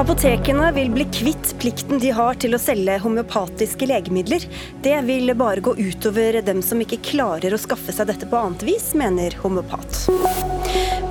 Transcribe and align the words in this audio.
Apotekene 0.00 0.70
vil 0.72 0.88
bli 0.94 1.04
kvitt 1.12 1.50
plikten 1.60 1.98
de 2.00 2.08
har 2.16 2.38
til 2.40 2.56
å 2.56 2.60
selge 2.60 2.94
homeopatiske 3.02 3.84
legemidler. 3.84 4.46
Det 4.80 4.94
vil 5.04 5.28
bare 5.36 5.60
gå 5.60 5.74
utover 5.76 6.38
dem 6.46 6.62
som 6.64 6.80
ikke 6.80 7.02
klarer 7.04 7.52
å 7.52 7.58
skaffe 7.60 7.92
seg 7.92 8.08
dette 8.08 8.28
på 8.30 8.38
annet 8.38 8.64
vis, 8.64 8.94
mener 8.96 9.36
homeopat. 9.42 10.06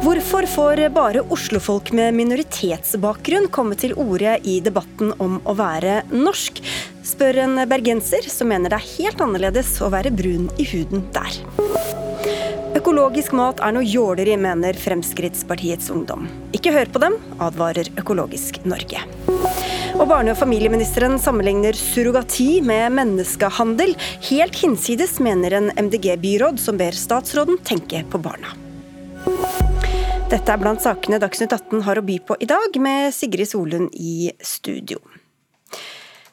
Hvorfor 0.02 0.50
får 0.50 0.82
bare 0.96 1.21
oslofolk 1.30 1.94
med 1.94 2.18
minoritetsbakgrunn 2.18 3.46
komme 3.54 3.78
til 3.78 3.94
orde 3.94 4.39
i 4.42 4.57
debatten 4.65 5.14
om 5.21 5.37
å 5.46 5.54
være 5.60 6.00
norsk, 6.10 6.64
spør 7.06 7.43
en 7.46 7.62
bergenser 7.70 8.26
som 8.26 8.50
mener 8.50 8.74
det 8.74 8.82
er 8.82 8.92
helt 8.96 9.21
annerledes 9.21 9.76
å 9.86 9.93
være 9.93 10.15
brun 10.18 10.50
i 10.57 10.65
huden 10.74 11.06
der. 11.14 11.99
Økologisk 12.89 13.36
mat 13.38 13.60
er 13.61 13.74
noe 13.75 13.86
jåleri, 13.86 14.34
mener 14.42 14.74
Fremskrittspartiets 14.82 15.92
Ungdom. 15.93 16.24
Ikke 16.57 16.71
hør 16.74 16.89
på 16.89 17.02
dem, 17.04 17.20
advarer 17.38 17.86
Økologisk 18.02 18.57
Norge. 18.65 19.04
Og 19.93 20.07
barne- 20.10 20.34
og 20.34 20.39
familieministeren 20.39 21.20
sammenligner 21.21 21.78
surrogati 21.78 22.64
med 22.65 22.89
menneskehandel. 22.98 23.93
Helt 24.32 24.57
hinsides, 24.57 25.20
mener 25.21 25.54
en 25.54 25.70
MDG-byråd 25.78 26.57
som 26.57 26.82
ber 26.82 26.98
statsråden 26.98 27.62
tenke 27.62 28.02
på 28.10 28.24
barna. 28.25 28.57
Dette 30.34 30.50
er 30.50 30.57
blant 30.57 30.82
sakene 30.82 31.21
Dagsnytt 31.21 31.54
18 31.54 31.86
har 31.86 32.02
å 32.02 32.08
by 32.09 32.17
på 32.26 32.42
i 32.42 32.50
dag, 32.50 32.73
med 32.81 33.14
Sigrid 33.14 33.53
Solund 33.53 33.94
i 33.94 34.31
studio. 34.42 34.98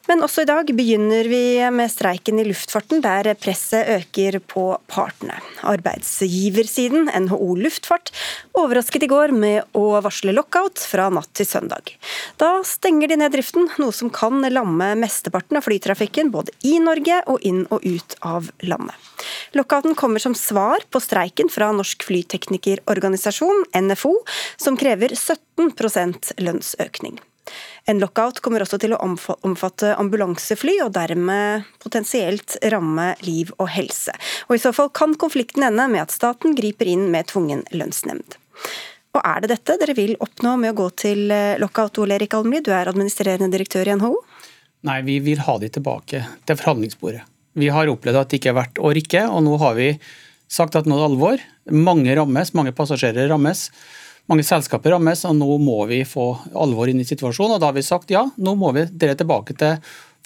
Men 0.07 0.23
også 0.23 0.45
i 0.45 0.47
dag 0.47 0.69
begynner 0.71 1.27
vi 1.27 1.59
med 1.73 1.91
streiken 1.91 2.39
i 2.39 2.45
luftfarten, 2.47 3.01
der 3.03 3.27
presset 3.39 3.89
øker 3.97 4.39
på 4.39 4.63
partene. 4.87 5.35
Arbeidsgiversiden, 5.67 7.09
NHO 7.25 7.49
Luftfart, 7.59 8.13
overrasket 8.55 9.03
i 9.03 9.11
går 9.11 9.35
med 9.35 9.67
å 9.75 9.99
varsle 10.05 10.31
lockout 10.35 10.79
fra 10.79 11.09
natt 11.11 11.33
til 11.35 11.49
søndag. 11.49 11.91
Da 12.39 12.61
stenger 12.67 13.11
de 13.11 13.19
ned 13.19 13.35
driften, 13.35 13.67
noe 13.81 13.95
som 13.95 14.11
kan 14.13 14.39
lamme 14.47 14.93
mesteparten 14.99 15.59
av 15.59 15.67
flytrafikken 15.67 16.31
både 16.31 16.55
i 16.63 16.77
Norge 16.79 17.19
og 17.27 17.43
inn 17.47 17.65
og 17.67 17.83
ut 17.83 18.17
av 18.23 18.51
landet. 18.63 18.95
Lockouten 19.57 19.95
kommer 19.97 20.23
som 20.23 20.35
svar 20.37 20.87
på 20.91 21.01
streiken 21.03 21.51
fra 21.51 21.73
Norsk 21.75 22.07
flyteknikerorganisasjon, 22.07 23.65
NFO, 23.75 24.13
som 24.55 24.79
krever 24.79 25.15
17% 25.17 26.37
lønnsøkning. 26.39 27.19
En 27.87 28.01
lockout 28.03 28.41
kommer 28.43 28.65
også 28.65 28.81
til 28.83 28.91
å 28.91 28.99
omfatte 28.99 29.93
ambulansefly, 29.95 30.73
og 30.83 30.91
dermed 30.97 31.63
potensielt 31.79 32.57
ramme 32.73 33.13
liv 33.23 33.53
og 33.55 33.69
helse. 33.71 34.11
Og 34.49 34.57
I 34.57 34.61
så 34.65 34.73
fall 34.75 34.89
kan 34.91 35.15
konflikten 35.15 35.63
ende 35.63 35.85
med 35.93 36.03
at 36.03 36.11
staten 36.11 36.57
griper 36.57 36.89
inn 36.91 37.05
med 37.13 37.29
tvungen 37.31 37.63
lønnsnemnd. 37.71 38.35
Og 39.15 39.21
Er 39.23 39.39
det 39.41 39.53
dette 39.53 39.77
dere 39.79 39.95
vil 39.95 40.17
oppnå 40.19 40.57
med 40.59 40.73
å 40.73 40.77
gå 40.81 40.89
til 40.99 41.31
eh, 41.31 41.55
lockout, 41.61 41.95
Ole 42.03 42.17
Erik 42.19 42.35
Almli? 42.35 42.59
Du 42.61 42.73
er 42.75 42.91
administrerende 42.91 43.49
direktør 43.55 43.87
i 43.87 43.95
NHO. 43.95 44.11
Nei, 44.85 44.99
vi 45.07 45.17
vil 45.23 45.39
ha 45.47 45.55
de 45.57 45.71
tilbake 45.71 46.25
til 46.45 46.59
forhandlingsbordet. 46.59 47.23
Vi 47.57 47.71
har 47.73 47.89
opplevd 47.89 48.19
at 48.19 48.29
det 48.29 48.41
ikke 48.41 48.51
har 48.51 48.59
vært 48.59 48.83
å 48.83 48.91
rikke, 48.93 49.23
og 49.31 49.41
nå 49.47 49.55
har 49.63 49.79
vi 49.79 49.93
sagt 50.51 50.75
at 50.75 50.85
nå 50.85 50.99
er 50.99 51.05
det 51.05 51.07
alvor. 51.13 51.47
Mange 51.71 52.19
rammes, 52.19 52.51
mange 52.53 52.75
passasjerer 52.75 53.31
rammes. 53.31 53.69
Mange 54.27 54.43
selskaper 54.43 54.91
rammes, 54.91 55.23
og 55.23 55.37
nå 55.39 55.57
må 55.63 55.79
vi 55.87 56.01
få 56.07 56.33
alvor 56.51 56.91
inn 56.91 56.99
i 56.99 57.07
situasjonen. 57.07 57.55
og 57.55 57.61
Da 57.63 57.69
har 57.69 57.77
vi 57.77 57.85
sagt 57.85 58.11
ja, 58.11 58.25
nå 58.35 58.55
må 58.59 58.73
vi 58.75 58.83
dere 58.91 59.15
tilbake 59.15 59.55
til 59.55 59.77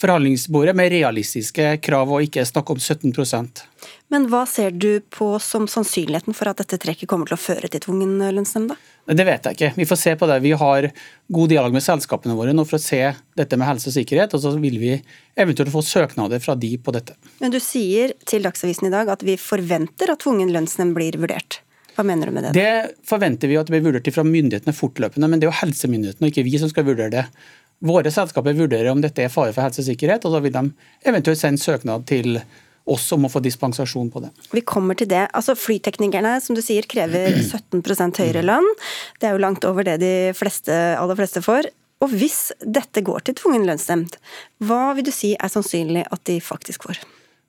forhandlingsbordet 0.01 0.73
med 0.75 0.89
realistiske 0.89 1.75
krav, 1.85 2.09
og 2.09 2.25
ikke 2.25 2.45
snakke 2.47 2.73
om 2.73 2.79
17% 2.81 3.61
Men 4.09 4.25
hva 4.31 4.41
ser 4.49 4.73
du 4.73 5.03
på 5.13 5.27
som 5.43 5.67
sannsynligheten 5.69 6.35
for 6.37 6.49
at 6.49 6.63
dette 6.63 6.79
trekket 6.81 7.09
kommer 7.11 7.29
til 7.29 7.37
å 7.37 7.41
føre 7.41 7.69
til 7.69 7.83
tvungen 7.85 8.17
lønnsnemnd? 8.33 8.73
Det 9.05 9.25
vet 9.27 9.45
jeg 9.45 9.57
ikke. 9.57 9.71
Vi 9.77 9.87
får 9.89 9.99
se 10.01 10.15
på 10.17 10.29
det. 10.29 10.41
Vi 10.43 10.51
har 10.57 10.89
god 11.37 11.53
dialog 11.53 11.73
med 11.73 11.85
selskapene 11.85 12.35
våre 12.37 12.53
nå 12.57 12.65
for 12.67 12.77
å 12.77 12.83
se 12.83 13.01
dette 13.37 13.57
med 13.57 13.69
helse 13.69 13.89
og 13.91 13.97
sikkerhet, 13.97 14.33
og 14.33 14.43
så 14.43 14.53
vil 14.57 14.77
vi 14.81 14.93
eventuelt 15.37 15.73
få 15.73 15.85
søknader 15.85 16.41
fra 16.43 16.57
de 16.57 16.75
på 16.77 16.93
dette. 16.95 17.17
Men 17.41 17.53
du 17.53 17.59
sier 17.61 18.15
til 18.25 18.45
Dagsavisen 18.45 18.89
i 18.89 18.93
dag 18.93 19.09
at 19.13 19.25
vi 19.25 19.37
forventer 19.41 20.13
at 20.13 20.25
tvungen 20.25 20.53
lønnsnemnd 20.53 20.97
blir 20.97 21.21
vurdert? 21.21 21.61
Hva 21.95 22.05
mener 22.07 22.29
du 22.29 22.35
med 22.35 22.47
det? 22.47 22.51
Det 22.55 23.07
forventer 23.07 23.51
vi 23.51 23.57
at 23.59 23.67
det 23.67 23.75
blir 23.75 23.85
vurdert 23.89 24.11
fra 24.15 24.23
myndighetene 24.27 24.73
fortløpende, 24.75 25.27
men 25.29 25.39
det 25.41 25.47
er 25.47 25.51
jo 25.51 25.59
helsemyndighetene 25.61 26.27
og 26.27 26.33
ikke 26.33 26.45
vi 26.47 26.57
som 26.61 26.71
skal 26.71 26.87
vurdere 26.87 27.11
det. 27.13 27.25
Våre 27.81 28.11
selskaper 28.13 28.53
vurderer 28.57 28.91
om 28.91 29.01
dette 29.01 29.23
er 29.25 29.31
fare 29.33 29.53
for 29.55 29.65
helsesikkerhet, 29.65 30.25
og 30.27 30.35
da 30.35 30.43
vil 30.43 30.53
de 30.53 30.65
eventuelt 31.09 31.41
sende 31.41 31.61
søknad 31.61 32.05
til 32.09 32.37
oss 32.91 33.07
om 33.13 33.25
å 33.25 33.29
få 33.31 33.41
dispensasjon 33.45 34.09
på 34.13 34.21
det. 34.23 34.31
Vi 34.53 34.63
kommer 34.65 34.97
til 34.97 35.09
det. 35.11 35.27
Altså 35.37 35.55
Flyteknikerne 35.57 36.35
som 36.41 36.57
du 36.57 36.61
sier, 36.65 36.87
krever 36.89 37.37
17 37.51 37.81
høyere 38.17 38.43
lønn. 38.45 38.67
Det 39.21 39.29
er 39.29 39.35
jo 39.37 39.43
langt 39.43 39.65
over 39.69 39.85
det 39.87 39.99
de 40.01 40.13
fleste, 40.37 40.73
aller 40.97 41.19
fleste 41.19 41.43
får. 41.45 41.69
Og 42.01 42.13
hvis 42.17 42.49
dette 42.65 43.03
går 43.05 43.27
til 43.27 43.37
tvungen 43.37 43.67
lønnsnemnd, 43.69 44.15
hva 44.65 44.95
vil 44.97 45.05
du 45.05 45.11
si 45.13 45.35
er 45.37 45.51
sannsynlig 45.53 46.07
at 46.09 46.23
de 46.29 46.39
faktisk 46.41 46.87
får? 46.89 47.01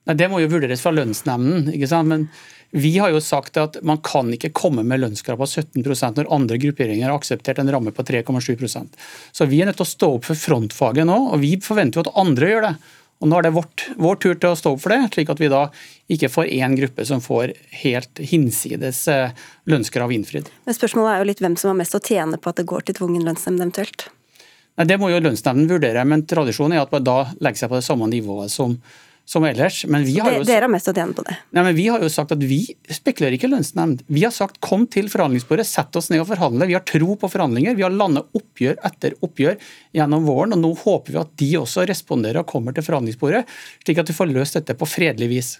Nei, 0.08 0.16
Det 0.18 0.28
må 0.28 0.42
jo 0.42 0.50
vurderes 0.52 0.82
fra 0.84 0.92
lønnsnemnden. 0.92 1.70
ikke 1.72 1.88
sant? 1.88 2.08
Men 2.10 2.28
vi 2.72 2.94
har 2.98 3.12
jo 3.12 3.20
sagt 3.20 3.58
at 3.60 3.76
man 3.84 3.98
kan 4.00 4.30
ikke 4.32 4.52
komme 4.56 4.80
med 4.86 5.02
lønnskrav 5.02 5.36
på 5.36 5.48
17% 5.48 6.16
når 6.16 6.30
andre 6.32 6.56
grupperinger 6.60 7.10
har 7.10 7.18
akseptert 7.18 7.60
en 7.60 7.68
ramme 7.72 7.92
på 7.92 8.04
3,7% 8.08 8.96
Så 9.32 9.46
vi 9.50 9.60
er 9.60 9.68
nødt 9.68 9.76
til 9.76 9.84
å 9.84 9.92
stå 9.92 10.08
opp 10.16 10.28
for 10.30 10.40
frontfaget 10.40 11.04
nå, 11.08 11.18
og 11.34 11.42
vi 11.44 11.58
forventer 11.60 12.00
jo 12.00 12.06
at 12.06 12.16
andre 12.22 12.48
gjør 12.48 12.66
det. 12.70 12.72
Og 13.22 13.28
Nå 13.30 13.38
er 13.38 13.44
det 13.46 13.52
vårt, 13.54 13.84
vår 14.02 14.16
tur 14.18 14.32
til 14.34 14.48
å 14.50 14.58
stå 14.58 14.72
opp 14.74 14.80
for 14.82 14.94
det, 14.94 15.12
slik 15.12 15.28
at 15.30 15.42
vi 15.42 15.52
da 15.52 15.66
ikke 16.10 16.32
får 16.32 16.48
én 16.56 16.72
gruppe 16.80 17.04
som 17.06 17.20
får 17.22 17.52
helt 17.84 18.24
hinsides 18.32 19.04
eh, 19.12 19.36
lønnskrav 19.70 20.10
innfridd. 20.16 20.48
Men 20.66 20.74
Spørsmålet 20.74 21.12
er 21.12 21.22
jo 21.22 21.28
litt 21.28 21.44
hvem 21.44 21.54
som 21.60 21.70
har 21.70 21.78
mest 21.78 21.94
å 21.94 22.02
tjene 22.02 22.40
på 22.40 22.50
at 22.50 22.58
det 22.58 22.66
går 22.72 22.88
til 22.88 22.98
tvungen 22.98 23.28
lønnsnemnd 23.28 23.62
eventuelt? 23.62 24.08
Nei, 24.80 24.88
Det 24.88 24.98
må 24.98 25.12
jo 25.12 25.20
lønnsnemnden 25.22 25.70
vurdere, 25.70 26.02
men 26.08 26.26
tradisjonen 26.26 26.74
er 26.78 26.86
at 26.86 26.96
man 26.96 27.06
da 27.06 27.18
legger 27.38 27.62
seg 27.62 27.70
på 27.70 27.78
det 27.78 27.86
samme 27.86 28.08
nivået 28.10 28.50
som 28.50 28.78
som 29.24 29.44
ellers. 29.44 29.84
Men 29.86 30.04
vi 30.04 30.18
har 30.18 30.32
jo, 30.34 30.44
Dere 30.46 30.66
har 30.66 30.72
mest 30.72 30.90
å 30.90 30.94
tjene 30.94 31.14
på 31.16 31.24
det? 31.26 31.36
Nei, 31.54 31.64
men 31.68 31.76
Vi 31.76 31.86
har 31.88 32.02
jo 32.02 32.10
sagt 32.12 32.34
at 32.34 32.42
vi 32.42 32.60
spekulerer 32.90 33.36
ikke 33.38 33.50
lønnsnemnd. 33.50 34.04
Vi 34.12 34.24
har 34.26 34.34
sagt 34.34 34.60
kom 34.64 34.86
til 34.90 35.10
forhandlingsbordet, 35.12 35.66
sett 35.68 35.96
oss 35.98 36.10
ned 36.12 36.24
og 36.24 36.30
forhandle. 36.32 36.68
Vi 36.70 36.76
har 36.76 36.84
tro 36.88 37.16
på 37.16 37.30
forhandlinger. 37.32 37.76
Vi 37.78 37.86
har 37.86 37.94
landet 37.94 38.28
oppgjør 38.38 38.80
etter 38.88 39.16
oppgjør 39.22 39.60
gjennom 39.96 40.26
våren. 40.28 40.56
og 40.56 40.64
Nå 40.64 40.72
håper 40.84 41.14
vi 41.14 41.22
at 41.22 41.36
de 41.44 41.52
også 41.62 41.86
responderer 41.88 42.42
og 42.42 42.50
kommer 42.50 42.74
til 42.76 42.86
forhandlingsbordet, 42.86 43.44
slik 43.84 44.02
at 44.02 44.10
vi 44.10 44.18
får 44.18 44.34
løst 44.34 44.58
dette 44.58 44.78
på 44.78 44.88
fredelig 44.88 45.30
vis. 45.32 45.54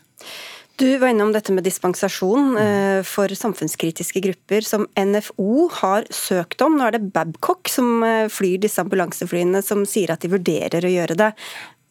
Du 0.81 0.99
var 0.99 1.12
innom 1.12 1.34
dette 1.34 1.53
med 1.53 1.67
dispensasjon 1.67 2.56
eh, 2.59 3.03
for 3.06 3.31
samfunnskritiske 3.37 4.22
grupper 4.25 4.65
som 4.65 4.87
NFO 4.97 5.69
har 5.83 6.09
søkt 6.11 6.65
om. 6.65 6.78
Nå 6.78 6.89
er 6.89 6.97
det 6.97 7.11
Babcock 7.12 7.69
som 7.71 8.01
eh, 8.06 8.25
flyr 8.33 8.62
disse 8.65 8.81
ambulanseflyene 8.81 9.61
som 9.62 9.84
sier 9.87 10.15
at 10.15 10.25
de 10.25 10.33
vurderer 10.33 10.89
å 10.89 10.95
gjøre 10.95 11.19
det. 11.21 11.31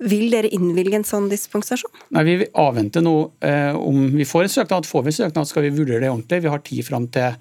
Vil 0.02 0.32
dere 0.34 0.50
innvilge 0.50 0.98
en 0.98 1.08
sånn 1.08 1.28
dispensasjon? 1.30 1.92
Nei, 2.16 2.24
Vi 2.26 2.38
avventer 2.58 3.04
nå 3.06 3.16
eh, 3.46 3.76
om 3.78 4.08
vi 4.16 4.26
får 4.26 4.48
en 4.48 4.56
søknad. 4.56 4.88
Får 4.90 5.04
vi 5.06 5.14
en 5.14 5.20
søknad, 5.20 5.50
skal 5.50 5.68
vi 5.68 5.76
vurdere 5.76 6.06
det 6.06 6.10
ordentlig. 6.10 6.42
Vi 6.42 6.54
har 6.54 6.64
tid 6.66 6.88
fram 6.88 7.06
til 7.14 7.36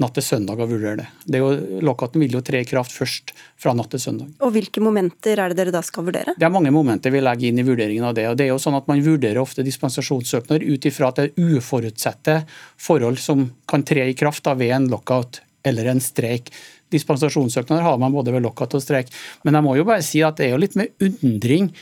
natt 0.00 0.12
til 0.16 0.24
søndag 0.24 0.60
å 0.60 0.66
vurdere 0.68 0.98
det. 1.00 1.06
det 1.24 1.40
jo, 1.40 1.48
Lockouten 1.84 2.20
vil 2.20 2.34
jo 2.36 2.42
tre 2.44 2.60
i 2.60 2.68
kraft 2.68 2.92
først 2.92 3.32
fra 3.60 3.72
natt 3.76 3.88
til 3.94 4.02
søndag. 4.02 4.28
Og 4.44 4.52
Hvilke 4.52 4.82
momenter 4.84 5.40
er 5.40 5.52
det 5.52 5.58
dere 5.60 5.72
da 5.72 5.80
skal 5.84 6.04
vurdere? 6.08 6.34
Det 6.36 6.44
er 6.44 6.52
mange 6.52 6.72
momenter 6.74 7.12
vi 7.14 7.22
legger 7.24 7.48
inn 7.48 7.62
i 7.62 7.66
vurderingen 7.66 8.04
av 8.04 8.16
det. 8.16 8.26
og 8.28 8.36
det 8.36 8.46
er 8.46 8.52
jo 8.52 8.60
sånn 8.60 8.76
at 8.76 8.88
Man 8.88 9.00
vurderer 9.04 9.40
ofte 9.40 9.64
dispensasjonssøknader 9.64 10.66
ut 10.68 10.88
ifra 10.88 11.08
at 11.08 11.20
det 11.20 11.30
er 11.30 11.56
uforutsette 11.56 12.38
forhold 12.76 13.20
som 13.22 13.48
kan 13.68 13.84
tre 13.88 14.08
i 14.10 14.16
kraft 14.16 14.44
da 14.44 14.54
ved 14.54 14.74
en 14.76 14.88
lockout 14.92 15.40
eller 15.64 15.88
en 15.90 16.00
streik. 16.00 16.52
Dispensasjonssøknader 16.92 17.82
har 17.82 17.96
man 17.98 18.12
både 18.14 18.34
ved 18.36 18.44
lockout 18.44 18.76
og 18.76 18.84
streik. 18.84 19.08
Men 19.44 19.56
jeg 19.56 19.64
må 19.64 19.76
jo 19.80 19.88
bare 19.88 20.04
si 20.04 20.20
at 20.22 20.36
det 20.36 20.50
er 20.50 20.54
jo 20.54 20.60
litt 20.60 20.76
med 20.76 20.92
undring 21.00 21.72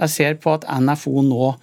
jeg 0.00 0.12
ser 0.14 0.36
på 0.42 0.56
at 0.56 0.66
NFO 0.82 1.22
nå 1.24 1.54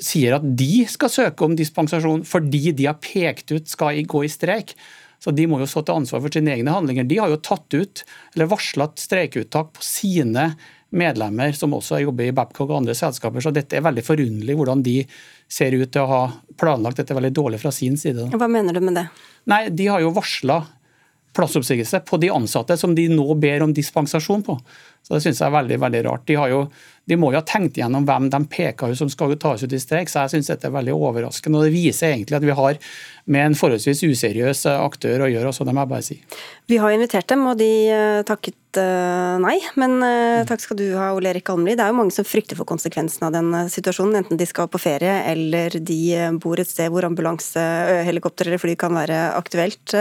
sier 0.00 0.36
at 0.36 0.44
de 0.56 0.84
skal 0.88 1.10
søke 1.12 1.44
om 1.44 1.56
dispensasjon 1.58 2.22
fordi 2.28 2.70
de 2.76 2.86
har 2.88 3.00
pekt 3.02 3.52
ut 3.52 3.68
skal 3.68 4.00
gå 4.08 4.24
i 4.24 4.32
streik. 4.32 4.76
Så 5.20 5.34
De 5.36 5.44
må 5.44 5.58
jo 5.60 5.68
stå 5.68 5.82
til 5.84 5.98
ansvar 6.00 6.22
for 6.24 6.32
sine 6.32 6.54
egne 6.54 6.72
handlinger. 6.72 7.04
De 7.04 7.18
har 7.20 7.28
jo 7.28 7.36
tatt 7.44 7.74
ut, 7.76 8.00
eller 8.32 8.48
varsla 8.48 8.86
streikeuttak 8.96 9.74
på 9.76 9.84
sine 9.84 10.46
medlemmer, 10.96 11.52
som 11.52 11.74
også 11.76 12.00
jobber 12.00 12.30
i 12.30 12.32
Babcock 12.34 12.70
og 12.70 12.78
andre 12.80 12.96
selskaper. 12.96 13.44
Så 13.44 13.52
dette 13.52 13.76
er 13.76 13.84
veldig 13.84 14.04
forunderlig 14.06 14.56
hvordan 14.56 14.80
de 14.86 14.96
ser 15.50 15.76
ut 15.76 15.92
til 15.92 16.06
å 16.06 16.08
ha 16.08 16.22
planlagt 16.58 17.02
dette 17.02 17.14
veldig 17.14 17.34
dårlig 17.36 17.60
fra 17.60 17.72
sin 17.74 18.00
side. 18.00 18.30
Hva 18.32 18.48
mener 18.50 18.74
du 18.74 18.80
med 18.80 18.96
det? 18.96 19.06
Nei, 19.50 19.66
De 19.68 19.90
har 19.92 20.00
jo 20.00 20.14
varsla 20.16 20.62
plassoppsigelse 21.36 22.02
på 22.06 22.18
de 22.20 22.30
ansatte 22.34 22.76
som 22.76 22.94
de 22.94 23.06
nå 23.12 23.34
ber 23.40 23.62
om 23.66 23.74
dispensasjon 23.74 24.42
på. 24.46 24.58
Så 25.02 25.14
Det 25.14 25.22
synes 25.24 25.40
jeg 25.40 25.48
er 25.48 25.54
veldig 25.54 25.78
veldig 25.80 26.00
rart. 26.06 26.26
De, 26.28 26.36
jo, 26.36 26.60
de, 27.08 27.16
må 27.18 27.30
jo 27.32 27.40
ha 27.40 27.46
tenkt 27.46 27.78
gjennom 27.80 28.04
hvem 28.06 28.28
de 28.30 28.40
peker 28.52 28.92
ut 28.92 28.98
som 28.98 29.08
skal 29.10 29.32
tas 29.40 29.62
ut 29.64 29.72
i 29.72 29.80
streik, 29.80 30.10
så 30.12 30.26
jeg 30.26 30.34
synes 30.34 30.50
dette 30.52 30.68
er 30.68 30.74
veldig 30.74 30.92
overraskende. 30.92 31.58
og 31.58 31.66
Det 31.66 31.72
viser 31.74 32.12
egentlig 32.12 32.36
at 32.36 32.44
vi 32.44 32.56
har 32.58 32.78
med 33.30 33.46
en 33.46 33.56
forholdsvis 33.56 34.02
useriøs 34.04 34.66
aktør 34.74 35.24
å 35.24 35.30
gjøre, 35.30 35.50
også, 35.50 35.64
det 35.66 35.74
må 35.74 35.84
jeg 35.84 35.92
bare 35.92 36.06
si. 36.06 36.16
Vi 36.70 36.78
har 36.82 36.92
invitert 36.92 37.30
dem, 37.32 37.46
og 37.48 37.56
de 37.58 37.70
eh, 37.90 38.22
takket 38.28 38.78
eh, 38.82 39.36
nei. 39.42 39.56
Men 39.80 39.96
eh, 40.04 40.42
takk 40.48 40.62
skal 40.62 40.78
du 40.78 40.84
ha, 40.98 41.12
Ole 41.16 41.32
Erik 41.32 41.48
Almli. 41.50 41.76
Det 41.78 41.86
er 41.86 41.94
jo 41.94 42.00
mange 42.02 42.14
som 42.14 42.26
frykter 42.28 42.58
for 42.58 42.68
konsekvensen 42.68 43.24
av 43.26 43.34
den 43.34 43.54
situasjonen, 43.72 44.20
enten 44.20 44.40
de 44.40 44.50
skal 44.50 44.68
på 44.70 44.82
ferie 44.82 45.22
eller 45.30 45.80
de 45.80 46.02
bor 46.42 46.60
et 46.60 46.68
sted 46.68 46.92
hvor 46.92 47.08
ambulanse, 47.08 47.64
helikopter 48.06 48.50
eller 48.50 48.60
fly 48.62 48.76
kan 48.78 48.94
være 48.98 49.30
aktuelt. 49.38 49.96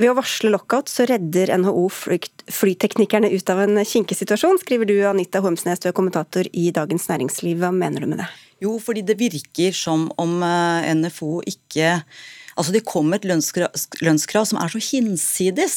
Ved 0.00 0.08
å 0.08 0.16
varsle 0.16 0.48
lockout 0.48 0.88
så 0.88 1.04
redder 1.04 1.50
NHO 1.60 1.82
flyteknikerne 1.92 3.28
ut 3.34 3.50
av 3.52 3.58
en 3.66 3.82
kinkig 3.84 4.16
situasjon, 4.16 4.56
skriver 4.62 4.88
du 4.88 4.94
Anita 5.04 5.42
Homsnes, 5.44 5.82
du 5.82 5.90
er 5.90 5.96
kommentator 5.96 6.48
i 6.56 6.70
Dagens 6.72 7.04
Næringsliv. 7.10 7.58
Hva 7.60 7.68
mener 7.74 8.00
du 8.00 8.08
med 8.08 8.22
det? 8.22 8.28
Jo, 8.64 8.78
fordi 8.80 9.02
det 9.04 9.18
virker 9.20 9.76
som 9.76 10.06
om 10.20 10.38
eh, 10.46 10.88
NFO 10.96 11.40
ikke 11.48 11.98
Altså 12.58 12.74
Det 12.74 12.82
kommer 12.84 13.16
et 13.16 13.24
lønnskrav, 13.24 13.70
lønnskrav, 14.04 14.44
som 14.44 14.58
er 14.60 14.68
så 14.68 14.80
hinsides, 14.82 15.76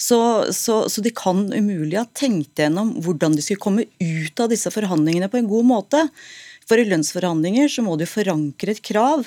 så, 0.00 0.20
så, 0.54 0.76
så, 0.88 1.02
de 1.04 1.10
kan 1.12 1.42
umulig 1.50 1.98
ha 1.98 2.06
tenkt 2.16 2.62
gjennom 2.62 2.94
hvordan 3.04 3.34
de 3.36 3.42
skulle 3.44 3.60
komme 3.60 3.84
ut 4.00 4.40
av 4.40 4.48
disse 4.48 4.70
forhandlingene 4.72 5.28
på 5.28 5.42
en 5.42 5.50
god 5.50 5.66
måte. 5.68 6.00
For 6.64 6.80
i 6.80 6.86
lønnsforhandlinger 6.88 7.68
så 7.74 7.84
må 7.84 7.98
du 8.00 8.06
forankre 8.08 8.72
et 8.72 8.80
krav 8.86 9.26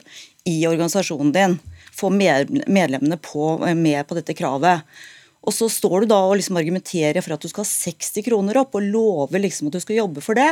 i 0.50 0.56
organisasjonen 0.66 1.36
din 1.36 1.60
få 1.96 2.12
medlemmene 2.12 3.18
på, 3.22 3.56
eh, 3.68 3.76
med 3.76 4.08
på 4.08 4.18
dette 4.18 4.36
kravet. 4.38 4.84
Og 5.46 5.54
så 5.54 5.70
står 5.70 6.04
du 6.04 6.10
da 6.10 6.18
og 6.26 6.40
liksom 6.40 6.58
argumenterer 6.58 7.22
for 7.22 7.36
at 7.36 7.44
du 7.44 7.50
skal 7.52 7.66
ha 7.66 7.70
60 7.70 8.26
kroner 8.26 8.58
opp, 8.58 8.76
og 8.76 8.88
lover 8.90 9.44
liksom 9.44 9.70
at 9.70 9.78
du 9.78 9.84
skal 9.84 10.02
jobbe 10.02 10.24
for 10.26 10.38
det. 10.38 10.50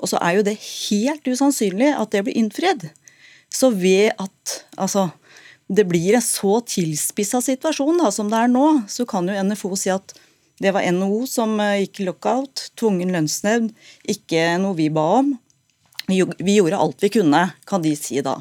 Og 0.00 0.08
så 0.08 0.20
er 0.24 0.38
jo 0.38 0.46
det 0.46 0.56
helt 0.56 1.28
usannsynlig 1.28 1.92
at 1.92 2.14
det 2.14 2.24
blir 2.24 2.38
innfridd. 2.40 2.88
Så 3.52 3.72
ved 3.74 4.14
at 4.16 4.56
altså, 4.80 5.10
det 5.68 5.84
blir 5.90 6.16
en 6.16 6.24
så 6.24 6.58
tilspissa 6.64 7.42
situasjon 7.44 8.00
da, 8.00 8.10
som 8.14 8.32
det 8.32 8.40
er 8.40 8.50
nå, 8.50 8.66
så 8.88 9.04
kan 9.08 9.28
jo 9.28 9.44
NFO 9.44 9.76
si 9.78 9.92
at 9.92 10.16
det 10.60 10.74
var 10.76 10.84
NHO 10.92 11.24
som 11.28 11.54
eh, 11.62 11.84
gikk 11.84 12.02
lockout, 12.08 12.66
tvungen 12.76 13.12
lønnsnevnd, 13.14 13.72
ikke 14.12 14.58
noe 14.60 14.76
vi 14.76 14.90
ba 14.92 15.06
om. 15.22 15.32
Vi 16.10 16.56
gjorde 16.56 16.80
alt 16.80 17.04
vi 17.04 17.12
kunne, 17.14 17.44
kan 17.70 17.84
de 17.84 17.94
si 17.96 18.18
da. 18.24 18.40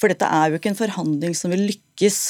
For 0.00 0.12
dette 0.12 0.28
er 0.28 0.50
jo 0.50 0.60
ikke 0.60 0.72
en 0.72 0.78
forhandling 0.78 1.36
som 1.36 1.52
vil 1.52 1.68
lykkes 1.68 2.20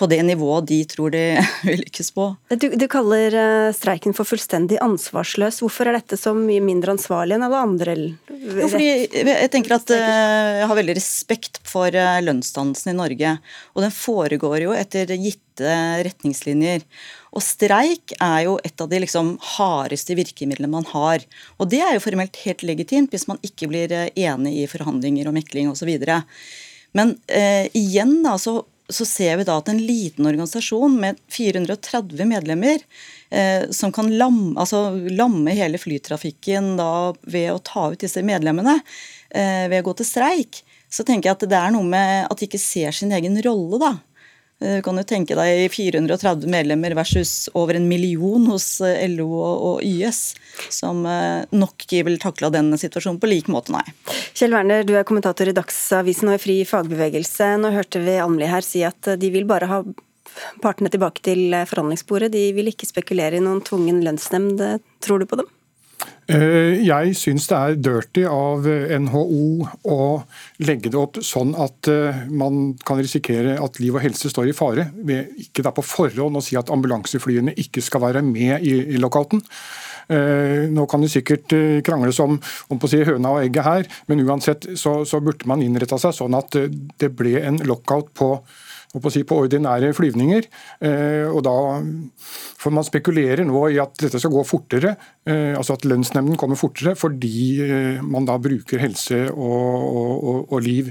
på 0.00 0.08
det 0.08 0.20
nivået 0.24 0.68
de 0.70 0.78
tror 0.88 1.12
de 1.12 1.22
vil 1.68 1.82
lykkes 1.82 2.10
på. 2.16 2.30
Du, 2.56 2.68
du, 2.78 2.86
kaller 2.90 3.36
eh, 3.36 3.68
streiken 3.76 4.16
for 4.16 4.28
fullstendig 4.28 4.80
ansvarsløs. 4.82 5.60
Hvorfor 5.60 5.90
er 5.90 5.98
dette 5.98 6.16
så 6.20 6.32
mye 6.36 6.62
mindre 6.64 6.94
ansvarlig 6.96 7.36
enn 7.36 7.44
alle 7.46 7.60
andre? 7.66 7.96
Jo, 8.30 8.70
fordi 8.72 8.88
jeg 9.12 9.52
tenker 9.52 9.76
at 9.76 9.92
eh, 9.94 10.60
jeg 10.62 10.70
har 10.70 10.80
veldig 10.80 10.96
respekt 10.96 11.60
for 11.68 11.92
eh, 11.92 12.20
lønnsdannelsen 12.24 12.94
i 12.94 12.96
Norge. 12.96 13.36
Og 13.76 13.84
den 13.84 13.94
foregår 13.94 14.64
jo 14.64 14.76
etter 14.76 15.12
gitte 15.20 15.76
retningslinjer. 16.06 16.86
Og 17.36 17.44
streik 17.44 18.16
er 18.16 18.46
jo 18.46 18.56
et 18.64 18.80
av 18.80 18.88
de 18.90 19.04
liksom 19.04 19.34
hardeste 19.58 20.16
virkemidlene 20.18 20.72
man 20.72 20.88
har. 20.94 21.28
Og 21.60 21.68
det 21.70 21.84
er 21.84 21.94
jo 21.94 22.06
formelt 22.08 22.40
helt 22.46 22.64
legitimt 22.66 23.12
hvis 23.12 23.28
man 23.28 23.38
ikke 23.46 23.68
blir 23.70 23.92
enig 24.08 24.56
i 24.64 24.68
forhandlinger 24.70 25.28
og 25.28 25.36
mekling 25.36 25.68
osv. 25.70 25.92
Men 26.96 27.14
eh, 27.26 27.68
igjen 27.76 28.22
da, 28.24 28.36
så, 28.38 28.60
så, 28.88 29.06
ser 29.06 29.36
vi 29.38 29.46
da 29.46 29.58
at 29.60 29.70
en 29.70 29.78
liten 29.78 30.26
organisasjon 30.26 30.96
med 31.00 31.20
430 31.30 32.26
medlemmer 32.26 32.82
eh, 33.30 33.68
som 33.70 33.94
kan 33.94 34.10
lamme, 34.10 34.56
altså, 34.60 34.88
lamme 35.14 35.54
hele 35.56 35.78
flytrafikken 35.78 36.74
da, 36.80 36.90
ved 37.22 37.52
å 37.54 37.62
ta 37.62 37.90
ut 37.92 38.02
disse 38.02 38.24
medlemmene 38.26 38.80
eh, 39.30 39.68
ved 39.70 39.80
å 39.82 39.90
gå 39.90 39.98
til 40.00 40.10
streik, 40.10 40.62
så 40.90 41.06
tenker 41.06 41.30
jeg 41.30 41.38
at 41.38 41.50
det 41.52 41.58
er 41.58 41.74
noe 41.74 41.86
med 41.86 42.26
at 42.26 42.38
de 42.40 42.50
ikke 42.50 42.62
ser 42.62 42.94
sin 42.96 43.14
egen 43.14 43.38
rolle. 43.46 43.78
da. 43.78 43.92
Eh, 44.60 44.76
du 44.76 44.82
kan 44.84 44.98
jo 45.00 45.04
tenke 45.08 45.36
deg 45.38 45.70
430 45.72 46.50
medlemmer 46.52 46.94
versus 46.98 47.48
over 47.56 47.78
en 47.78 47.88
million 47.88 48.44
hos 48.52 48.66
eh, 48.84 49.06
LO 49.08 49.28
og 49.40 49.84
YS, 49.86 50.20
som 50.68 51.04
eh, 51.08 51.46
nok 51.54 51.86
ikke 51.86 52.04
vil 52.10 52.20
takle 52.20 52.52
den 52.52 52.74
situasjonen 52.80 53.20
på 53.22 53.30
lik 53.30 53.48
måte, 53.52 53.72
nei. 53.72 53.84
Kjell 54.36 54.54
Werner, 54.56 54.84
du 54.84 54.94
er 54.98 55.08
kommentator 55.08 55.48
i 55.48 55.56
Dagsavisen 55.56 56.28
og 56.30 56.36
i 56.36 56.42
Fri 56.42 56.58
fagbevegelse. 56.68 57.54
Nå 57.62 57.72
hørte 57.76 58.04
vi 58.04 58.18
Almli 58.20 58.50
her 58.50 58.66
si 58.66 58.84
at 58.86 59.14
de 59.20 59.32
vil 59.32 59.48
bare 59.48 59.70
ha 59.70 59.80
partene 60.62 60.92
tilbake 60.92 61.24
til 61.24 61.56
forhandlingsbordet. 61.68 62.30
De 62.36 62.50
vil 62.56 62.70
ikke 62.70 62.88
spekulere 62.88 63.40
i 63.40 63.44
noen 63.44 63.64
tvungen 63.66 64.04
lønnsnemnd. 64.04 64.62
Tror 65.02 65.22
du 65.22 65.28
på 65.28 65.40
dem? 65.40 65.48
Eh, 66.30 66.82
jeg 66.84 67.14
syns 67.18 67.48
det 67.50 67.56
er 67.56 67.78
dirty 67.80 68.22
av 68.28 68.66
NHO 69.02 69.66
å 69.90 69.98
legge 70.62 70.92
det 70.92 70.98
opp 71.00 71.18
sånn 71.26 71.56
at 71.58 71.90
eh, 71.90 72.20
man 72.28 72.74
kan 72.86 73.00
risikere 73.00 73.56
at 73.58 73.80
liv 73.82 73.96
og 73.96 74.04
helse 74.04 74.30
står 74.30 74.50
i 74.50 74.54
fare, 74.54 74.90
ved 74.94 75.32
ikke 75.42 75.64
da 75.66 75.72
på 75.74 75.84
forhånd 75.86 76.38
å 76.38 76.44
si 76.44 76.58
at 76.60 76.70
ambulanseflyene 76.70 77.56
ikke 77.58 77.82
skal 77.82 78.04
være 78.04 78.22
med 78.26 78.62
i, 78.62 78.98
lockouten. 79.00 79.42
Eh, 80.10 80.68
nå 80.70 80.86
kan 80.90 81.02
det 81.02 81.10
sikkert 81.14 81.54
krangles 81.86 82.20
om, 82.22 82.38
om 82.70 82.82
si 82.86 83.02
høna 83.06 83.34
og 83.34 83.44
egget 83.44 83.66
her, 83.66 83.90
men 84.10 84.22
uansett 84.26 84.70
så, 84.78 85.00
så 85.08 85.22
burde 85.24 85.48
man 85.50 85.64
innretta 85.64 85.98
seg 85.98 86.14
sånn 86.14 86.38
at 86.38 86.54
det 86.54 87.14
ble 87.16 87.40
en 87.42 87.62
lockout 87.66 88.12
på 88.14 88.36
på, 88.98 89.10
si, 89.12 89.22
på 89.26 89.38
ordinære 89.44 89.92
flyvninger. 89.94 90.48
Eh, 90.82 91.26
og 91.30 91.44
da 91.46 91.54
For 92.60 92.74
man 92.74 92.84
spekulerer 92.84 93.44
nå 93.46 93.62
i 93.72 93.78
at 93.80 93.94
dette 94.02 94.20
skal 94.20 94.34
gå 94.34 94.42
fortere, 94.48 94.94
eh, 95.26 95.54
altså 95.56 95.78
at 95.78 95.86
lønnsnemnden 95.88 96.38
kommer 96.40 96.58
fortere 96.60 96.96
fordi 96.98 97.62
eh, 97.64 98.02
man 98.02 98.26
da 98.28 98.36
bruker 98.42 98.82
helse 98.82 99.22
og, 99.30 99.86
og, 100.00 100.52
og 100.52 100.60
liv 100.64 100.90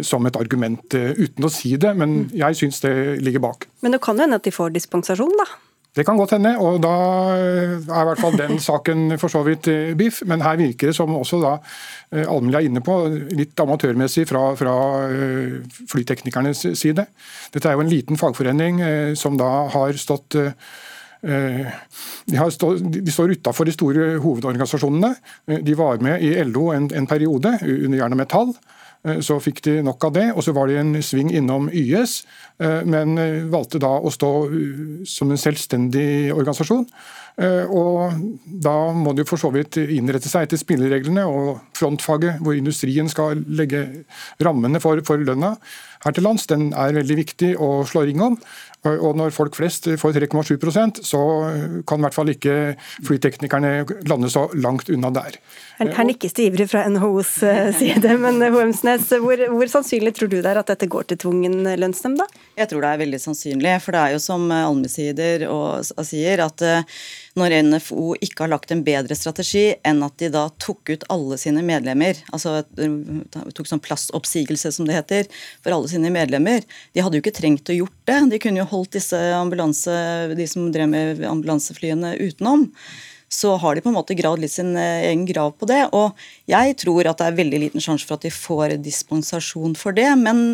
som 0.00 0.24
et 0.24 0.36
argument, 0.40 0.94
uten 0.94 1.44
å 1.44 1.52
si 1.52 1.74
det. 1.76 1.92
Men 1.98 2.24
mm. 2.24 2.34
jeg 2.40 2.56
syns 2.62 2.80
det 2.80 2.94
ligger 3.20 3.44
bak. 3.44 3.68
Men 3.84 3.92
det 3.92 4.00
kan 4.04 4.18
hende 4.18 4.40
at 4.40 4.46
de 4.46 4.54
får 4.54 4.72
dispensasjon, 4.72 5.36
da? 5.42 5.48
Det 5.94 6.02
kan 6.02 6.18
godt 6.18 6.32
hende, 6.34 6.56
og 6.58 6.80
da 6.82 6.92
er 7.38 7.76
i 7.78 8.06
hvert 8.08 8.18
fall 8.18 8.34
den 8.38 8.58
saken 8.68 9.14
for 9.20 9.30
så 9.30 9.44
vidt 9.46 9.68
eh, 9.70 9.92
biff. 9.98 10.22
Men 10.26 10.42
her 10.42 10.58
virker 10.58 10.90
det 10.90 10.96
som 10.96 11.14
også 11.14 11.38
da 11.42 11.52
eh, 12.10 12.26
Almli 12.26 12.58
er 12.58 12.66
inne 12.66 12.82
på, 12.82 12.96
litt 13.30 13.60
amatørmessig 13.62 14.26
fra, 14.30 14.48
fra 14.58 14.74
eh, 15.06 15.60
flyteknikernes 15.90 16.66
side. 16.80 17.06
Dette 17.54 17.70
er 17.70 17.78
jo 17.78 17.84
en 17.84 17.92
liten 17.92 18.18
fagforening 18.18 18.82
som 19.18 19.38
da 19.38 19.68
har 19.70 19.94
stått 20.00 20.36
de, 21.24 22.36
stå, 22.52 22.68
de, 22.82 23.12
står 23.12 23.30
utafor 23.38 23.64
de 23.64 23.72
store 23.72 24.08
hovedorganisasjonene. 24.20 25.14
De 25.64 25.76
var 25.78 26.02
med 26.04 26.20
i 26.20 26.34
LO 26.44 26.66
en, 26.74 26.90
en 26.92 27.08
periode, 27.08 27.54
under 27.62 27.96
Jern 27.96 28.16
og 28.16 28.20
Metall. 28.20 28.52
Eh, 29.04 29.20
så 29.24 29.36
fikk 29.42 29.62
de 29.66 29.78
nok 29.84 30.08
av 30.08 30.14
det, 30.16 30.26
og 30.32 30.44
så 30.44 30.54
var 30.56 30.70
det 30.70 30.78
en 30.80 30.94
sving 31.04 31.32
innom 31.34 31.68
YS, 31.68 32.22
eh, 32.62 32.80
men 32.88 33.18
eh, 33.20 33.44
valgte 33.52 33.80
da 33.82 33.92
å 34.00 34.12
stå 34.12 34.32
som 35.08 35.30
en 35.30 35.40
selvstendig 35.40 36.32
organisasjon. 36.34 36.86
Og 37.34 38.12
Da 38.46 38.74
må 38.94 39.10
de 39.18 39.24
for 39.26 39.40
så 39.40 39.48
vidt 39.50 39.80
innrette 39.82 40.30
seg 40.30 40.46
etter 40.46 40.60
spillereglene 40.60 41.24
og 41.26 41.64
frontfaget, 41.74 42.38
hvor 42.38 42.54
industrien 42.54 43.10
skal 43.10 43.42
legge 43.50 43.80
rammene 44.38 44.78
for, 44.82 45.02
for 45.06 45.18
lønna 45.18 45.56
her 46.04 46.14
til 46.14 46.26
lands. 46.26 46.46
Den 46.50 46.70
er 46.76 46.94
veldig 46.94 47.16
viktig 47.18 47.50
å 47.58 47.80
slå 47.88 48.04
ring 48.06 48.22
om. 48.22 48.38
Og 48.84 49.14
når 49.16 49.32
folk 49.32 49.56
flest 49.56 49.86
får 50.00 50.18
3,7% 50.18 51.00
så 51.08 51.20
kan 51.88 52.02
i 52.02 52.04
hvert 52.04 52.16
fall 52.16 52.32
ikke 52.34 52.56
flyteknikerne 53.06 53.70
lande 54.10 54.28
så 54.32 54.44
langt 54.60 54.90
unna 54.92 55.08
der. 55.14 55.38
Her 55.80 56.04
nikkes 56.04 56.36
det 56.36 56.50
ivrig 56.50 56.68
fra 56.68 56.84
NHOs 56.92 57.32
eh, 57.48 57.70
side, 57.78 58.12
men 58.24 58.42
eh, 58.44 58.52
Hoemsnes, 58.52 59.08
hvor, 59.24 59.40
hvor, 59.54 59.70
sannsynlig 59.72 60.12
tror 60.18 60.28
du 60.28 60.36
det 60.36 60.52
er 60.52 60.60
at 60.60 60.68
dette 60.68 60.90
går 60.92 61.08
til 61.08 61.22
tvungen 61.24 61.64
lønnsnemnd, 61.80 62.20
da? 62.20 62.44
Jeg 62.60 62.70
tror 62.70 62.84
det 62.84 62.92
er 62.92 63.02
veldig 63.06 63.22
sannsynlig, 63.24 63.74
for 63.82 63.96
det 63.96 64.02
er 64.04 64.14
jo 64.14 64.22
som 64.22 64.46
Alme 64.54 64.92
sier, 64.92 66.44
at 66.44 66.66
eh, 66.68 67.00
når 67.38 67.56
NFO 67.66 68.14
ikke 68.22 68.44
har 68.44 68.52
lagt 68.52 68.70
en 68.70 68.84
bedre 68.86 69.16
strategi 69.18 69.64
enn 69.86 70.02
at 70.06 70.16
de 70.22 70.30
da 70.34 70.44
tok 70.62 70.92
ut 70.94 71.06
alle 71.10 71.38
sine 71.40 71.64
medlemmer, 71.66 72.20
altså 72.34 72.60
tok 72.74 73.70
sånn 73.70 73.82
plassoppsigelse 73.82 74.70
som 74.76 74.86
det 74.86 74.98
heter, 75.00 75.30
for 75.64 75.74
alle 75.74 75.90
sine 75.90 76.12
medlemmer, 76.14 76.62
de 76.94 77.02
hadde 77.02 77.18
jo 77.18 77.24
ikke 77.24 77.34
trengt 77.40 77.72
å 77.72 77.78
gjort 77.80 77.98
det. 78.06 78.20
De 78.34 78.42
kunne 78.42 78.62
jo 78.62 78.68
holdt 78.70 78.94
disse 79.00 79.18
ambulanse, 79.34 79.96
de 80.38 80.46
som 80.50 80.70
drev 80.74 80.92
med 80.94 81.26
ambulanseflyene 81.26 82.14
utenom 82.22 82.68
så 83.34 83.56
har 83.56 83.74
de 83.74 83.82
på 83.82 83.90
en 83.90 83.96
måte 83.96 84.14
gravd 84.14 84.44
litt 84.44 84.52
sin 84.52 84.76
eh, 84.78 85.08
egen 85.08 85.24
grav 85.26 85.54
på 85.58 85.66
det. 85.66 85.80
Og 85.96 86.14
jeg 86.50 86.76
tror 86.80 87.08
at 87.10 87.20
det 87.20 87.26
er 87.28 87.38
veldig 87.40 87.60
liten 87.64 87.82
sjanse 87.82 88.06
for 88.06 88.18
at 88.18 88.26
de 88.26 88.32
får 88.34 88.76
dispensasjon 88.84 89.74
for 89.78 89.96
det. 89.96 90.06
Men 90.20 90.44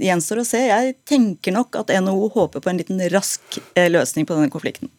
gjenstår 0.00 0.42
å 0.42 0.46
se. 0.48 0.62
Jeg 0.70 0.96
tenker 1.08 1.56
nok 1.56 1.82
at 1.82 1.92
NHO 1.92 2.30
håper 2.36 2.64
på 2.64 2.72
en 2.72 2.80
liten 2.80 3.02
rask 3.12 3.60
eh, 3.74 3.90
løsning 3.92 4.28
på 4.28 4.38
denne 4.38 4.52
konflikten. 4.52 4.92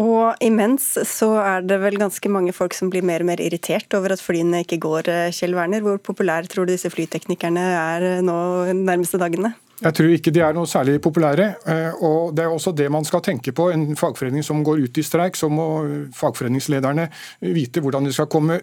Og 0.00 0.40
imens 0.42 0.88
så 1.06 1.28
er 1.38 1.66
det 1.66 1.76
vel 1.78 1.98
ganske 2.00 2.30
mange 2.32 2.54
folk 2.54 2.74
som 2.74 2.90
blir 2.90 3.04
mer 3.06 3.22
og 3.22 3.28
mer 3.30 3.42
irritert 3.42 3.94
over 3.94 4.16
at 4.16 4.22
flyene 4.22 4.64
ikke 4.64 4.80
går, 4.82 5.08
eh, 5.08 5.34
Kjell 5.34 5.54
Werner. 5.54 5.84
Hvor 5.84 6.00
populære 6.02 6.50
tror 6.50 6.66
du 6.66 6.74
disse 6.74 6.90
flyteknikerne 6.90 7.62
er 7.62 8.22
nå 8.22 8.38
de 8.66 8.74
nærmeste 8.74 9.20
dagene? 9.22 9.54
Jeg 9.84 9.94
tror 9.94 10.10
ikke 10.14 10.32
de 10.34 10.42
er 10.42 10.54
noe 10.54 10.66
særlig 10.66 11.00
populære. 11.02 11.46
Eh, 11.66 12.02
og 12.02 12.34
Det 12.34 12.44
er 12.44 12.50
også 12.50 12.74
det 12.74 12.90
man 12.90 13.04
skal 13.04 13.20
tenke 13.20 13.52
på. 13.52 13.70
En 13.72 13.94
fagforening 13.94 14.42
som 14.42 14.64
går 14.64 14.82
ut 14.82 14.98
i 14.98 15.02
streik, 15.02 15.36
så 15.36 15.48
må 15.48 16.10
fagforeningslederne 16.14 17.08
vite 17.40 17.80
hvordan 17.80 18.04
de 18.04 18.12
skal 18.12 18.26
komme 18.26 18.60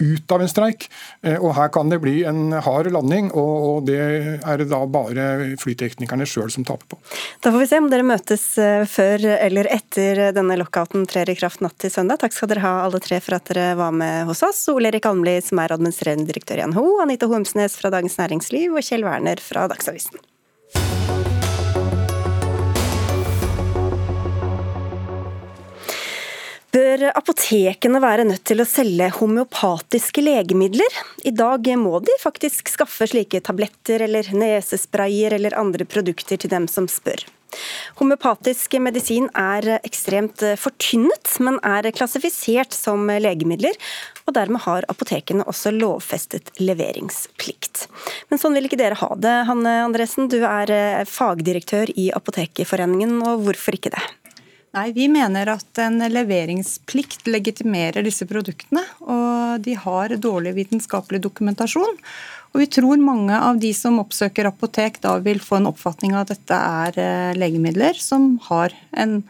ut 0.00 0.32
av 0.32 0.42
en 0.42 0.50
streik. 0.50 0.88
Eh, 1.22 1.38
og 1.38 1.54
Her 1.56 1.70
kan 1.72 1.92
det 1.92 2.00
bli 2.02 2.22
en 2.28 2.52
hard 2.52 2.90
landing, 2.92 3.30
og 3.36 3.86
det 3.88 4.00
er 4.40 4.60
det 4.60 4.70
da 4.72 4.80
bare 4.90 5.26
flyteknikerne 5.60 6.26
sjøl 6.28 6.50
som 6.52 6.66
taper 6.68 6.94
på. 6.94 7.00
Da 7.44 7.52
får 7.52 7.64
vi 7.64 7.68
se 7.70 7.80
om 7.82 7.90
dere 7.92 8.06
møtes 8.06 8.46
eh, 8.58 8.86
før 8.88 9.26
eller 9.36 9.70
etter 9.72 10.22
denne 10.36 10.58
lockouten 10.60 11.06
trer 11.10 11.30
i 11.30 11.36
kraft 11.38 11.64
natt 11.64 11.78
til 11.80 11.92
søndag. 11.92 12.22
Takk 12.24 12.36
skal 12.36 12.52
dere 12.52 12.64
ha 12.64 12.74
alle 12.86 13.02
tre 13.04 13.20
for 13.24 13.38
at 13.38 13.52
dere 13.52 13.74
var 13.80 13.94
med 13.94 14.28
hos 14.30 14.44
oss. 14.46 14.64
Ole 14.72 14.92
Erik 14.92 15.08
Almli 15.10 15.38
som 15.44 15.60
er 15.62 15.76
administrerende 15.76 16.28
direktør 16.30 16.62
i 16.62 16.70
NHO, 16.70 16.88
Anita 17.04 17.30
Homsnes 17.30 17.78
fra 17.80 17.92
Dagens 17.92 18.18
Næringsliv 18.20 18.74
og 18.74 18.84
Kjell 18.86 19.06
Werner 19.06 19.42
fra 19.42 19.68
Dagsavisen. 19.70 20.29
Bør 26.70 27.08
apotekene 27.18 27.98
være 27.98 28.22
nødt 28.28 28.44
til 28.46 28.62
å 28.62 28.68
selge 28.68 29.08
homeopatiske 29.16 30.22
legemidler? 30.22 30.98
I 31.26 31.32
dag 31.34 31.66
må 31.80 31.98
de 32.06 32.14
faktisk 32.22 32.70
skaffe 32.70 33.08
slike 33.10 33.40
tabletter 33.42 34.04
eller 34.06 34.28
nesesprayer 34.30 35.34
eller 35.34 35.56
andre 35.58 35.82
produkter 35.82 36.38
til 36.38 36.52
dem 36.52 36.68
som 36.70 36.86
spør. 36.86 37.24
Homeopatisk 37.98 38.76
medisin 38.78 39.26
er 39.34 39.66
ekstremt 39.80 40.44
fortynnet, 40.62 41.32
men 41.42 41.58
er 41.66 41.90
klassifisert 41.90 42.70
som 42.76 43.10
legemidler. 43.10 43.74
Og 44.30 44.36
dermed 44.38 44.62
har 44.62 44.86
apotekene 44.94 45.42
også 45.50 45.74
lovfestet 45.74 46.54
leveringsplikt. 46.62 47.88
Men 48.30 48.38
sånn 48.38 48.54
vil 48.54 48.70
ikke 48.70 48.78
dere 48.78 49.00
ha 49.02 49.10
det, 49.18 49.34
Hanne 49.50 49.74
Andresen. 49.88 50.30
Du 50.30 50.38
er 50.44 51.02
fagdirektør 51.10 51.90
i 51.98 52.12
Apotekerforeningen, 52.14 53.18
og 53.26 53.48
hvorfor 53.48 53.74
ikke 53.74 53.96
det? 53.98 54.06
Nei, 54.76 54.92
Vi 54.94 55.08
mener 55.10 55.48
at 55.50 55.78
en 55.82 55.98
leveringsplikt 55.98 57.26
legitimerer 57.26 58.06
disse 58.06 58.26
produktene. 58.30 58.84
Og 59.02 59.64
de 59.64 59.74
har 59.74 60.14
dårlig 60.14 60.54
vitenskapelig 60.60 61.22
dokumentasjon. 61.24 61.98
Og 62.50 62.62
vi 62.62 62.68
tror 62.70 63.02
mange 63.02 63.34
av 63.34 63.58
de 63.62 63.70
som 63.74 63.98
oppsøker 64.02 64.48
apotek 64.50 65.00
da 65.02 65.16
vil 65.22 65.42
få 65.42 65.58
en 65.58 65.70
oppfatning 65.70 66.14
av 66.14 66.24
at 66.24 66.34
dette 66.34 66.56
er 66.56 66.98
eh, 66.98 67.38
legemidler 67.38 67.98
som 67.98 68.36
har 68.48 68.74
en 68.98 69.20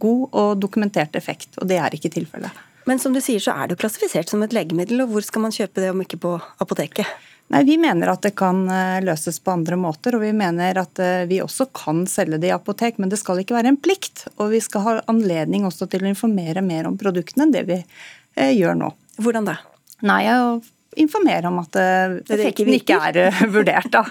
god 0.00 0.24
og 0.36 0.60
dokumentert 0.60 1.16
effekt. 1.16 1.56
Og 1.60 1.68
det 1.68 1.80
er 1.80 1.96
ikke 1.96 2.12
tilfellet. 2.12 2.64
Men 2.86 3.00
som 3.02 3.16
du 3.16 3.20
sier 3.24 3.42
så 3.42 3.56
er 3.56 3.66
det 3.66 3.76
jo 3.76 3.82
klassifisert 3.84 4.30
som 4.30 4.44
et 4.44 4.52
legemiddel, 4.54 5.02
og 5.02 5.14
hvor 5.14 5.24
skal 5.24 5.42
man 5.44 5.54
kjøpe 5.54 5.82
det 5.82 5.90
om 5.90 6.04
ikke 6.04 6.20
på 6.22 6.36
apoteket? 6.62 7.08
Nei, 7.48 7.62
Vi 7.64 7.76
mener 7.78 8.10
at 8.10 8.24
det 8.26 8.34
kan 8.38 8.64
eh, 8.70 9.00
løses 9.06 9.38
på 9.38 9.54
andre 9.54 9.78
måter, 9.78 10.16
og 10.16 10.24
vi 10.24 10.32
mener 10.34 10.80
at 10.82 10.98
eh, 11.02 11.26
vi 11.30 11.38
også 11.44 11.68
kan 11.76 12.02
selge 12.10 12.40
det 12.42 12.50
i 12.50 12.54
apotek, 12.56 12.98
men 12.98 13.12
det 13.12 13.20
skal 13.22 13.42
ikke 13.42 13.54
være 13.54 13.70
en 13.70 13.78
plikt. 13.78 14.26
Og 14.36 14.50
vi 14.56 14.62
skal 14.64 14.86
ha 14.86 14.94
anledning 15.12 15.66
også 15.68 15.86
til 15.90 16.02
å 16.02 16.10
informere 16.10 16.64
mer 16.66 16.88
om 16.90 16.96
produktene 16.98 17.46
enn 17.46 17.54
det 17.54 17.66
vi 17.68 17.76
eh, 17.78 18.56
gjør 18.56 18.80
nå. 18.80 18.88
Hvordan 19.22 19.46
da? 19.46 19.60
Nei, 20.06 20.24
å 20.34 20.56
informere 20.96 21.50
om 21.50 21.58
at 21.60 21.76
effekten 21.76 22.72
ikke, 22.72 22.96
ikke 22.96 23.10
er 23.12 23.48
vurdert. 23.54 23.90
da. 23.92 24.02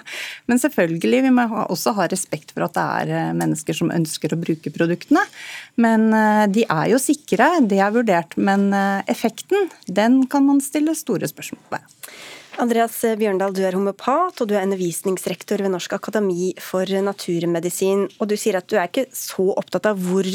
Men 0.46 0.62
selvfølgelig, 0.62 1.22
vi 1.26 1.34
må 1.34 1.46
også 1.66 1.96
ha 1.98 2.06
respekt 2.12 2.54
for 2.54 2.68
at 2.68 2.78
det 2.78 2.86
er 3.18 3.38
mennesker 3.38 3.76
som 3.76 3.92
ønsker 3.94 4.36
å 4.36 4.40
bruke 4.40 4.72
produktene. 4.74 5.26
Men 5.82 6.08
de 6.54 6.68
er 6.70 6.92
jo 6.94 7.02
sikre, 7.02 7.50
det 7.66 7.82
er 7.82 7.94
vurdert. 7.96 8.38
Men 8.38 8.70
effekten, 9.10 9.74
den 9.90 10.22
kan 10.30 10.46
man 10.46 10.62
stille 10.62 10.94
store 10.98 11.30
spørsmål 11.32 11.74
ved. 11.74 11.95
Andreas 12.62 12.96
Bjørndal, 13.20 13.54
du 13.56 13.64
er 13.68 13.76
homopat 13.76 14.40
og 14.40 14.48
du 14.48 14.56
er 14.56 14.64
undervisningsrektor 14.64 15.60
ved 15.64 15.74
Norsk 15.74 15.98
akademi 15.98 16.54
for 16.64 16.88
naturmedisin. 16.88 18.06
Og 18.20 18.30
du 18.32 18.36
sier 18.40 18.60
at 18.60 18.70
du 18.72 18.78
er 18.80 18.88
ikke 18.88 19.10
så 19.16 19.50
opptatt 19.60 19.90
av 19.90 20.00
hvor 20.00 20.30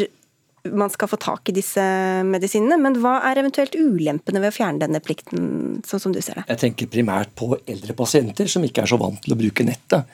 man 0.69 0.91
skal 0.93 1.09
få 1.09 1.17
tak 1.17 1.49
i 1.49 1.55
disse 1.57 1.83
medisinene, 2.27 2.77
men 2.81 2.99
hva 3.01 3.15
er 3.31 3.41
eventuelt 3.41 3.77
ulempene 3.79 4.43
ved 4.43 4.53
å 4.53 4.57
fjerne 4.59 4.83
denne 4.83 5.01
plikten, 5.01 5.81
sånn 5.89 6.03
som 6.03 6.13
du 6.13 6.21
ser 6.21 6.37
det? 6.37 6.45
Jeg 6.51 6.61
tenker 6.65 6.91
primært 6.93 7.33
på 7.39 7.55
eldre 7.65 7.97
pasienter 7.97 8.51
som 8.51 8.65
ikke 8.67 8.85
er 8.85 8.91
så 8.93 8.99
vant 9.01 9.21
til 9.25 9.35
å 9.35 9.39
bruke 9.41 9.65
nettet. 9.65 10.05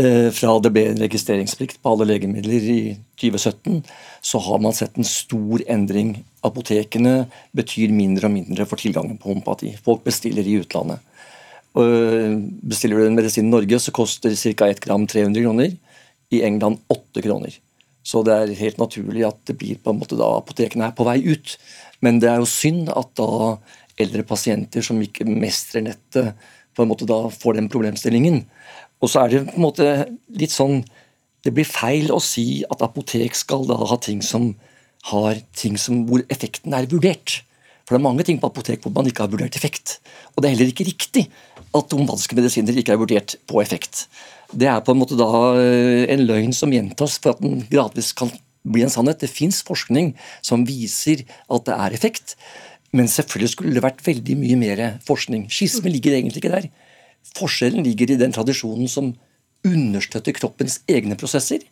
Eh, 0.00 0.30
fra 0.32 0.56
det 0.64 0.72
ble 0.72 0.86
en 0.94 1.04
registreringsplikt 1.04 1.82
på 1.82 1.92
alle 1.92 2.08
legemidler 2.08 2.68
i 2.72 2.80
2017, 3.20 3.82
så 4.24 4.40
har 4.48 4.64
man 4.64 4.76
sett 4.76 4.96
en 4.96 5.08
stor 5.08 5.64
endring. 5.68 6.16
Apotekene 6.46 7.26
betyr 7.52 7.92
mindre 7.92 8.30
og 8.30 8.36
mindre 8.38 8.68
for 8.70 8.80
tilgangen 8.80 9.20
på 9.20 9.34
homopati. 9.34 9.76
Folk 9.84 10.06
bestiller 10.08 10.46
i 10.48 10.56
utlandet. 10.62 11.04
Bestiller 11.72 13.00
du 13.00 13.06
en 13.06 13.16
medisin 13.16 13.48
i 13.48 13.52
Norge, 13.52 13.78
så 13.80 13.94
koster 13.94 14.34
ca. 14.36 14.68
1 14.68 14.80
gram 14.84 15.06
300 15.06 15.44
kroner. 15.44 15.76
I 16.32 16.42
England 16.46 16.80
8 16.88 17.22
kroner. 17.24 17.54
Så 18.02 18.22
det 18.26 18.34
er 18.34 18.58
helt 18.58 18.80
naturlig 18.82 19.24
at 19.28 19.38
det 19.46 19.56
blir 19.60 19.78
på 19.78 19.92
en 19.92 20.00
måte 20.00 20.18
da 20.18 20.26
apotekene 20.38 20.88
er 20.88 20.96
på 20.96 21.06
vei 21.06 21.20
ut. 21.22 21.54
Men 22.02 22.18
det 22.22 22.30
er 22.30 22.40
jo 22.42 22.48
synd 22.50 22.90
at 22.90 23.12
da 23.20 23.58
eldre 24.00 24.24
pasienter 24.26 24.84
som 24.84 25.00
ikke 25.04 25.26
mestrer 25.28 25.84
nettet, 25.86 26.32
på 26.72 26.84
en 26.84 26.88
måte 26.88 27.04
da 27.04 27.26
får 27.28 27.58
den 27.58 27.68
problemstillingen. 27.68 28.42
Og 29.04 29.10
så 29.12 29.22
er 29.22 29.32
det 29.32 29.42
på 29.50 29.58
en 29.58 29.66
måte 29.66 29.88
litt 30.40 30.54
sånn 30.54 30.84
Det 31.42 31.50
blir 31.50 31.66
feil 31.66 32.12
å 32.14 32.20
si 32.22 32.62
at 32.70 32.84
apotek 32.86 33.34
skal 33.34 33.64
da 33.66 33.74
ha 33.74 33.96
ting 33.98 34.20
som 34.22 34.52
har 35.10 35.40
ting 35.58 35.74
som, 35.74 36.04
hvor 36.06 36.22
effekten 36.30 36.70
er 36.78 36.86
vurdert. 36.86 37.40
For 37.82 37.96
det 37.96 37.98
er 37.98 38.04
mange 38.04 38.22
ting 38.22 38.38
på 38.38 38.46
apotek 38.46 38.84
hvor 38.84 38.94
man 38.94 39.08
ikke 39.10 39.24
har 39.24 39.32
vurdert 39.32 39.58
effekt. 39.58 39.96
Og 40.36 40.38
det 40.38 40.48
er 40.48 40.54
heller 40.54 40.70
ikke 40.70 40.86
riktig 40.86 41.24
at 41.72 41.94
homopatiske 41.94 42.36
medisiner 42.36 42.76
ikke 42.78 42.94
er 42.94 43.00
vurdert 43.00 43.36
på 43.48 43.60
effekt. 43.62 44.06
Det 44.52 44.68
er 44.68 44.82
på 44.84 44.92
en 44.92 45.00
måte 45.00 45.16
da 45.16 45.28
eh, 45.56 46.04
en 46.12 46.26
løgn 46.28 46.52
som 46.56 46.72
gjentas 46.72 47.16
for 47.22 47.32
at 47.32 47.40
den 47.44 47.62
gradvis 47.70 48.12
kan 48.16 48.32
bli 48.62 48.84
en 48.84 48.92
sannhet. 48.92 49.22
Det 49.22 49.30
fins 49.32 49.62
forskning 49.66 50.12
som 50.44 50.66
viser 50.68 51.24
at 51.48 51.66
det 51.68 51.78
er 51.78 51.96
effekt. 51.96 52.36
Men 52.92 53.08
selvfølgelig 53.08 53.54
skulle 53.54 53.76
det 53.76 53.84
vært 53.84 54.04
veldig 54.04 54.36
mye 54.36 54.58
mer 54.60 54.82
forskning. 55.06 55.46
Skisme 55.52 55.90
ligger 55.92 56.18
egentlig 56.18 56.42
ikke 56.42 56.52
der. 56.52 56.68
Forskjellen 57.38 57.86
ligger 57.86 58.12
i 58.12 58.20
den 58.20 58.34
tradisjonen 58.34 58.90
som 58.90 59.14
understøtter 59.64 60.34
kroppens 60.36 60.80
egne 60.90 61.16
prosesser, 61.16 61.62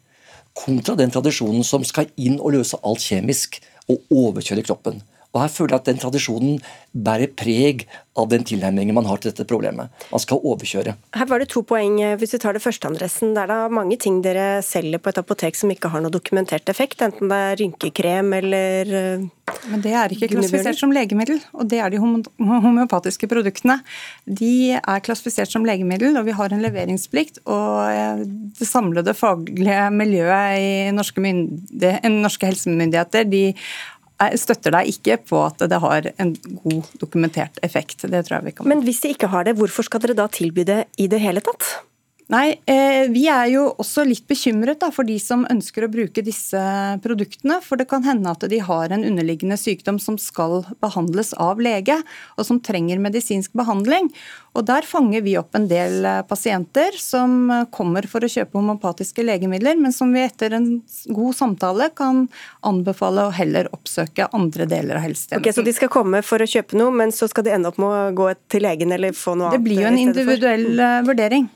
kontra 0.56 0.96
den 0.98 1.12
tradisjonen 1.12 1.66
som 1.66 1.84
skal 1.86 2.08
inn 2.18 2.38
og 2.38 2.54
løse 2.54 2.78
alt 2.86 3.02
kjemisk 3.04 3.58
og 3.90 4.06
overkjøre 4.14 4.64
kroppen. 4.64 5.02
Og 5.30 5.42
her 5.44 5.50
føler 5.52 5.76
jeg 5.76 5.82
at 5.82 5.90
den 5.90 6.00
tradisjonen 6.02 6.56
bærer 6.90 7.30
preg 7.38 7.84
av 8.18 8.26
den 8.32 8.42
tilnærmingen 8.46 8.96
man 8.96 9.06
har 9.06 9.20
til 9.20 9.30
dette 9.30 9.46
problemet. 9.48 9.92
Man 10.10 10.22
skal 10.22 10.42
overkjøre. 10.42 10.96
Her 11.14 11.28
var 11.30 11.42
det 11.42 11.50
to 11.52 11.62
poeng. 11.66 12.00
Hvis 12.18 12.34
vi 12.34 12.40
tar 12.42 12.56
det 12.56 12.62
første, 12.64 12.90
Andressen. 12.90 13.34
Det 13.36 13.44
er 13.44 13.52
da 13.52 13.60
mange 13.72 13.98
ting 14.00 14.18
dere 14.24 14.64
selger 14.66 14.98
på 14.98 15.12
et 15.12 15.20
apotek 15.22 15.58
som 15.58 15.70
ikke 15.70 15.92
har 15.92 16.02
noe 16.02 16.12
dokumentert 16.14 16.68
effekt, 16.72 17.04
enten 17.06 17.30
det 17.30 17.38
er 17.46 17.60
rynkekrem 17.62 18.34
eller 18.40 18.96
eh, 19.02 19.28
men 19.70 19.82
det 19.82 19.92
er 19.98 20.12
ikke 20.14 20.28
klassifisert 20.30 20.78
som 20.78 20.92
legemiddel, 20.94 21.40
og 21.58 21.68
det 21.70 21.80
er 21.82 21.90
de 21.92 21.98
homeopatiske 21.98 23.26
produktene. 23.30 23.80
De 24.24 24.76
er 24.78 25.04
klassifisert 25.04 25.50
som 25.50 25.66
legemiddel, 25.66 26.14
og 26.18 26.28
vi 26.28 26.36
har 26.38 26.54
en 26.54 26.62
leveringsplikt. 26.62 27.42
Og 27.50 27.90
eh, 27.90 28.22
det 28.58 28.68
samlede 28.68 29.16
faglige 29.18 29.88
miljøet 29.94 30.60
i 30.60 30.70
norske, 30.94 31.34
norske 32.14 32.52
helsemyndigheter 32.52 33.26
de 33.30 33.44
støtter 34.40 34.74
deg 34.76 34.90
ikke 34.92 35.18
på 35.30 35.42
at 35.46 35.62
det 35.70 35.78
har 35.82 36.10
en 36.20 36.34
god 36.64 36.90
dokumentert 37.00 37.60
effekt. 37.66 38.04
Det 38.04 38.24
tror 38.26 38.40
jeg 38.40 38.50
vi 38.50 38.56
kan. 38.58 38.68
Men 38.68 38.84
hvis 38.86 39.00
de 39.04 39.14
ikke 39.14 39.30
har 39.32 39.46
det, 39.48 39.56
hvorfor 39.58 39.86
skal 39.86 40.02
dere 40.04 40.18
da 40.18 40.28
tilby 40.32 40.66
det 40.68 40.84
i 41.00 41.08
det 41.10 41.22
hele 41.22 41.42
tatt? 41.44 41.80
Nei, 42.30 42.60
eh, 42.66 43.08
Vi 43.10 43.24
er 43.26 43.48
jo 43.50 43.64
også 43.82 44.04
litt 44.06 44.26
bekymret 44.30 44.78
da, 44.80 44.90
for 44.94 45.06
de 45.06 45.16
som 45.18 45.42
ønsker 45.50 45.82
å 45.82 45.90
bruke 45.90 46.22
disse 46.22 46.60
produktene. 47.02 47.58
For 47.64 47.80
det 47.80 47.88
kan 47.90 48.04
hende 48.06 48.30
at 48.30 48.46
de 48.46 48.60
har 48.62 48.94
en 48.94 49.04
underliggende 49.06 49.58
sykdom 49.58 49.98
som 49.98 50.18
skal 50.20 50.62
behandles 50.82 51.32
av 51.34 51.58
lege, 51.58 51.96
og 52.38 52.46
som 52.46 52.60
trenger 52.62 53.02
medisinsk 53.02 53.52
behandling. 53.58 54.12
Og 54.54 54.66
Der 54.70 54.86
fanger 54.86 55.24
vi 55.26 55.36
opp 55.38 55.58
en 55.58 55.66
del 55.70 56.04
eh, 56.06 56.22
pasienter 56.22 56.94
som 57.02 57.50
kommer 57.74 58.06
for 58.06 58.22
å 58.22 58.30
kjøpe 58.30 58.58
homopatiske 58.60 59.26
legemidler, 59.26 59.74
men 59.80 59.92
som 59.92 60.14
vi 60.14 60.22
etter 60.22 60.54
en 60.54 60.70
god 61.10 61.34
samtale 61.34 61.90
kan 61.98 62.28
anbefale 62.62 63.26
å 63.26 63.34
heller 63.34 63.66
oppsøke 63.74 64.30
andre 64.36 64.70
deler 64.70 65.00
av 65.00 65.08
helsetjenesten. 65.08 65.42
Okay, 65.42 65.56
så 65.56 65.66
de 65.66 65.74
skal 65.74 65.90
komme 65.90 66.22
for 66.22 66.38
å 66.38 66.46
kjøpe 66.46 66.78
noe, 66.78 66.94
men 66.94 67.10
så 67.10 67.26
skal 67.30 67.48
de 67.48 67.56
ende 67.58 67.72
opp 67.72 67.80
med 67.82 67.90
å 67.90 68.10
gå 68.14 68.34
til 68.50 68.68
legen 68.68 68.94
eller 68.94 69.16
få 69.18 69.34
noe 69.34 69.50
annet? 69.50 69.58
Det 69.58 69.66
blir 69.66 69.82
jo 69.82 69.90
en 69.90 70.04
individuell 70.06 70.68
eh, 70.78 71.00
vurdering. 71.10 71.50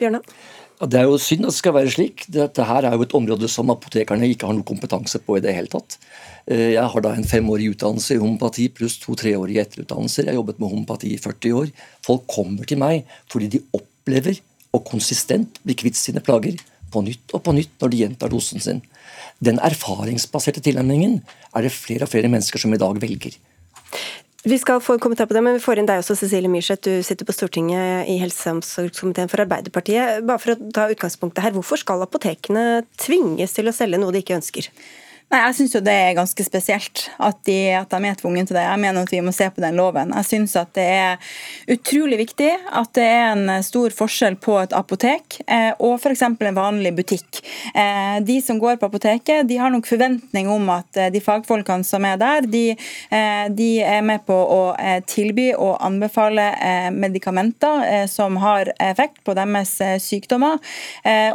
Bjørnar? 0.00 0.24
Ja, 0.80 0.88
det 0.90 0.98
er 0.98 1.06
jo 1.06 1.18
synd 1.22 1.46
at 1.46 1.52
det 1.52 1.60
skal 1.60 1.74
være 1.76 1.92
slik. 1.94 2.24
Dette 2.34 2.66
her 2.66 2.88
er 2.88 2.96
jo 2.96 3.04
et 3.06 3.14
område 3.14 3.48
som 3.50 3.70
apotekerne 3.70 4.26
ikke 4.32 4.48
har 4.48 4.56
noe 4.56 4.66
kompetanse 4.66 5.20
på 5.22 5.38
i 5.38 5.42
det 5.44 5.54
hele 5.54 5.70
tatt. 5.70 5.98
Eh, 6.50 6.74
jeg 6.74 6.86
har 6.94 7.04
da 7.04 7.12
en 7.14 7.28
femårig 7.28 7.70
utdannelse 7.76 8.16
i 8.16 8.22
homopati 8.22 8.66
pluss 8.74 8.98
to 9.02 9.14
treårige 9.18 9.62
etterutdannelser. 9.62 10.26
Jeg 10.26 10.34
har 10.34 10.40
jobbet 10.40 10.58
med 10.58 10.72
homopati 10.72 11.14
i 11.14 11.20
40 11.22 11.60
år. 11.60 11.70
Folk 12.04 12.26
kommer 12.30 12.66
til 12.66 12.82
meg 12.82 13.06
fordi 13.30 13.52
de 13.54 13.62
opplever 13.76 14.42
og 14.74 14.82
konsistent 14.88 15.62
blir 15.62 15.78
kvitt 15.78 15.98
sine 16.00 16.22
plager 16.24 16.58
på 16.90 17.02
nytt 17.06 17.34
og 17.36 17.44
på 17.46 17.54
nytt 17.54 17.78
når 17.80 17.92
de 17.92 18.02
gjentar 18.02 18.34
dosen 18.34 18.62
sin. 18.62 18.82
Den 19.44 19.60
erfaringsbaserte 19.62 20.62
tilnærmingen 20.64 21.20
er 21.54 21.66
det 21.66 21.74
flere 21.74 22.06
og 22.06 22.12
flere 22.12 22.30
mennesker 22.30 22.60
som 22.60 22.74
i 22.74 22.80
dag 22.82 22.98
velger. 23.02 23.38
Vi 24.44 24.58
skal 24.60 24.80
få 24.84 24.92
en 24.92 25.00
kommentar 25.00 25.24
på 25.26 25.32
det, 25.32 25.40
men 25.40 25.54
vi 25.56 25.60
får 25.64 25.80
inn 25.80 25.86
deg 25.88 26.02
også, 26.02 26.18
Cecilie 26.20 26.50
Myrseth. 26.52 26.84
Du 26.84 27.00
sitter 27.06 27.24
på 27.24 27.32
Stortinget 27.32 28.10
i 28.12 28.18
helse- 28.20 28.50
og 28.50 28.58
omsorgskomiteen 28.58 29.30
for 29.32 29.40
Arbeiderpartiet. 29.40 30.20
Bare 30.28 30.42
for 30.42 30.52
å 30.52 30.66
ta 30.68 30.84
utgangspunktet 30.92 31.40
her, 31.46 31.54
Hvorfor 31.56 31.80
skal 31.80 32.04
apotekene 32.04 32.84
tvinges 33.00 33.56
til 33.56 33.70
å 33.70 33.72
selge 33.72 33.96
noe 34.02 34.12
de 34.12 34.20
ikke 34.20 34.36
ønsker? 34.36 34.68
Nei, 35.34 35.40
Jeg 35.48 35.54
syns 35.58 35.72
det 35.82 35.90
er 35.90 36.12
ganske 36.14 36.44
spesielt 36.46 37.00
at 37.18 37.40
de, 37.48 37.56
at 37.74 37.90
de 37.90 38.06
er 38.06 38.18
tvunget 38.20 38.46
til 38.46 38.54
det. 38.54 38.62
Jeg 38.68 38.78
mener 38.78 39.02
at 39.02 39.10
vi 39.10 39.18
må 39.24 39.32
se 39.34 39.48
på 39.50 39.62
den 39.64 39.74
loven. 39.74 40.12
Jeg 40.14 40.28
syns 40.28 40.52
det 40.76 40.84
er 40.86 41.16
utrolig 41.74 42.20
viktig 42.20 42.52
at 42.54 42.92
det 42.94 43.02
er 43.02 43.32
en 43.32 43.64
stor 43.66 43.90
forskjell 43.98 44.36
på 44.38 44.60
et 44.60 44.76
apotek 44.78 45.40
eh, 45.48 45.72
og 45.82 45.96
f.eks. 45.98 46.22
en 46.22 46.54
vanlig 46.54 46.92
butikk. 46.94 47.40
Eh, 47.74 48.20
de 48.22 48.36
som 48.46 48.60
går 48.62 48.78
på 48.78 48.86
apoteket, 48.86 49.48
de 49.48 49.58
har 49.58 49.72
nok 49.74 49.88
forventning 49.90 50.46
om 50.54 50.70
at 50.70 51.00
eh, 51.00 51.10
de 51.10 51.22
fagfolkene 51.24 51.82
som 51.88 52.06
er 52.06 52.20
der, 52.22 52.46
de, 52.46 52.62
eh, 53.10 53.42
de 53.50 53.68
er 53.82 54.06
med 54.06 54.22
på 54.30 54.38
å 54.38 54.60
eh, 54.78 55.00
tilby 55.10 55.48
og 55.56 55.82
anbefale 55.82 56.46
eh, 56.54 56.88
medikamenter 56.94 58.06
som 58.06 58.38
har 58.38 58.70
effekt 58.78 59.18
på 59.26 59.34
deres 59.34 59.74
sykdommer. 59.98 60.60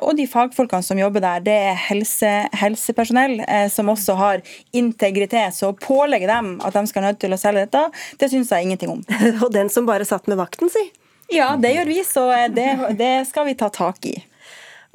og 0.06 0.16
de 0.18 0.26
fagfolkene 0.30 0.86
som 0.86 1.00
jobber 1.00 1.24
der, 1.24 1.44
det 1.44 1.56
er 1.72 1.80
helse, 1.90 2.32
helsepersonell 2.62 3.42
som 3.74 3.89
også 3.92 4.16
har 4.20 4.42
integritet. 4.76 5.56
Så 5.58 5.72
å 5.72 5.78
pålegge 5.78 6.30
dem 6.30 6.56
at 6.66 6.78
de 6.78 6.86
skal 6.90 7.06
nødt 7.06 7.22
til 7.22 7.36
å 7.36 7.40
selge 7.42 7.66
dette, 7.66 7.86
det 8.22 8.32
syns 8.32 8.54
jeg 8.54 8.70
ingenting 8.70 8.96
om. 8.98 9.04
Og 9.44 9.52
den 9.54 9.72
som 9.74 9.90
bare 9.90 10.08
satt 10.08 10.30
med 10.32 10.40
vakten, 10.40 10.72
si? 10.74 10.90
Ja, 11.30 11.54
det 11.62 11.76
gjør 11.76 11.92
vi, 11.92 12.02
så 12.08 12.26
det, 12.54 12.70
det 12.98 13.14
skal 13.30 13.46
vi 13.50 13.58
ta 13.58 13.70
tak 13.74 14.06
i. 14.10 14.16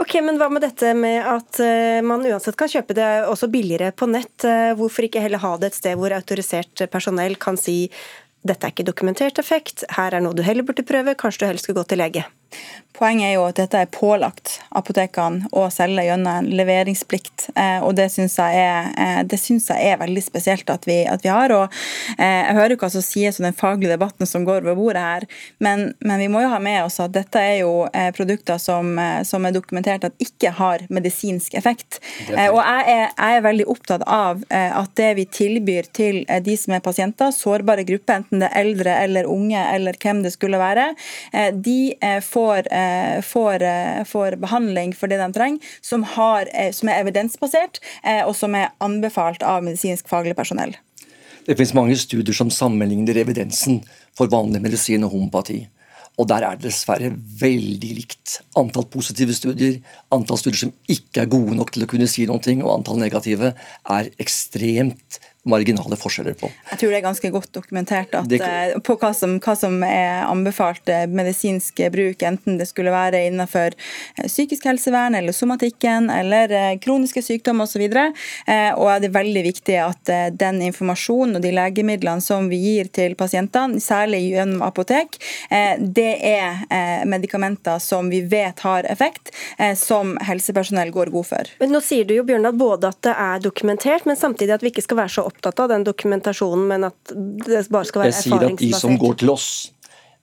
Ok, 0.03 0.17
men 0.27 0.41
Hva 0.41 0.49
med 0.51 0.65
dette 0.65 0.91
med 0.99 1.23
at 1.23 1.61
uh, 1.63 2.01
man 2.03 2.25
uansett 2.27 2.57
kan 2.59 2.71
kjøpe 2.71 2.97
det 2.99 3.07
også 3.31 3.47
billigere 3.53 3.93
på 3.95 4.09
nett? 4.11 4.35
Uh, 4.43 4.75
hvorfor 4.79 5.07
ikke 5.07 5.23
heller 5.23 5.43
ha 5.45 5.53
det 5.63 5.71
et 5.71 5.79
sted 5.79 6.01
hvor 6.01 6.15
autorisert 6.17 6.83
personell 6.91 7.39
kan 7.39 7.59
si 7.61 7.85
dette 8.45 8.67
er 8.67 8.75
ikke 8.75 8.85
dokumentert 8.85 9.39
effekt, 9.41 9.87
her 9.97 10.13
er 10.13 10.21
noe 10.21 10.37
du 10.37 10.43
heller 10.45 10.67
burde 10.67 10.85
prøve, 10.85 11.15
kanskje 11.17 11.45
du 11.45 11.49
helst 11.49 11.69
skulle 11.69 11.79
gå 11.79 11.87
til 11.95 12.03
lege? 12.03 12.27
Poenget 12.95 13.27
er 13.27 13.33
jo 13.35 13.47
at 13.49 13.59
dette 13.59 13.79
er 13.83 13.91
pålagt 13.91 14.61
apotekene 14.79 15.49
å 15.59 15.65
selge 15.75 16.05
gjennom 16.07 16.31
en 16.31 16.51
leveringsplikt. 16.55 17.49
Eh, 17.59 17.83
og 17.83 17.97
Det 17.99 18.07
syns 18.13 18.37
jeg, 18.39 18.55
eh, 18.55 19.25
jeg, 19.27 19.89
er 19.91 19.99
veldig 19.99 20.23
spesielt 20.23 20.71
at 20.71 20.87
vi, 20.87 21.01
at 21.11 21.25
vi 21.25 21.33
har. 21.33 21.51
og 21.51 21.75
eh, 22.15 22.45
Jeg 22.47 22.55
hører 22.55 22.77
hva 22.79 22.91
som 22.95 23.03
sies 23.03 23.41
om 23.41 23.49
den 23.49 23.57
faglige 23.59 23.97
debatten 23.97 24.31
som 24.31 24.45
går 24.47 24.63
ved 24.63 24.79
bordet 24.79 25.03
her, 25.03 25.27
men, 25.59 25.89
men, 26.07 26.23
vi 26.23 26.29
må 26.31 26.45
jo 26.45 26.53
ha 26.53 26.61
med 26.63 26.85
oss 26.85 27.01
at 27.03 27.11
dette 27.17 27.41
er 27.43 27.65
jo 27.65 27.89
produkter 28.15 28.61
som, 28.63 28.95
som 29.27 29.45
er 29.45 29.55
dokumentert 29.55 30.07
at 30.07 30.23
ikke 30.23 30.53
har 30.55 30.87
medisinsk 30.89 31.57
effekt. 31.59 31.99
Og 32.31 32.61
jeg 32.61 32.85
er, 32.95 33.11
jeg 33.11 33.41
er, 33.41 33.43
veldig 33.45 33.67
opptatt 33.75 34.05
av 34.07 34.45
at 34.51 34.95
det 34.97 35.11
vi 35.19 35.27
tilbyr 35.27 35.89
til 35.97 36.23
de 36.47 36.57
som 36.59 36.77
er 36.77 36.85
pasienter, 36.85 37.35
sårbare 37.35 37.85
grupper, 37.89 38.23
enten 38.23 38.43
det 38.43 38.49
er 38.53 38.63
eldre 38.63 38.95
eller 39.03 39.29
unge 39.31 39.61
eller 39.75 39.99
hvem 40.01 40.23
det 40.25 40.33
skulle 40.37 40.61
være, 40.63 40.87
de 41.59 41.79
får 42.25 42.44
får, 42.45 42.73
eh, 42.73 43.21
får, 43.23 43.63
eh, 43.63 44.05
får, 44.05 44.37
behandling 44.37 44.95
for 44.95 45.09
det 45.09 45.19
de 45.19 45.33
trenger, 45.33 45.61
som, 45.81 46.03
har, 46.03 46.49
eh, 46.53 46.73
som 46.73 46.89
er 46.89 47.03
evidensbasert, 47.05 47.81
og 48.27 48.35
som 48.37 48.55
er 48.55 48.73
anbefalt 48.81 49.43
av 49.43 49.63
medisinsk 49.65 50.09
faglig 50.09 50.37
personell. 50.37 50.75
Det 51.47 51.57
finnes 51.57 51.75
mange 51.77 51.97
studier 51.97 52.35
som 52.35 52.51
sammenligner 52.51 53.17
evidensen 53.21 53.83
for 54.17 54.31
vanlig 54.33 54.63
medisin 54.65 55.05
og 55.05 55.13
homopati. 55.13 55.67
Og 56.17 56.29
der 56.31 56.45
er 56.47 56.57
det 56.57 56.69
dessverre 56.69 57.11
veldig 57.41 57.91
likt. 57.99 58.39
Antall 58.57 58.87
positive 58.87 59.35
studier, 59.35 59.81
antall 60.15 60.39
studier 60.39 60.61
som 60.63 60.73
ikke 60.89 61.25
er 61.25 61.33
gode 61.33 61.57
nok 61.59 61.73
til 61.75 61.85
å 61.85 61.91
kunne 61.91 62.09
si 62.09 62.25
noe, 62.31 62.39
og 62.63 62.73
antall 62.79 63.01
negative 63.03 63.53
er 63.91 64.11
ekstremt 64.23 65.19
marginale 65.45 65.97
forskjeller 65.97 66.35
på. 66.41 66.49
Jeg 66.71 66.81
tror 66.81 66.93
det 66.93 66.99
er 66.99 67.05
ganske 67.05 67.31
godt 67.35 67.51
dokumentert 67.53 68.15
at, 68.17 68.29
det, 68.31 68.41
eh, 68.41 68.73
på 68.85 68.97
hva 69.01 69.11
som, 69.17 69.37
hva 69.45 69.55
som, 69.59 69.77
er 69.85 70.25
anbefalt 70.25 70.89
eh, 70.89 71.05
medisinsk 71.11 71.83
bruk, 71.93 72.23
enten 72.25 72.57
det 72.61 72.67
skulle 72.71 72.93
være 72.95 73.21
innenfor 73.29 73.77
eh, 73.77 74.25
psykisk 74.25 74.65
helsevern 74.71 75.17
eller 75.19 75.37
somatikken 75.37 76.09
eller 76.13 76.55
kroniske 76.81 77.23
sykdommer 77.23 77.69
osv. 77.69 77.85
Og, 77.85 78.81
og 78.81 79.03
det 79.03 79.11
er 79.11 79.17
veldig 79.19 79.43
viktig 79.45 79.77
at 79.83 80.13
den 80.41 80.63
informasjonen 80.65 81.39
og 81.39 81.45
de 81.45 81.53
legemidlene 81.55 82.25
som 82.25 82.49
vi 82.49 82.59
gir 82.63 82.89
til 82.95 83.17
pasientene, 83.19 83.81
særlig 83.83 84.23
gjennom 84.31 84.63
apotek, 84.65 85.19
det 85.79 86.13
er 86.25 87.05
medikamenter 87.09 87.81
som 87.83 88.09
vi 88.13 88.23
vet 88.31 88.63
har 88.65 88.87
effekt, 88.91 89.33
som 89.79 90.15
helsepersonell 90.25 90.93
går 90.95 91.13
god 91.15 91.29
for. 91.29 91.53
Men 91.61 91.75
Nå 91.75 91.83
sier 91.85 92.09
du 92.09 92.15
jo 92.17 92.27
Bjørn, 92.27 92.49
at 92.49 92.59
både 92.59 92.93
at 92.93 93.01
det 93.07 93.15
er 93.27 93.45
dokumentert, 93.45 94.07
men 94.09 94.19
samtidig 94.19 94.57
at 94.57 94.65
vi 94.65 94.73
ikke 94.73 94.87
skal 94.87 95.03
være 95.03 95.15
så 95.17 95.27
opptatt 95.29 95.34
av 95.43 95.69
den 95.69 95.85
dokumentasjonen, 95.87 96.67
men 96.71 96.87
at 96.91 97.15
det 97.15 97.65
bare 97.73 97.89
skal 97.89 98.05
være 98.05 98.13
erfaringsbasert. 98.13 98.21
Jeg 98.21 98.23
sier 98.25 98.53
at 98.53 98.63
de 98.63 98.71
som 98.81 98.99
går 99.01 99.19
til 99.23 99.33
oss, 99.35 99.49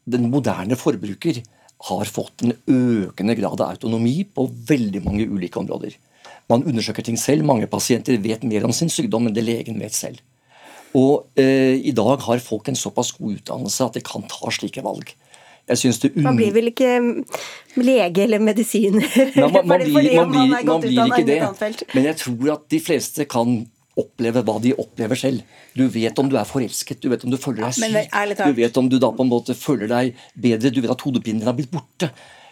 den 0.09 0.29
moderne 0.33 0.77
forbruker, 0.79 1.41
har 1.81 2.09
fått 2.13 2.43
en 2.45 2.53
økende 2.69 3.35
grad 3.39 3.61
av 3.61 3.73
autonomi 3.73 4.21
på 4.25 4.45
veldig 4.69 5.01
mange 5.05 5.25
ulike 5.25 5.57
områder. 5.61 5.95
Man 6.51 6.65
undersøker 6.67 7.05
ting 7.05 7.17
selv. 7.17 7.45
Mange 7.47 7.69
pasienter 7.69 8.19
vet 8.21 8.43
mer 8.45 8.67
om 8.67 8.73
sin 8.75 8.91
sykdom 8.91 9.29
enn 9.29 9.35
det 9.37 9.45
legen 9.47 9.79
vet 9.81 9.95
selv. 9.97 10.21
Og 10.97 11.39
eh, 11.39 11.79
I 11.79 11.93
dag 11.95 12.21
har 12.27 12.43
folk 12.43 12.67
en 12.67 12.77
såpass 12.77 13.13
god 13.17 13.39
utdannelse 13.39 13.87
at 13.87 13.97
de 13.97 14.03
kan 14.05 14.25
ta 14.29 14.51
slike 14.53 14.83
valg. 14.85 15.13
Man 16.19 16.35
blir 16.35 16.51
vel 16.51 16.71
ikke 16.71 16.89
lege 17.79 18.25
eller 18.25 18.41
medisiner? 18.43 19.05
Nei, 19.37 19.51
man, 19.53 19.67
man, 19.69 19.83
blir, 19.85 20.09
man, 20.17 20.33
blir, 20.33 20.65
man 20.67 20.81
blir 20.83 21.05
ikke 21.05 21.27
det. 21.27 21.85
Men 21.93 22.09
jeg 22.09 22.17
tror 22.25 22.49
at 22.57 22.65
de 22.73 22.79
fleste 22.83 23.27
kan 23.29 23.61
oppleve 24.01 24.43
hva 24.47 24.57
de 24.63 24.73
opplever 24.81 25.19
selv. 25.19 25.45
Du 25.77 25.85
vet 25.91 26.19
om 26.19 26.29
du 26.29 26.35
er 26.39 26.47
forelsket, 26.49 27.01
du 27.03 27.09
vet 27.13 27.23
om 27.27 27.31
du 27.31 27.39
føler 27.39 27.67
deg 27.67 27.77
syk, 27.77 28.43
du 28.43 28.53
vet 28.57 28.77
om 28.81 28.91
du 28.91 28.97
da 29.01 29.11
på 29.15 29.25
en 29.25 29.31
måte 29.31 29.55
føler 29.57 29.91
deg 29.91 30.21
bedre, 30.35 30.73
du 30.73 30.81
vet 30.83 30.93
at 30.93 31.05
hodepinen 31.05 31.41
din 31.41 31.49
har 31.49 31.57
blitt 31.57 31.71
borte. 31.73 32.11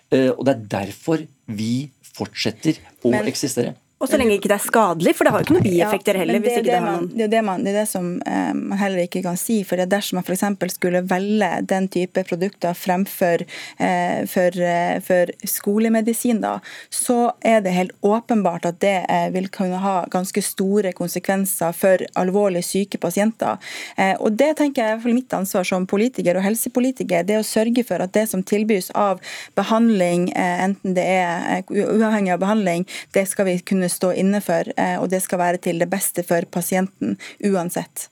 Eh, 0.09 0.31
og 0.31 0.45
det 0.47 0.55
er 0.55 0.65
derfor 0.79 1.25
vi 1.51 1.89
fortsetter 2.15 2.79
å 3.03 3.13
Men, 3.13 3.27
eksistere. 3.29 3.75
Og 3.99 4.07
så 4.07 4.15
lenge 4.15 4.37
ikke 4.37 4.47
det 4.47 4.55
er 4.55 4.63
skadelig, 4.63 5.11
for 5.17 5.27
det 5.27 5.31
har 5.33 5.41
jo 5.41 5.45
ikke 5.45 5.55
noen 5.57 5.65
bieffekter 5.65 6.17
heller. 6.21 6.37
det, 6.37 6.43
hvis 6.45 6.59
ikke 6.61 6.69
det, 6.69 6.75
det, 6.77 6.83
man, 6.85 7.07
det, 7.11 7.23
er 7.25 7.31
det, 7.33 7.39
man, 7.43 7.63
det 7.65 7.71
er 7.73 7.77
det 7.81 7.89
som 7.91 8.05
eh, 8.23 8.51
man 8.55 8.79
heller 8.79 9.03
ikke 9.03 9.21
kan 9.25 9.39
si. 9.39 9.57
for 9.67 9.81
Dersom 9.91 10.21
man 10.21 10.23
f.eks. 10.23 10.45
skulle 10.71 11.01
velge 11.09 11.49
den 11.67 11.89
type 11.91 12.23
produkter 12.29 12.77
fremfor 12.79 13.43
eh, 13.43 14.21
for, 14.31 14.55
eh, 14.63 15.01
for, 15.03 15.33
skolemedisin, 15.43 16.39
da, 16.45 16.53
så 16.87 17.33
er 17.43 17.59
det 17.65 17.75
helt 17.75 17.91
åpenbart 17.99 18.69
at 18.69 18.79
det 18.79 18.95
eh, 19.11 19.27
vil 19.35 19.49
kunne 19.51 19.81
ha 19.83 19.97
ganske 20.11 20.45
store 20.47 20.95
konsekvenser 20.95 21.75
for 21.75 22.05
alvorlig 22.19 22.63
syke 22.69 23.01
pasienter. 23.03 23.59
Eh, 23.97 24.15
og 24.15 24.39
Det 24.39 24.53
tenker 24.61 24.85
jeg 24.85 24.95
er 25.01 25.11
mitt 25.11 25.35
ansvar 25.35 25.67
som 25.67 25.89
politiker 25.89 26.39
og 26.39 26.47
helsepolitiker, 26.47 27.27
det 27.27 27.41
å 27.41 27.43
sørge 27.43 27.83
for 27.83 27.99
at 27.99 28.15
det 28.15 28.29
som 28.31 28.47
tilbys 28.47 28.93
av 28.95 29.19
behandling, 29.59 30.29
eh, 30.31 30.63
enten 30.69 30.95
det 30.95 31.07
er 31.19 31.67
uavhengig 31.67 32.37
av 32.37 32.43
behandling, 32.47 32.87
det 33.11 33.27
skal 33.27 33.51
vi 33.51 33.59
kunne 33.59 33.88
stå 33.91 34.13
inne 34.17 34.41
for, 34.45 34.69
eh, 34.77 34.95
og 34.99 35.09
det 35.11 35.21
skal 35.25 35.41
være 35.41 35.61
til 35.65 35.81
det 35.81 35.89
beste 35.91 36.23
for 36.27 36.45
pasienten 36.51 37.17
uansett. 37.45 38.09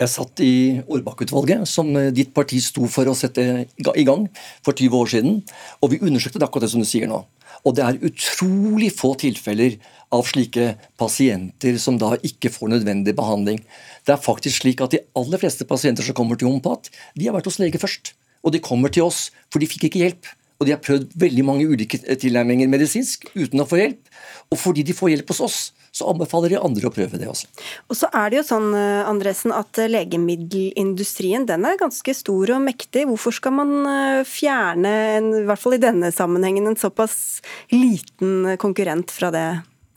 Jeg 0.00 0.08
satt 0.08 0.40
i 0.40 0.80
Årbakk-utvalget, 0.88 1.66
som 1.68 1.90
eh, 1.98 2.08
ditt 2.16 2.32
parti 2.36 2.60
sto 2.64 2.86
for 2.88 3.10
å 3.10 3.16
sette 3.16 3.44
i 3.68 4.06
gang 4.08 4.24
for 4.64 4.72
20 4.72 4.96
år 4.96 5.10
siden. 5.12 5.36
Og 5.84 5.92
vi 5.92 6.00
undersøkte 6.00 6.40
akkurat 6.46 6.64
det 6.64 6.72
som 6.72 6.80
du 6.80 6.88
sier 6.88 7.10
nå. 7.10 7.20
Og 7.68 7.76
det 7.76 7.84
er 7.84 7.98
utrolig 8.08 8.88
få 8.96 9.12
tilfeller 9.20 9.76
av 10.14 10.24
slike 10.24 10.72
pasienter 10.98 11.76
som 11.82 11.98
da 12.00 12.14
ikke 12.24 12.52
får 12.54 12.72
nødvendig 12.72 13.12
behandling. 13.18 13.60
Det 14.08 14.14
er 14.14 14.24
faktisk 14.24 14.62
slik 14.62 14.80
at 14.80 14.94
de 14.94 15.02
aller 15.18 15.42
fleste 15.42 15.68
pasienter 15.68 16.06
som 16.06 16.16
kommer 16.16 16.40
til 16.40 16.48
Hompat, 16.48 16.88
de 17.12 17.28
har 17.28 17.36
vært 17.36 17.50
hos 17.50 17.60
lege 17.60 17.82
først. 17.82 18.14
Og 18.40 18.54
de 18.54 18.62
kommer 18.64 18.88
til 18.88 19.04
oss, 19.04 19.28
for 19.52 19.60
de 19.60 19.68
fikk 19.68 19.90
ikke 19.90 20.00
hjelp. 20.00 20.30
Og 20.60 20.68
de 20.68 20.74
har 20.74 20.82
prøvd 20.84 21.14
veldig 21.16 21.44
mange 21.48 21.66
ulike 21.66 21.98
tilnærminger 22.20 22.68
medisinsk 22.68 23.30
uten 23.32 23.62
å 23.62 23.68
få 23.68 23.80
hjelp. 23.80 24.10
Og 24.52 24.58
fordi 24.60 24.84
de 24.84 24.96
får 24.96 25.14
hjelp 25.14 25.30
hos 25.32 25.40
oss, 25.46 25.58
så 25.90 26.06
anbefaler 26.10 26.52
de 26.52 26.58
andre 26.60 26.90
å 26.90 26.92
prøve 26.94 27.18
det 27.18 27.28
også. 27.30 27.48
Og 27.90 27.96
så 27.98 28.10
er 28.14 28.30
det 28.30 28.40
jo 28.40 28.46
sånn 28.46 28.68
eh, 28.76 29.08
Andresen, 29.08 29.54
at 29.56 29.80
eh, 29.80 29.90
legemiddelindustrien 29.90 31.46
den 31.48 31.64
er 31.66 31.80
ganske 31.80 32.14
stor 32.14 32.52
og 32.54 32.62
mektig. 32.66 33.06
Hvorfor 33.08 33.34
skal 33.34 33.56
man 33.56 33.72
eh, 33.90 34.20
fjerne, 34.28 34.92
en, 35.16 35.32
i 35.40 35.46
hvert 35.48 35.62
fall 35.62 35.78
i 35.78 35.82
denne 35.82 36.12
sammenhengen, 36.14 36.68
en 36.70 36.78
såpass 36.78 37.40
liten 37.72 38.52
konkurrent 38.62 39.14
fra 39.14 39.32
det 39.34 39.46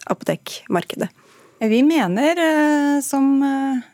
apotekmarkedet? 0.09 1.11
Vi 1.63 1.83
mener, 1.83 2.35
som 3.01 3.39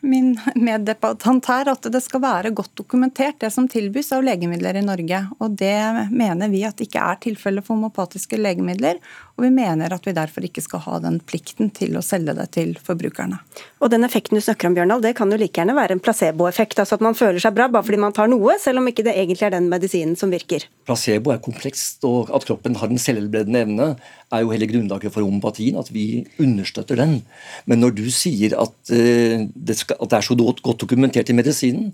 min 0.00 0.40
meddebattant 0.54 1.46
her, 1.46 1.68
at 1.70 1.86
det 1.92 2.00
skal 2.02 2.22
være 2.24 2.50
godt 2.50 2.72
dokumentert 2.74 3.38
det 3.44 3.52
som 3.54 3.68
tilbys 3.70 4.10
av 4.16 4.24
legemidler 4.26 4.80
i 4.80 4.82
Norge. 4.82 5.20
Og 5.38 5.54
det 5.60 6.08
mener 6.10 6.50
vi 6.50 6.64
at 6.66 6.82
ikke 6.82 6.98
er 6.98 7.20
tilfellet 7.22 7.62
for 7.62 7.76
homopatiske 7.78 8.40
legemidler. 8.40 8.98
Og 9.38 9.46
vi 9.46 9.52
mener 9.54 9.94
at 9.94 10.04
vi 10.04 10.16
derfor 10.16 10.44
ikke 10.44 10.64
skal 10.64 10.82
ha 10.88 10.98
den 11.04 11.20
plikten 11.22 11.70
til 11.76 11.94
å 11.94 12.02
selge 12.02 12.34
det 12.36 12.48
til 12.58 12.74
forbrukerne. 12.74 13.38
Og 13.78 13.92
den 13.94 14.02
effekten 14.04 14.36
du 14.36 14.42
snakker 14.42 14.66
om, 14.66 14.74
Bjørndal, 14.74 15.04
det 15.06 15.14
kan 15.20 15.30
jo 15.30 15.38
like 15.38 15.62
gjerne 15.62 15.78
være 15.78 15.94
en 15.94 16.02
placeboeffekt. 16.02 16.82
Altså 16.82 16.98
at 16.98 17.06
man 17.06 17.16
føler 17.16 17.38
seg 17.38 17.54
bra 17.54 17.68
bare 17.70 17.86
fordi 17.86 18.02
man 18.02 18.16
tar 18.16 18.28
noe, 18.32 18.58
selv 18.58 18.82
om 18.82 18.90
ikke 18.90 19.06
det 19.06 19.14
egentlig 19.14 19.46
er 19.46 19.54
den 19.54 19.70
medisinen 19.70 20.18
som 20.18 20.34
virker. 20.34 20.66
Placebo 20.90 21.36
er 21.36 21.40
komplekst, 21.44 22.02
og 22.08 22.34
at 22.34 22.50
kroppen 22.50 22.76
har 22.82 22.90
den 22.90 22.98
selvhelbredende 22.98 23.62
evne, 23.62 23.88
er 24.32 24.44
jo 24.44 24.52
hele 24.54 24.68
grunnlaget 24.70 25.12
for 25.12 25.26
homopatien, 25.26 25.78
at 25.80 25.90
vi 25.94 26.24
understøtter 26.38 26.98
den. 27.00 27.20
Men 27.66 27.82
når 27.82 27.96
du 27.98 28.06
sier 28.14 28.56
at, 28.60 28.76
uh, 28.92 29.46
det, 29.50 29.76
skal, 29.82 29.98
at 30.00 30.10
det, 30.10 30.18
er 30.18 30.26
så 30.26 30.38
godt 30.38 30.80
dokumentert 30.80 31.28
i 31.28 31.36
medisinen, 31.36 31.92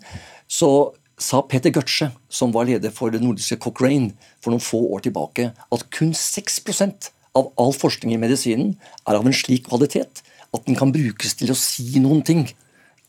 så 0.49 0.93
sa 1.19 1.41
Peter 1.49 1.73
Gutsche, 1.73 2.11
som 2.29 2.53
var 2.53 2.69
leder 2.69 2.93
for 2.93 3.11
det 3.11 3.23
nordiske 3.25 3.57
Cochrane 3.57 4.13
for 4.45 4.53
noen 4.53 4.65
få 4.65 4.83
år 4.93 5.07
tilbake, 5.07 5.51
at 5.73 5.87
kun 5.97 6.13
6% 6.13 7.11
av 7.37 7.53
all 7.61 7.73
forskning 7.77 8.15
i 8.15 8.21
medisinen 8.21 8.75
er 9.09 9.17
av 9.17 9.27
en 9.27 9.37
slik 9.37 9.69
kvalitet 9.69 10.23
at 10.55 10.65
den 10.69 10.77
kan 10.79 10.93
brukes 10.95 11.37
til 11.37 11.53
å 11.53 11.59
si 11.59 12.01
noen 12.05 12.23
ting 12.25 12.47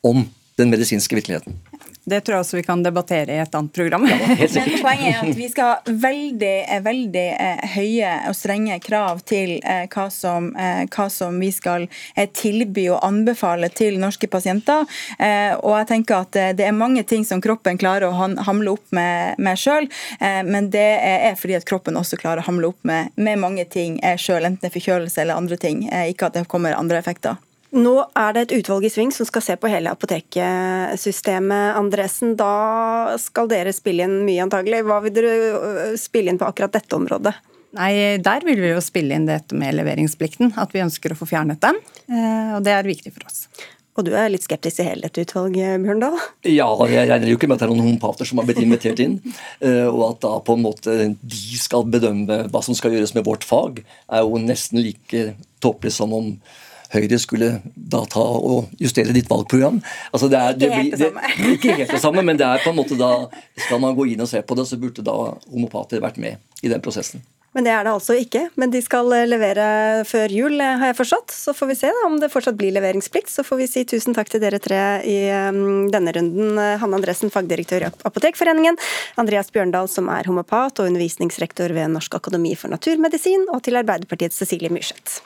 om 0.08 0.26
den 0.58 0.72
medisinske 0.74 1.16
virkeligheten. 1.16 1.60
Det 2.08 2.22
tror 2.22 2.38
jeg 2.38 2.46
også 2.46 2.58
vi 2.58 2.64
kan 2.64 2.84
debattere 2.84 3.36
i 3.36 3.40
et 3.44 3.56
annet 3.56 3.74
program. 3.76 4.06
Men 4.08 4.70
poenget 4.80 5.08
er 5.10 5.18
at 5.26 5.36
vi 5.36 5.48
skal 5.52 5.74
ha 5.74 5.96
veldig, 6.06 6.54
veldig 6.86 7.26
eh, 7.34 7.64
høye 7.74 8.12
og 8.30 8.38
strenge 8.38 8.78
krav 8.84 9.20
til 9.28 9.58
eh, 9.60 9.84
hva 9.92 10.06
som, 10.14 10.54
eh, 10.56 10.86
hva 10.88 11.08
som 11.12 11.36
vi 11.42 11.50
skal 11.52 11.90
tilby 12.32 12.86
og 12.94 13.02
anbefale 13.04 13.68
til 13.76 14.00
norske 14.00 14.30
pasienter. 14.32 14.86
Og 15.18 15.74
jeg 15.74 15.88
tenker 15.90 16.24
at 16.24 16.38
det 16.58 16.66
er 16.66 16.76
mange 16.76 17.04
ting 17.08 17.26
som 17.28 17.42
kroppen 17.44 17.80
klarer 17.80 18.08
å 18.08 18.28
hamle 18.48 18.74
opp 18.78 18.96
med, 18.96 19.40
med 19.42 19.60
sjøl, 19.60 19.88
men 20.48 20.70
det 20.74 20.86
er 21.04 21.38
fordi 21.40 21.58
at 21.58 21.68
kroppen 21.68 21.98
også 22.00 22.20
klarer 22.20 22.44
å 22.44 22.48
hamle 22.48 22.72
opp 22.72 22.88
med, 22.88 23.12
med 23.16 23.42
mange 23.42 23.66
ting 23.70 24.00
sjøl, 24.20 24.48
enten 24.48 24.64
det 24.64 24.72
er 24.72 24.78
forkjølelse 24.78 25.24
eller 25.24 25.42
andre 25.42 25.60
ting. 25.62 25.86
Ikke 26.08 26.30
at 26.30 26.38
det 26.38 26.48
kommer 26.52 26.78
andre 26.78 27.02
effekter. 27.02 27.38
Nå 27.78 27.94
er 28.18 28.34
det 28.34 28.46
et 28.46 28.56
utvalg 28.58 28.88
i 28.88 28.92
sving 28.92 29.12
som 29.14 29.28
skal 29.30 29.44
se 29.46 29.56
på 29.60 29.70
hele 29.70 29.92
apoteksystemet. 29.94 31.76
Andresen, 31.78 32.34
da 32.40 33.18
skal 33.22 33.50
dere 33.52 33.74
spille 33.76 34.08
inn 34.08 34.24
mye, 34.26 34.42
antagelig. 34.48 34.82
Hva 34.88 34.98
vil 35.06 35.14
dere 35.14 35.36
øh, 35.38 35.94
spille 36.00 36.34
inn 36.34 36.42
på 36.42 36.48
akkurat 36.50 36.74
dette 36.74 36.98
området? 36.98 37.36
Nei, 37.78 38.18
Der 38.24 38.46
vil 38.48 38.62
vi 38.64 38.72
jo 38.72 38.82
spille 38.82 39.18
inn 39.18 39.28
dette 39.30 39.58
med 39.58 39.76
leveringsplikten, 39.78 40.56
at 40.58 40.74
vi 40.74 40.82
ønsker 40.82 41.14
å 41.14 41.20
få 41.20 41.28
fjernet 41.30 41.62
den. 41.62 41.78
Eh, 42.10 42.56
og 42.58 42.64
det 42.66 42.74
er 42.74 42.88
viktig 42.88 43.14
for 43.14 43.28
oss. 43.30 43.46
Og 43.98 44.06
du 44.06 44.12
er 44.14 44.30
litt 44.30 44.46
skeptisk 44.46 44.78
til 44.78 44.86
hele 44.92 45.08
dette 45.08 45.24
utvalget, 45.26 45.82
Bjørndal? 45.82 46.20
Ja, 46.46 46.70
jeg 46.86 47.10
regner 47.10 47.30
jo 47.30 47.38
ikke 47.38 47.50
med 47.50 47.58
at 47.58 47.64
det 47.64 47.68
er 47.68 47.74
noen 47.74 47.88
homopater 47.88 48.30
som 48.30 48.38
har 48.38 48.46
blitt 48.46 48.62
invitert 48.62 49.02
inn. 49.02 49.18
Eh, 49.58 49.86
og 49.90 50.04
at 50.12 50.22
da 50.26 50.36
på 50.46 50.58
en 50.58 50.66
måte 50.66 50.98
de 51.18 51.62
skal 51.62 51.86
bedømme 51.90 52.44
hva 52.54 52.62
som 52.66 52.78
skal 52.78 52.94
gjøres 52.94 53.16
med 53.18 53.26
vårt 53.26 53.46
fag, 53.46 53.82
er 54.10 54.26
jo 54.26 54.42
nesten 54.42 54.82
like 54.86 55.32
tåpelig 55.66 55.96
som 55.98 56.14
om 56.14 56.32
Høyre 56.94 57.20
skulle 57.20 57.50
da 57.76 58.04
ta 58.10 58.24
og 58.24 58.74
justere 58.82 59.16
ditt 59.16 59.30
valgprogram. 59.32 59.80
Altså 60.12 60.30
det 60.32 60.42
er, 60.42 60.60
det 60.60 60.70
blir, 60.74 60.92
det, 60.98 61.56
ikke 61.58 61.80
helt 61.82 61.96
det 61.96 62.04
samme, 62.04 62.24
men 62.26 62.40
det 62.40 62.48
er 62.48 62.64
på 62.64 62.74
en 62.74 62.80
måte 62.80 63.00
da 63.00 63.14
skal 63.68 63.82
man 63.84 63.98
gå 63.98 64.10
inn 64.14 64.24
og 64.24 64.30
se 64.32 64.44
på 64.44 64.58
det, 64.58 64.68
så 64.70 64.80
burde 64.80 65.06
da 65.06 65.18
homopater 65.50 66.04
vært 66.04 66.22
med 66.22 66.40
i 66.64 66.72
den 66.72 66.84
prosessen. 66.84 67.24
Men 67.58 67.66
det 67.66 67.72
er 67.74 67.88
det 67.88 67.94
altså 67.96 68.14
ikke. 68.20 68.44
Men 68.62 68.70
de 68.70 68.84
skal 68.86 69.08
eh, 69.18 69.24
levere 69.26 69.68
før 70.06 70.30
jul, 70.30 70.60
eh, 70.62 70.76
har 70.78 70.92
jeg 70.92 70.98
forstått. 71.00 71.34
Så 71.34 71.56
får 71.58 71.72
vi 71.72 71.78
se 71.80 71.90
da, 71.90 72.04
om 72.06 72.20
det 72.22 72.30
fortsatt 72.30 72.58
blir 72.60 72.76
leveringsplikt. 72.76 73.32
Så 73.34 73.46
får 73.48 73.62
vi 73.64 73.70
si 73.72 73.86
tusen 73.90 74.14
takk 74.14 74.30
til 74.30 74.44
dere 74.44 74.60
tre 74.62 74.82
i 75.02 75.16
um, 75.50 75.88
denne 75.94 76.14
runden. 76.14 76.60
Hanne 76.82 77.00
Andresen, 77.00 77.34
fagdirektør 77.34 77.88
i 77.88 77.90
Apotekforeningen. 78.06 78.78
Andreas 79.18 79.50
Bjørndal, 79.56 79.90
som 79.90 80.12
er 80.14 80.30
homopat 80.30 80.84
og 80.84 80.92
undervisningsrektor 80.92 81.74
ved 81.74 81.96
Norsk 81.96 82.20
akademi 82.20 82.54
for 82.60 82.70
naturmedisin. 82.74 83.48
Og 83.50 83.66
til 83.66 83.82
Arbeiderpartiets 83.82 84.38
Cecilie 84.38 84.70
Myrseth. 84.70 85.24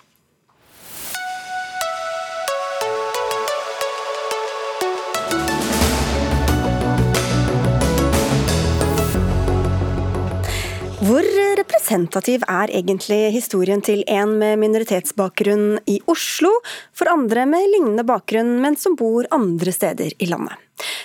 Hvor 11.12 11.26
representativ 11.60 12.45
er 12.47 12.71
egentlig 12.71 13.34
historien 13.34 13.82
til 13.84 14.00
en 14.08 14.38
med 14.39 14.62
minoritetsbakgrunn 14.62 15.82
i 15.91 15.97
Oslo, 16.08 16.47
for 16.95 17.12
andre 17.12 17.43
med 17.52 17.65
lignende 17.74 18.06
bakgrunn, 18.08 18.54
men 18.63 18.78
som 18.80 18.93
bor 18.95 19.28
andre 19.36 19.74
steder 19.76 20.13
i 20.24 20.30
landet? 20.32 20.56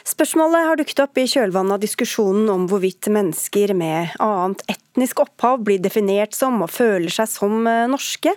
Spørsmålet 0.07 0.69
har 0.69 0.79
dukket 0.79 1.01
opp 1.03 1.19
i 1.19 1.25
kjølvannet 1.27 1.75
av 1.75 1.83
diskusjonen 1.83 2.47
om 2.53 2.69
hvorvidt 2.71 3.09
mennesker 3.11 3.73
med 3.75 4.14
annet 4.23 4.62
etnisk 4.77 5.25
opphav 5.25 5.64
blir 5.66 5.83
definert 5.83 6.38
som 6.38 6.61
og 6.62 6.71
føler 6.71 7.11
seg 7.11 7.27
som 7.33 7.66
eh, 7.66 7.88
norske. 7.90 8.37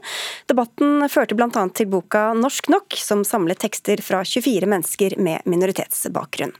Debatten 0.50 1.06
førte 1.06 1.38
bl.a. 1.38 1.68
til 1.70 1.92
boka 1.94 2.32
Norsk 2.40 2.72
nok, 2.74 2.98
som 2.98 3.22
samlet 3.22 3.62
tekster 3.62 4.02
fra 4.02 4.24
24 4.26 4.74
mennesker 4.74 5.20
med 5.22 5.46
minoritetsbakgrunn. 5.46 6.58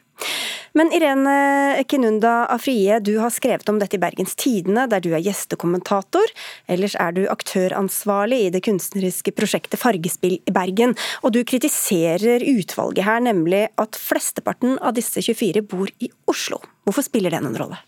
Men 0.78 0.92
Irene 0.94 1.84
Kinunda 1.90 2.46
Afrie, 2.54 3.00
du 3.00 3.16
har 3.18 3.32
skrevet 3.34 3.70
om 3.72 3.80
dette 3.82 3.98
i 3.98 4.02
Bergens 4.02 4.36
Tidende, 4.38 4.86
der 4.92 5.02
du 5.02 5.10
er 5.16 5.24
gjestekommentator. 5.26 6.30
Ellers 6.70 6.96
er 7.00 7.16
du 7.16 7.24
aktøransvarlig 7.32 8.42
i 8.46 8.52
det 8.54 8.62
kunstneriske 8.68 9.34
prosjektet 9.38 9.82
Fargespill 9.82 10.38
i 10.38 10.54
Bergen. 10.54 10.96
Og 11.24 11.34
du 11.36 11.42
kritiserer 11.48 12.46
utvalget 12.46 13.08
her, 13.08 13.24
nemlig 13.26 13.66
at 13.82 13.98
flesteparten 14.00 14.78
av 14.78 14.96
disse 14.98 15.24
24 15.26 15.66
bor 15.70 15.90
i 16.00 16.12
Oslo. 16.30 16.62
Hvorfor 16.86 17.08
spiller 17.08 17.34
det 17.34 17.42
noen 17.46 17.58
rolle? 17.60 17.82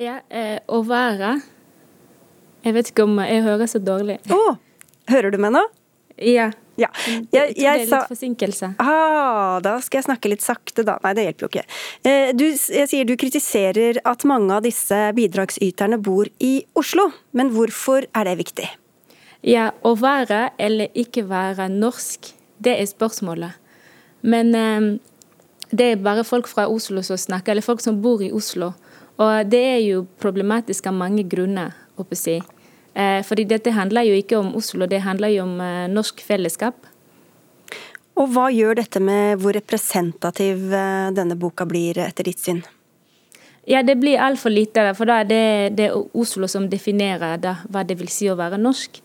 Ja, 0.00 0.20
eh, 0.28 0.58
å 0.72 0.80
være 0.86 1.36
Jeg 2.62 2.74
vet 2.74 2.88
ikke 2.92 3.04
om 3.04 3.16
jeg 3.18 3.42
hører 3.42 3.66
så 3.66 3.80
dårlig. 3.82 4.20
Å, 4.30 4.36
oh, 4.38 4.58
hører 5.10 5.34
du 5.34 5.38
meg 5.42 5.50
nå? 5.56 5.62
Ja. 6.22 6.52
Ja. 6.80 6.88
Jeg, 7.32 7.52
jeg, 7.60 7.84
litt 7.84 8.08
forsinkelse. 8.08 8.72
Ah, 8.80 9.58
da 9.64 9.74
skal 9.84 10.00
jeg 10.00 10.06
snakke 10.08 10.30
litt 10.32 10.44
sakte, 10.44 10.84
da. 10.88 10.96
Nei, 11.04 11.12
det 11.18 11.26
hjelper 11.26 11.44
jo 11.44 11.50
ikke. 11.50 11.64
Eh, 12.08 12.30
du, 12.36 12.46
jeg 12.48 12.88
sier 12.90 13.08
du 13.08 13.14
kritiserer 13.20 14.00
at 14.08 14.24
mange 14.28 14.56
av 14.56 14.64
disse 14.64 15.00
bidragsyterne 15.16 16.00
bor 16.02 16.30
i 16.40 16.54
Oslo, 16.78 17.10
men 17.36 17.52
hvorfor 17.52 18.08
er 18.16 18.30
det 18.30 18.38
viktig? 18.40 18.68
Ja, 19.44 19.72
å 19.84 19.96
være 19.98 20.52
eller 20.62 20.92
ikke 20.96 21.26
være 21.28 21.68
norsk, 21.72 22.32
det 22.62 22.78
er 22.78 22.88
spørsmålet. 22.88 23.58
Men 24.22 24.54
eh, 24.56 24.88
det 25.74 25.92
er 25.92 26.02
bare 26.04 26.24
folk 26.24 26.48
fra 26.48 26.68
Oslo 26.70 27.04
som 27.04 27.20
snakker, 27.20 27.52
eller 27.52 27.66
folk 27.66 27.84
som 27.84 28.00
bor 28.04 28.22
i 28.24 28.32
Oslo. 28.32 28.72
Og 29.20 29.52
det 29.52 29.62
er 29.74 29.80
jo 29.84 30.06
problematisk 30.22 30.88
av 30.88 30.96
mange 30.96 31.26
grunner, 31.28 31.74
håper 32.00 32.16
jeg. 32.16 32.40
Eh, 32.40 32.61
fordi 33.24 33.46
dette 33.48 33.72
handler 33.72 34.04
jo 34.08 34.16
ikke 34.20 34.38
om 34.38 34.52
Oslo, 34.58 34.86
det 34.86 35.00
handler 35.06 35.32
jo 35.32 35.46
om 35.46 35.60
eh, 35.64 35.88
norsk 35.88 36.20
fellesskap. 36.24 36.88
Og 38.20 38.28
Hva 38.34 38.50
gjør 38.52 38.76
dette 38.82 39.00
med 39.00 39.40
hvor 39.40 39.56
representativ 39.56 40.72
eh, 40.76 41.08
denne 41.16 41.36
boka 41.40 41.64
blir, 41.68 41.98
etter 42.04 42.28
ditt 42.28 42.42
syn? 42.42 42.60
Ja, 43.64 43.82
Det 43.82 43.96
blir 43.96 44.20
altfor 44.20 44.50
lite, 44.50 44.90
for 44.98 45.06
da 45.08 45.20
er 45.22 45.30
det, 45.30 45.76
det 45.78 45.88
er 45.88 46.18
Oslo 46.18 46.48
som 46.50 46.68
definerer 46.68 47.38
da, 47.40 47.60
hva 47.70 47.84
det 47.86 47.96
vil 48.00 48.10
si 48.10 48.28
å 48.28 48.36
være 48.36 48.58
norsk. 48.60 49.00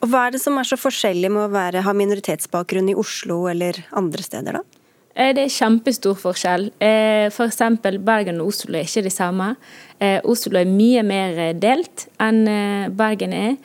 Og 0.00 0.10
Hva 0.10 0.26
er 0.26 0.34
det 0.34 0.40
som 0.42 0.58
er 0.58 0.66
så 0.66 0.78
forskjellig 0.78 1.30
med 1.30 1.44
å 1.44 1.52
være, 1.52 1.84
ha 1.84 1.94
minoritetsbakgrunn 1.94 2.90
i 2.90 2.96
Oslo 2.98 3.44
eller 3.50 3.82
andre 3.98 4.24
steder, 4.24 4.58
da? 4.60 4.77
Eh, 5.18 5.32
det 5.34 5.48
er 5.48 5.50
kjempestor 5.50 6.14
forskjell. 6.18 6.68
F.eks. 6.78 7.60
For 7.82 7.98
Bergen 8.06 8.40
og 8.42 8.52
Oslo 8.52 8.78
er 8.78 8.86
ikke 8.86 9.08
det 9.08 9.14
samme. 9.14 9.50
Eh, 9.98 10.20
Oslo 10.22 10.60
er 10.60 10.70
mye 10.70 11.02
mer 11.02 11.40
delt 11.58 12.06
enn 12.22 12.44
Bergen 12.98 13.34
er. 13.34 13.58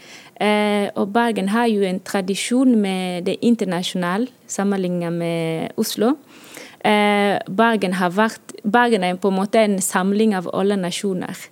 Og 0.98 1.12
Bergen 1.14 1.52
har 1.54 1.70
jo 1.70 1.86
en 1.88 2.02
tradisjon 2.04 2.74
med 2.82 3.30
det 3.30 3.38
internasjonale 3.46 4.28
sammenlignet 4.50 5.14
med 5.14 5.78
Oslo. 5.80 6.18
Bergen, 6.84 7.96
vært, 8.18 8.56
Bergen 8.66 9.06
er 9.08 9.16
på 9.16 9.32
en 9.32 9.38
måte 9.38 9.62
en 9.62 9.78
samling 9.80 10.34
av 10.36 10.50
alle 10.52 10.76
nasjoner. 10.76 11.46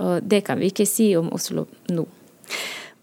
Og 0.00 0.24
det 0.24 0.44
kan 0.46 0.62
vi 0.62 0.70
ikke 0.70 0.88
si 0.88 1.10
om 1.18 1.28
Oslo 1.36 1.66
nå. 1.90 2.06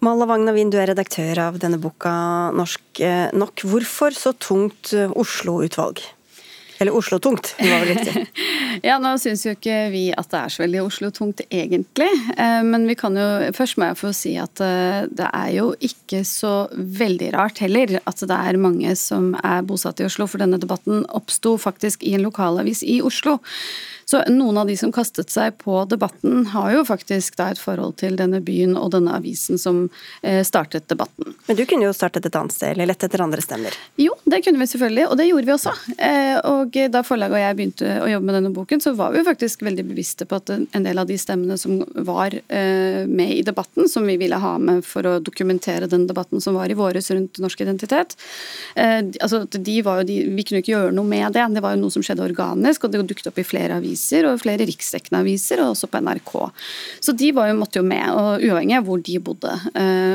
Malla 0.01 0.25
Wagnavin, 0.31 0.71
du 0.73 0.79
er 0.79 0.89
redaktør 0.89 1.43
av 1.51 1.60
denne 1.62 1.77
boka 1.77 2.15
Norsk 2.57 3.03
nok. 3.38 3.67
Hvorfor 3.67 4.17
så 4.17 4.33
tungt 4.33 4.95
Oslo-utvalg? 4.95 6.01
Eller 6.79 6.95
Oslo-tungt, 6.95 7.55
det 7.57 7.69
var 7.71 7.83
vel 7.85 7.95
riktig. 7.95 8.23
ja, 8.87 8.97
nå 9.01 9.13
syns 9.21 9.45
jo 9.47 9.53
ikke 9.55 9.77
vi 9.93 10.03
at 10.13 10.29
det 10.33 10.41
er 10.43 10.53
så 10.53 10.63
veldig 10.63 10.83
Oslo-tungt 10.83 11.43
egentlig. 11.47 12.09
Eh, 12.37 12.61
men 12.67 12.87
vi 12.89 12.95
kan 12.99 13.17
jo, 13.17 13.27
først 13.57 13.79
må 13.79 13.89
jeg 13.89 13.99
få 13.99 14.13
si 14.15 14.35
at 14.41 14.61
eh, 14.63 15.07
det 15.09 15.29
er 15.31 15.51
jo 15.57 15.71
ikke 15.89 16.23
så 16.27 16.55
veldig 16.73 17.33
rart 17.37 17.61
heller 17.65 17.97
at 18.03 18.21
det 18.21 18.37
er 18.37 18.61
mange 18.61 18.93
som 18.99 19.33
er 19.41 19.65
bosatt 19.67 20.01
i 20.03 20.07
Oslo, 20.07 20.29
for 20.29 20.43
denne 20.43 20.61
debatten 20.61 21.05
oppsto 21.17 21.57
faktisk 21.61 22.05
i 22.05 22.15
en 22.17 22.25
lokalavis 22.27 22.83
i 22.85 22.99
Oslo. 23.05 23.39
Så 24.08 24.22
noen 24.32 24.56
av 24.58 24.70
de 24.70 24.76
som 24.80 24.91
kastet 24.96 25.28
seg 25.34 25.58
på 25.60 25.82
debatten, 25.91 26.46
har 26.54 26.70
jo 26.72 26.86
faktisk 26.88 27.36
da 27.36 27.50
et 27.52 27.60
forhold 27.60 27.98
til 28.00 28.13
denne 28.15 28.39
byen 28.39 28.78
og 28.80 28.93
denne 28.93 29.17
avisen 29.17 29.60
som 29.60 29.82
eh, 30.22 30.39
startet 30.48 30.86
debatten. 30.88 31.34
Men 31.50 31.58
du 31.60 31.65
kunne 31.67 31.89
jo 31.89 31.96
startet 31.96 32.24
et 32.24 32.38
annet 32.39 32.56
sted, 32.56 32.72
eller 32.72 32.88
lett 32.88 33.04
etter 33.04 33.20
andre 33.26 33.43
stemmer? 33.43 33.76
Jo, 34.00 34.13
det 34.24 34.39
kunne 34.46 34.62
vi 34.62 34.67
selvfølgelig, 34.72 35.10
og 35.12 35.20
det 35.20 35.26
gjorde 35.28 35.50
vi 35.50 35.54
også. 35.58 35.74
Eh, 36.08 36.38
og 36.39 36.78
da 36.93 37.02
forlaget 37.04 37.36
og 37.36 37.43
jeg 37.43 37.58
begynte 37.58 37.98
å 38.06 38.08
jobbe 38.13 38.30
med 38.30 38.38
denne 38.38 38.52
boken, 38.56 38.84
så 38.86 38.93
var 38.96 39.12
vi 39.12 39.20
jo 39.20 39.26
faktisk 39.28 39.65
veldig 39.67 39.86
bevisste 39.89 40.30
på 40.30 40.39
at 40.39 40.54
en 40.56 40.88
del 40.88 41.04
av 41.04 41.12
de 41.12 41.20
stemmene 41.20 41.60
som 41.60 41.76
var 42.08 42.39
eh, 42.39 43.04
med 43.12 43.36
i 43.36 43.43
debatten, 43.43 43.91
som 43.91 44.08
vi 44.08 44.15
ville 44.24 44.39
ha 44.39 44.54
med 44.56 44.88
for 44.88 45.04
å 45.04 45.17
dokumentere 45.20 45.91
den 45.91 46.08
debatten 46.08 46.39
som 46.39 46.56
var 46.56 46.72
i 46.72 46.80
våres 46.80 47.12
rundt 47.12 47.43
norsk 47.43 47.65
identitet, 47.67 48.15
altså 48.78 49.43
de 49.52 49.78
var 49.84 50.00
jo 50.00 50.08
de, 50.08 50.15
Vi 50.38 50.43
kunne 50.48 50.62
ikke 50.62 50.72
gjøre 50.72 50.96
noe 50.96 51.08
med 51.08 51.34
det. 51.36 51.43
Det 51.58 51.62
var 51.63 51.74
jo 51.74 51.82
noe 51.82 51.91
som 51.91 52.04
skjedde 52.06 52.24
organisk, 52.24 52.86
og 52.86 52.93
det 52.93 53.04
dukket 53.10 53.32
opp 53.32 53.39
i 53.41 53.48
flere 53.48 53.76
aviser 53.82 53.96
aviser, 53.97 54.27
og 54.29 54.41
flere 54.41 54.65
riksdekkende 54.67 55.21
aviser, 55.23 55.62
og 55.63 55.73
også 55.73 55.89
på 55.89 56.01
NRK. 56.03 56.33
Så 57.03 57.15
de 57.17 57.31
var 57.36 57.49
jo, 57.49 57.57
måtte 57.57 57.81
jo 57.81 57.86
med, 57.88 58.05
og 58.13 58.43
uavhengig 58.45 58.77
av 58.77 58.86
hvor 58.88 59.01
de 59.01 59.17
bodde. 59.19 59.53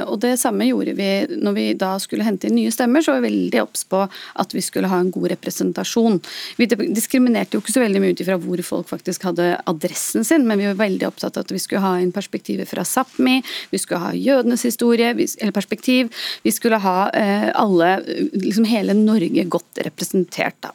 Og 0.06 0.20
Det 0.22 0.36
samme 0.38 0.68
gjorde 0.68 0.94
vi 0.94 1.08
når 1.42 1.54
vi 1.56 1.66
da 1.78 1.96
skulle 2.00 2.24
hente 2.24 2.48
inn 2.48 2.56
nye 2.56 2.72
stemmer, 2.72 3.02
så 3.02 3.14
var 3.14 3.22
vi 3.22 3.30
veldig 3.30 3.62
obs 3.62 3.84
på 3.88 4.02
at 4.06 4.54
vi 4.54 4.62
skulle 4.62 4.90
ha 4.90 5.00
en 5.02 5.10
god 5.12 5.32
representasjon. 5.34 6.20
Vi 6.58 6.68
diskriminerte 6.70 7.56
jo 7.56 7.62
ikke 7.62 7.74
så 7.74 7.82
veldig 7.82 8.02
mye 8.02 8.14
ut 8.14 8.22
ifra 8.22 8.38
hvor 8.40 8.62
folk 8.66 8.90
faktisk 8.92 9.26
hadde 9.26 9.54
adressen 9.70 10.26
sin, 10.26 10.46
men 10.46 10.60
vi 10.60 10.68
var 10.70 10.78
veldig 10.80 11.08
opptatt 11.08 11.38
av 11.38 11.46
at 11.46 11.54
vi 11.54 11.60
skulle 11.62 11.82
ha 11.84 11.96
inn 12.02 12.12
perspektivet 12.14 12.70
fra 12.70 12.84
Sápmi, 12.86 13.40
vi 13.72 13.80
skulle 13.80 14.02
ha 14.04 14.12
jødenes 14.14 14.64
historie, 14.68 15.12
eller 15.12 15.54
perspektiv, 15.54 16.12
vi 16.46 16.54
skulle 16.54 16.80
ha 16.82 16.96
eh, 17.16 17.48
alle, 17.58 17.94
liksom 18.36 18.68
hele 18.68 18.96
Norge 18.98 19.46
godt 19.50 19.82
representert. 19.86 20.58
da. 20.62 20.72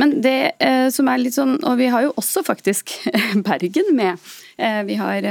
Men 0.00 0.18
det 0.22 0.36
eh, 0.62 0.88
som 0.94 1.08
er 1.10 1.22
litt 1.22 1.36
sånn, 1.36 1.56
og 1.64 1.78
vi 1.80 1.88
har 1.92 2.06
jo 2.06 2.14
også 2.20 2.35
faktisk 2.44 2.92
Bergen 3.46 3.94
med. 3.96 4.26
Eh, 4.56 4.82
vi 4.88 4.98
har 5.00 5.24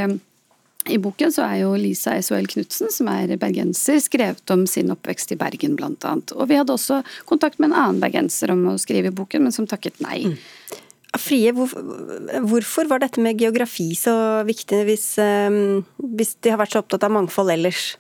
i 0.85 0.97
boken 1.01 1.31
så 1.33 1.41
er 1.47 1.63
jo 1.63 1.71
Lisa 1.79 2.13
S.O.L. 2.19 2.45
Knutsen, 2.49 2.91
som 2.93 3.09
er 3.09 3.33
bergenser, 3.41 3.97
skrevet 4.03 4.53
om 4.53 4.67
sin 4.69 4.93
oppvekst 4.93 5.33
i 5.33 5.37
Bergen 5.39 5.73
bl.a. 5.79 6.13
Og 6.35 6.49
vi 6.51 6.59
hadde 6.59 6.75
også 6.75 6.99
kontakt 7.25 7.57
med 7.57 7.71
en 7.71 7.79
annen 7.79 8.01
bergenser 8.03 8.53
om 8.53 8.61
å 8.69 8.77
skrive 8.81 9.13
boken, 9.15 9.47
men 9.47 9.55
som 9.55 9.65
takket 9.69 9.97
nei. 10.05 10.21
Mm. 10.29 10.35
Frie, 11.15 11.53
hvorfor 11.55 12.89
var 12.91 13.01
dette 13.01 13.23
med 13.23 13.39
geografi 13.41 13.87
så 13.97 14.13
viktig 14.45 14.81
hvis, 14.85 15.07
hvis 15.97 16.33
de 16.43 16.51
har 16.51 16.59
vært 16.59 16.75
så 16.75 16.83
opptatt 16.83 17.07
av 17.07 17.15
mangfold 17.15 17.53
ellers? 17.55 17.95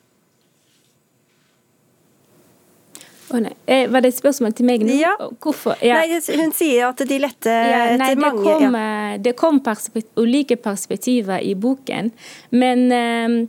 Oh, 3.33 3.39
nei. 3.41 3.53
var 3.89 4.03
det 4.05 4.11
et 4.13 4.19
spørsmål 4.19 4.53
til 4.53 4.67
meg 4.69 4.83
nå? 4.85 4.97
Ja. 4.99 5.15
Hvorfor? 5.41 5.79
Ja. 5.81 6.01
Nei, 6.01 6.19
hun 6.37 6.53
sier 6.53 6.91
at 6.91 7.01
de 7.09 7.17
lette 7.21 7.49
ja, 7.49 7.95
nei, 7.97 8.11
til 8.11 8.21
mange 8.21 8.43
det 8.43 8.59
kom, 8.59 8.77
ja. 8.77 9.15
det 9.27 9.33
kom 9.39 9.63
perspektiv, 9.65 10.11
ulike 10.21 10.59
perspektiver 10.61 11.41
i 11.41 11.55
boken, 11.57 12.11
men 12.53 12.85
um, 12.93 13.39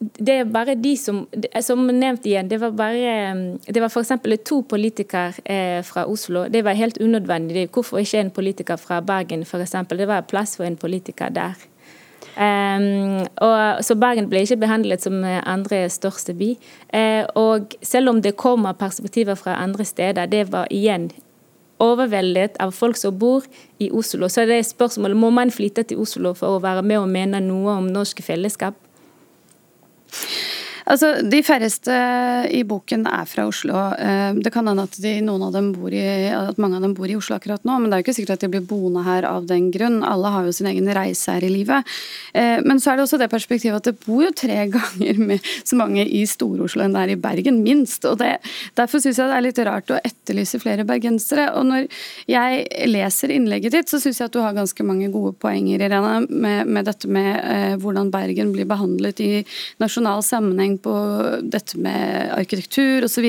det 0.00 0.32
er 0.32 0.46
bare 0.48 0.74
de 0.80 0.94
som 0.96 1.18
Som 1.60 1.86
nevnt 1.86 2.26
igjen, 2.26 2.48
det 2.48 2.58
var 2.62 2.72
bare 2.72 3.34
Det 3.66 3.82
var 3.82 3.90
f.eks. 3.90 4.12
to 4.44 4.62
politikere 4.62 5.82
fra 5.84 6.06
Oslo. 6.06 6.46
Det 6.48 6.62
var 6.64 6.72
helt 6.78 6.98
unødvendig. 6.98 7.68
Hvorfor 7.68 7.98
ikke 7.98 8.20
en 8.20 8.30
politiker 8.30 8.76
fra 8.76 9.00
Bergen, 9.00 9.44
f.eks.? 9.44 9.74
Det 9.88 10.08
var 10.08 10.22
plass 10.22 10.56
for 10.56 10.64
en 10.64 10.76
politiker 10.76 11.28
der. 11.28 11.54
Og, 12.36 13.84
så 13.84 13.94
Bergen 13.96 14.26
ble 14.28 14.42
ikke 14.44 14.58
behandlet 14.60 15.04
som 15.04 15.22
andre 15.24 15.86
største 15.88 16.34
by. 16.36 16.50
Uh, 16.92 17.22
og 17.32 17.76
selv 17.80 18.12
om 18.12 18.20
det 18.22 18.36
kommer 18.36 18.76
perspektiver 18.76 19.38
fra 19.40 19.56
andre 19.62 19.84
steder, 19.88 20.28
det 20.28 20.42
var 20.52 20.68
igjen 20.70 21.08
overveldet 21.82 22.56
av 22.62 22.72
folk 22.72 22.96
som 22.96 23.16
bor 23.18 23.44
i 23.78 23.90
Oslo. 23.90 24.28
Så 24.28 24.46
det 24.48 24.60
er 24.60 24.68
spørsmålet 24.68 25.18
må 25.18 25.30
man 25.34 25.52
flytte 25.52 25.84
til 25.88 26.00
Oslo 26.00 26.32
for 26.36 26.56
å 26.56 26.62
være 26.64 26.84
med 26.86 27.02
og 27.02 27.10
mene 27.12 27.42
noe 27.44 27.78
om 27.80 27.90
norsk 27.92 28.22
fellesskap. 28.24 28.78
Altså, 30.86 31.08
De 31.26 31.40
færreste 31.42 31.94
i 32.54 32.60
boken 32.66 33.06
er 33.10 33.26
fra 33.26 33.46
Oslo. 33.48 33.74
Eh, 33.98 34.38
det 34.38 34.52
kan 34.54 34.68
hende 34.70 34.84
at, 34.86 34.94
de, 35.02 35.16
i, 35.18 36.02
at, 36.30 36.58
mange 36.62 36.78
av 36.78 36.84
dem 36.84 36.94
bor 36.94 37.10
i 37.10 37.16
Oslo 37.18 37.36
akkurat 37.36 37.64
nå, 37.66 37.78
men 37.80 37.90
det 37.90 37.96
er 37.96 38.02
jo 38.02 38.06
ikke 38.06 38.16
sikkert 38.20 38.36
at 38.36 38.44
de 38.44 38.50
blir 38.54 38.66
boende 38.66 39.02
her 39.06 39.26
av 39.26 39.48
den 39.50 39.72
grunn. 39.74 39.98
Alle 40.06 40.30
har 40.30 40.46
jo 40.46 40.54
sin 40.54 40.68
egen 40.70 40.86
reise 40.94 41.34
her 41.34 41.46
i 41.46 41.50
livet. 41.50 41.96
Eh, 42.38 42.62
men 42.62 42.78
så 42.82 42.92
er 42.92 43.00
det 43.00 43.06
også 43.06 43.18
det 43.18 43.30
perspektivet 43.32 43.80
at 43.80 43.90
det 43.90 43.96
bor 44.06 44.22
jo 44.22 44.30
tre 44.36 44.60
ganger 44.76 45.18
med 45.32 45.50
så 45.66 45.78
mange 45.78 46.06
i 46.06 46.22
Stor-Oslo 46.28 46.86
enn 46.86 46.94
det 46.94 47.02
er 47.02 47.14
i 47.16 47.18
Bergen, 47.26 47.60
minst. 47.66 48.06
og 48.06 48.20
det, 48.22 48.36
Derfor 48.78 49.02
syns 49.02 49.18
jeg 49.18 49.32
det 49.32 49.40
er 49.40 49.46
litt 49.48 49.62
rart 49.66 49.90
å 49.90 49.98
etterlyse 49.98 50.62
flere 50.62 50.86
bergensere. 50.86 51.48
Og 51.58 51.66
når 51.66 51.90
jeg 52.30 52.62
leser 52.92 53.34
innlegget 53.34 53.74
ditt, 53.74 53.90
så 53.90 53.98
syns 54.02 54.22
jeg 54.22 54.30
at 54.30 54.36
du 54.36 54.42
har 54.44 54.54
ganske 54.54 54.86
mange 54.86 55.10
gode 55.10 55.34
poenger 55.42 55.82
Irene, 55.82 56.14
med, 56.30 56.70
med 56.70 56.86
dette 56.86 57.10
med 57.10 57.32
eh, 57.42 57.74
hvordan 57.82 58.14
Bergen 58.14 58.54
blir 58.54 58.70
behandlet 58.70 59.20
i 59.24 59.32
nasjonal 59.82 60.22
sammenheng 60.22 60.75
på 60.82 60.94
dette 61.42 61.78
med 61.82 62.32
arkitektur 62.36 63.06
osv. 63.06 63.26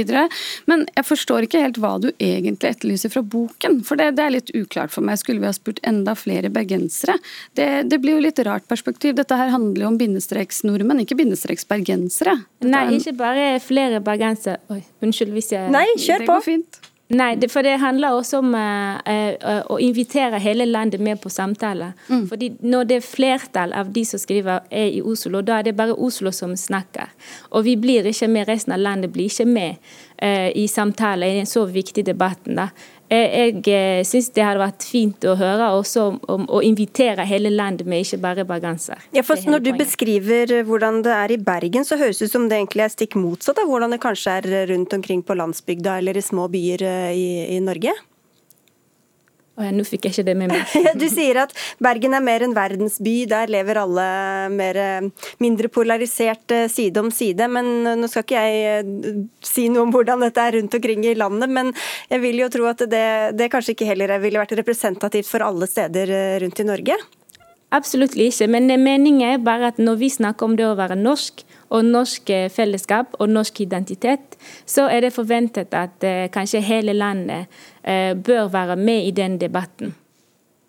Men 0.70 0.86
jeg 0.94 1.08
forstår 1.08 1.48
ikke 1.48 1.62
helt 1.64 1.80
hva 1.82 1.96
du 2.02 2.10
egentlig 2.14 2.74
etterlyser 2.74 3.14
fra 3.14 3.24
boken. 3.24 3.80
For 3.88 4.00
det, 4.00 4.14
det 4.18 4.26
er 4.26 4.36
litt 4.38 4.52
uklart 4.58 4.94
for 4.94 5.06
meg. 5.06 5.20
Skulle 5.22 5.44
vi 5.44 5.50
ha 5.50 5.56
spurt 5.56 5.82
enda 5.88 6.16
flere 6.18 6.52
bergensere? 6.54 7.18
Det, 7.58 7.70
det 7.92 8.02
blir 8.04 8.18
jo 8.18 8.26
litt 8.26 8.42
rart 8.48 8.68
perspektiv. 8.70 9.16
Dette 9.20 9.38
her 9.40 9.54
handler 9.54 9.86
jo 9.86 9.94
om 9.94 10.02
bindestreksnordmenn, 10.02 11.04
ikke 11.06 11.20
bindestreksbergensere. 11.20 12.38
Nei, 12.68 12.86
ikke 13.00 13.16
bare 13.18 13.50
flere 13.64 14.04
bergensere. 14.04 14.62
Oi, 14.74 14.84
unnskyld 15.06 15.34
hvis 15.38 15.54
jeg 15.56 15.74
Nei, 15.74 15.88
kjør 15.96 16.24
på. 16.24 16.28
Det 16.28 16.36
går 16.36 16.48
fint. 16.52 16.80
Nei, 17.08 17.36
det, 17.39 17.48
for 17.54 17.63
det 17.63 17.78
handler 17.80 18.17
også 18.17 18.41
om 18.41 18.52
uh, 18.52 18.98
uh, 19.00 19.62
å 19.72 19.78
invitere 19.80 20.41
hele 20.43 20.65
landet 20.67 21.00
med 21.00 21.22
på 21.24 21.30
samtale. 21.32 21.93
Mm. 22.10 22.26
Fordi 22.28 22.50
når 22.67 22.89
det 22.89 22.98
er 23.00 23.06
flertall 23.06 23.72
av 23.72 23.93
de 23.96 24.04
som 24.06 24.20
skriver 24.20 24.65
er 24.67 24.91
i 24.98 25.00
Oslo, 25.00 25.39
da 25.39 25.62
er 25.62 25.70
det 25.70 25.78
bare 25.80 25.96
Oslo 25.96 26.34
som 26.36 26.58
snakker. 26.60 27.13
Og 27.56 27.63
vi 27.63 27.78
blir 27.80 28.10
ikke 28.12 28.28
med, 28.28 28.50
resten 28.52 28.76
av 28.76 28.84
landet 28.84 29.15
blir 29.15 29.32
ikke 29.32 29.48
med 29.48 29.80
uh, 30.20 30.50
i 30.52 30.67
samtaler 30.67 31.32
i 31.32 31.39
en 31.46 31.48
så 31.48 31.63
viktig 31.72 32.04
debatt. 32.10 32.43
da. 32.43 32.67
Jeg, 33.08 33.62
jeg 33.63 34.08
syns 34.08 34.28
det 34.36 34.43
hadde 34.43 34.60
vært 34.60 34.84
fint 34.84 35.28
å 35.30 35.36
høre 35.39 35.70
også 35.78 36.06
om, 36.28 36.48
å 36.52 36.60
invitere 36.65 37.24
hele 37.28 37.52
landet 37.54 37.88
med, 37.88 38.04
ikke 38.04 38.20
bare 38.24 38.46
bergenser. 38.48 39.00
Ja, 39.15 39.24
for 39.24 39.39
Når 39.48 39.63
du 39.63 39.72
beskriver 39.80 40.52
hvordan 40.67 41.02
det 41.06 41.13
er 41.15 41.34
i 41.34 41.39
Bergen, 41.39 41.88
så 41.88 42.00
høres 42.00 42.20
det 42.20 42.28
ut 42.28 42.36
som 42.36 42.50
det 42.52 42.60
egentlig 42.60 42.84
er 42.84 42.93
stikk 42.93 43.15
motsatt 43.20 43.62
av 43.62 43.72
hvordan 43.72 43.96
det 43.96 44.02
kanskje 44.04 44.38
er 44.41 44.67
rundt 44.74 44.93
omkring 44.98 45.24
på 45.24 45.38
landsbygda 45.39 45.98
eller 46.02 46.20
i 46.20 46.26
små 46.26 46.50
byer 46.52 46.84
eh, 46.84 47.10
i, 47.15 47.28
i 47.56 47.63
Norge? 47.63 47.96
Nå 49.58 49.84
fikk 49.89 50.06
jeg 50.06 50.13
ikke 50.13 50.26
det 50.28 50.36
med 50.38 50.52
meg. 50.54 50.74
du 51.02 51.08
sier 51.10 51.39
at 51.41 51.54
Bergen 51.82 52.13
er 52.13 52.22
mer 52.22 52.46
en 52.46 52.54
verdensby, 52.54 53.15
der 53.30 53.50
lever 53.50 53.80
alle 53.82 54.06
mer, 54.54 54.78
eh, 54.78 55.32
mindre 55.41 55.72
polarisert 55.74 56.54
eh, 56.54 56.67
side 56.70 57.02
om 57.02 57.10
side. 57.13 57.48
Men 57.50 57.72
eh, 57.82 57.98
nå 57.98 58.10
skal 58.12 58.26
ikke 58.28 58.43
jeg 58.46 59.15
si 59.41 59.65
noe 59.74 59.88
om 59.88 59.93
hvordan 59.96 60.22
dette 60.28 60.46
er 60.46 60.60
rundt 60.60 60.78
omkring 60.78 61.08
i 61.10 61.17
landet, 61.17 61.50
men 61.50 61.74
jeg 62.12 62.22
vil 62.22 62.43
jo 62.43 62.52
tro 62.54 62.70
at 62.70 62.86
det, 62.86 63.08
det 63.39 63.50
kanskje 63.54 63.74
ikke 63.74 63.89
heller 63.89 64.13
ville 64.22 64.43
vært 64.43 64.54
representativt 64.62 65.30
for 65.30 65.46
alle 65.46 65.65
steder 65.70 66.13
rundt 66.43 66.62
i 66.62 66.67
Norge? 66.67 67.00
Absolutt 67.74 68.13
ikke, 68.15 68.46
men 68.48 68.70
meningen 68.80 69.26
er 69.28 69.41
bare 69.43 69.74
at 69.74 69.82
når 69.82 69.98
vi 70.00 70.13
snakker 70.13 70.48
om 70.48 70.54
det 70.60 70.70
å 70.70 70.78
være 70.78 70.96
norsk, 71.00 71.41
og 71.69 71.86
norsk 71.86 72.32
fellesskap 72.53 73.15
og 73.19 73.30
norsk 73.30 73.62
identitet, 73.62 74.38
så 74.65 74.88
er 74.88 75.01
det 75.06 75.13
forventet 75.13 75.73
at 75.75 76.03
eh, 76.03 76.27
kanskje 76.32 76.63
hele 76.63 76.93
landet 76.93 77.47
eh, 77.84 78.15
bør 78.15 78.47
være 78.51 78.75
med 78.75 79.08
i 79.08 79.12
den 79.12 79.39
debatten. 79.41 79.95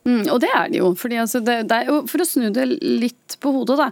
Mm, 0.09 0.23
og 0.33 0.39
det 0.41 0.49
er 0.57 0.71
det 0.73 0.79
jo. 0.81 0.93
fordi 0.97 1.19
altså 1.21 1.41
det, 1.45 1.59
det, 1.69 1.83
er 1.83 1.91
jo 1.91 1.99
For 2.09 2.23
å 2.23 2.27
snu 2.27 2.49
det 2.55 2.65
litt 2.81 3.37
på 3.43 3.53
hodet, 3.53 3.77
da. 3.77 3.89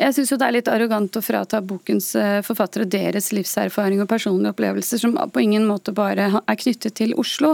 Jeg 0.00 0.14
syns 0.16 0.30
det 0.32 0.46
er 0.46 0.54
litt 0.54 0.70
arrogant 0.72 1.16
å 1.18 1.22
frata 1.22 1.60
bokens 1.60 2.08
eh, 2.16 2.38
forfattere 2.46 2.86
deres 2.88 3.28
livserfaring 3.36 4.00
og 4.00 4.08
personlige 4.08 4.54
opplevelser, 4.54 5.02
som 5.02 5.16
på 5.18 5.42
ingen 5.42 5.66
måte 5.68 5.92
bare 5.92 6.30
er 6.40 6.58
knyttet 6.62 6.96
til 6.96 7.12
Oslo. 7.20 7.52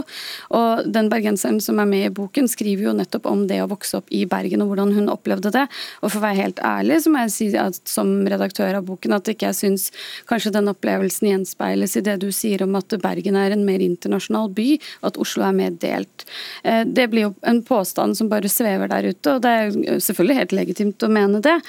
Og 0.55 0.85
den 0.87 1.09
bergenseren 1.11 1.59
som 1.63 1.81
er 1.81 1.89
med 1.89 2.05
i 2.07 2.13
boken, 2.15 2.47
skriver 2.47 2.87
jo 2.87 2.93
nettopp 2.95 3.27
om 3.27 3.43
det 3.49 3.59
å 3.63 3.67
vokse 3.71 3.99
opp 3.99 4.13
i 4.15 4.23
Bergen, 4.29 4.63
og 4.63 4.71
hvordan 4.71 4.93
hun 4.95 5.11
opplevde 5.11 5.51
det. 5.57 5.65
Og 6.01 6.13
for 6.13 6.21
å 6.21 6.25
være 6.27 6.39
helt 6.39 6.61
ærlig, 6.63 7.01
så 7.03 7.11
må 7.11 7.25
jeg 7.25 7.35
si 7.35 7.49
at 7.59 7.81
som 7.89 8.13
redaktør 8.31 8.79
av 8.79 8.87
boken 8.87 9.17
at 9.17 9.33
ikke 9.33 9.49
jeg 9.49 9.59
syns 9.59 9.89
kanskje 10.29 10.53
den 10.55 10.71
opplevelsen 10.71 11.31
gjenspeiles 11.33 11.97
i 11.99 12.05
det 12.05 12.19
du 12.23 12.29
sier 12.35 12.63
om 12.63 12.79
at 12.79 12.95
Bergen 13.03 13.35
er 13.41 13.57
en 13.57 13.67
mer 13.67 13.83
internasjonal 13.83 14.53
by, 14.55 14.69
og 15.01 15.11
at 15.11 15.21
Oslo 15.25 15.43
er 15.49 15.59
mer 15.59 15.75
delt. 15.83 16.27
Eh, 16.63 16.85
det 16.87 17.09
blir 17.11 17.27
jo 17.27 17.35
en 17.43 17.63
påstand 17.65 18.04
påstand 18.05 18.17
som 18.17 18.29
bare 18.29 18.49
svever 18.49 18.87
der 18.87 19.09
ute, 19.09 19.33
og 19.33 19.41
det 19.41 19.49
er 19.49 19.99
selvfølgelig 19.99 20.37
helt 20.37 20.53
legitimt 20.53 21.03
å 21.03 21.09
mene 21.09 21.41
det. 21.41 21.59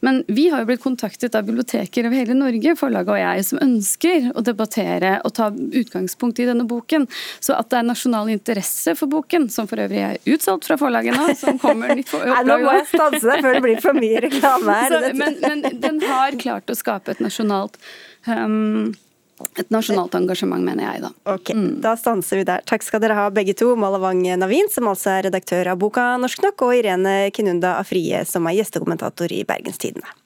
Men 0.00 0.24
vi 0.28 0.48
har 0.50 0.62
jo 0.62 0.66
blitt 0.66 0.82
kontaktet 0.82 1.34
av 1.34 1.44
biblioteker 1.44 2.06
over 2.06 2.16
hele 2.16 2.34
Norge, 2.34 2.76
forlaget 2.76 3.12
og 3.12 3.20
jeg, 3.20 3.44
som 3.44 3.58
ønsker 3.62 4.32
å 4.34 4.42
debattere 4.42 5.20
og 5.24 5.34
ta 5.34 5.50
utgangspunkt 5.50 6.40
i 6.40 6.46
denne 6.48 6.64
boken. 6.64 7.06
Så 7.40 7.54
at 7.54 7.70
det 7.70 7.80
er 7.80 7.88
nasjonal 7.88 8.30
interesse 8.32 8.94
for 8.96 9.08
boken, 9.08 9.48
som 9.50 9.68
for 9.68 9.80
øvrig 9.82 10.02
er 10.02 10.18
utsolgt 10.26 10.66
fra 10.66 10.78
forlaget 10.80 11.16
nå, 11.16 11.34
som 11.36 11.58
kommer 11.58 11.94
nytt 11.94 12.12
Nei, 12.22 12.42
Nå 12.46 12.58
må 12.62 12.74
jeg 12.76 12.88
stanse 12.90 13.22
deg 13.26 13.44
før 13.44 13.56
det 13.56 13.62
blir 13.64 13.80
for 13.82 13.96
mye 13.96 14.20
reklame 14.24 14.76
her. 14.76 14.92
Så, 14.92 15.14
men, 15.18 15.38
men 15.42 15.80
den 15.82 16.02
har 16.06 16.36
klart 16.40 16.70
å 16.70 16.76
skape 16.76 17.14
et 17.14 17.22
nasjonalt 17.22 17.78
um, 18.26 18.92
et 19.58 19.70
nasjonalt 19.74 20.14
engasjement, 20.18 20.64
mener 20.64 20.88
jeg, 20.88 21.04
da. 21.04 21.12
Ok, 21.34 21.52
mm. 21.56 21.68
Da 21.84 21.94
stanser 21.98 22.42
vi 22.42 22.48
der. 22.48 22.64
Takk 22.68 22.86
skal 22.86 23.02
dere 23.04 23.18
ha 23.18 23.28
begge 23.34 23.56
to. 23.58 23.72
Malavang 23.78 24.24
Navin, 24.40 24.70
som 24.72 24.90
altså 24.90 25.16
er 25.16 25.28
redaktør 25.28 25.72
av 25.74 25.80
boka 25.82 26.12
Norsk 26.20 26.44
nok, 26.44 26.66
og 26.66 26.76
Irene 26.80 27.16
Kinunda 27.34 27.76
Afrie, 27.80 28.24
som 28.28 28.48
er 28.48 28.60
gjestekommentator 28.60 29.32
i 29.34 29.44
Bergenstidene. 29.48 30.18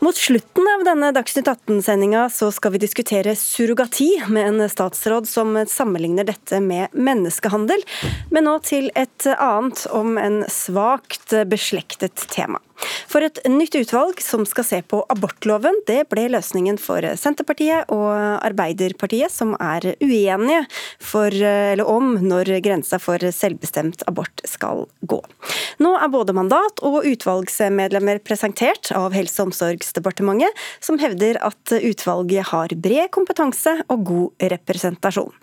Mot 0.00 0.16
slutten 0.16 0.68
av 0.70 0.84
denne 0.86 1.08
Dagsnytt 1.10 1.48
18-sendinga 1.50 2.28
så 2.30 2.52
skal 2.54 2.72
vi 2.72 2.80
diskutere 2.84 3.34
surrogati 3.36 4.06
med 4.30 4.46
en 4.46 4.70
statsråd 4.70 5.26
som 5.26 5.58
sammenligner 5.66 6.28
dette 6.28 6.60
med 6.62 6.94
menneskehandel. 6.94 7.82
Men 8.30 8.46
nå 8.46 8.54
til 8.62 8.92
et 8.94 9.26
annet, 9.34 9.82
om 9.90 10.14
en 10.22 10.44
svakt 10.48 11.34
beslektet 11.50 12.28
tema. 12.30 12.62
For 13.08 13.24
et 13.24 13.40
nytt 13.48 13.76
utvalg 13.78 14.20
som 14.22 14.44
skal 14.48 14.66
se 14.66 14.80
på 14.86 15.00
abortloven, 15.12 15.80
det 15.88 16.04
ble 16.12 16.28
løsningen 16.32 16.78
for 16.80 17.04
Senterpartiet 17.18 17.90
og 17.94 18.10
Arbeiderpartiet, 18.44 19.32
som 19.32 19.54
er 19.58 19.92
uenige 20.02 20.64
for, 21.02 21.34
om 21.84 22.14
når 22.22 22.52
grensa 22.64 23.00
for 23.02 23.22
selvbestemt 23.34 24.04
abort 24.10 24.44
skal 24.48 24.86
gå. 25.08 25.20
Nå 25.82 25.94
er 25.98 26.12
både 26.12 26.36
mandat 26.36 26.82
og 26.86 27.06
utvalgsmedlemmer 27.08 28.22
presentert 28.24 28.92
av 28.96 29.16
Helse- 29.16 29.42
og 29.42 29.50
omsorgsdepartementet, 29.50 30.54
som 30.84 30.98
hevder 31.00 31.40
at 31.44 31.74
utvalget 31.78 32.50
har 32.52 32.74
bred 32.74 33.12
kompetanse 33.14 33.78
og 33.88 34.06
god 34.08 34.48
representasjon. 34.54 35.34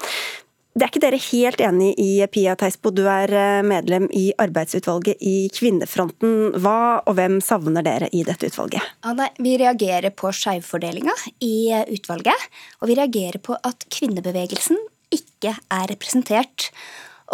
Det 0.76 0.84
er 0.84 0.90
ikke 0.92 1.00
dere 1.06 1.18
helt 1.24 1.62
enig 1.64 1.94
i, 2.04 2.10
Pia 2.28 2.52
Theisbo. 2.60 2.92
Du 2.92 3.06
er 3.08 3.32
eh, 3.32 3.62
medlem 3.64 4.10
i 4.12 4.26
arbeidsutvalget 4.44 5.22
i 5.24 5.48
Kvinnefronten. 5.56 6.58
Hva 6.60 6.98
og 7.08 7.16
hvem 7.16 7.38
savner 7.40 7.86
dere 7.86 8.10
i 8.12 8.26
dette 8.28 8.50
utvalget? 8.52 8.84
Ja, 8.84 9.14
nei, 9.16 9.30
vi 9.40 9.54
reagerer 9.62 10.12
på 10.12 10.34
skjevfordelinga 10.36 11.14
i 11.48 11.54
eh, 11.72 11.86
utvalget. 11.96 12.44
Og 12.82 12.92
vi 12.92 12.98
reagerer 13.00 13.40
på 13.40 13.56
at 13.56 13.88
kvinnebevegelsen 13.88 14.82
ikke 15.16 15.54
er 15.56 15.86
representert. 15.94 16.68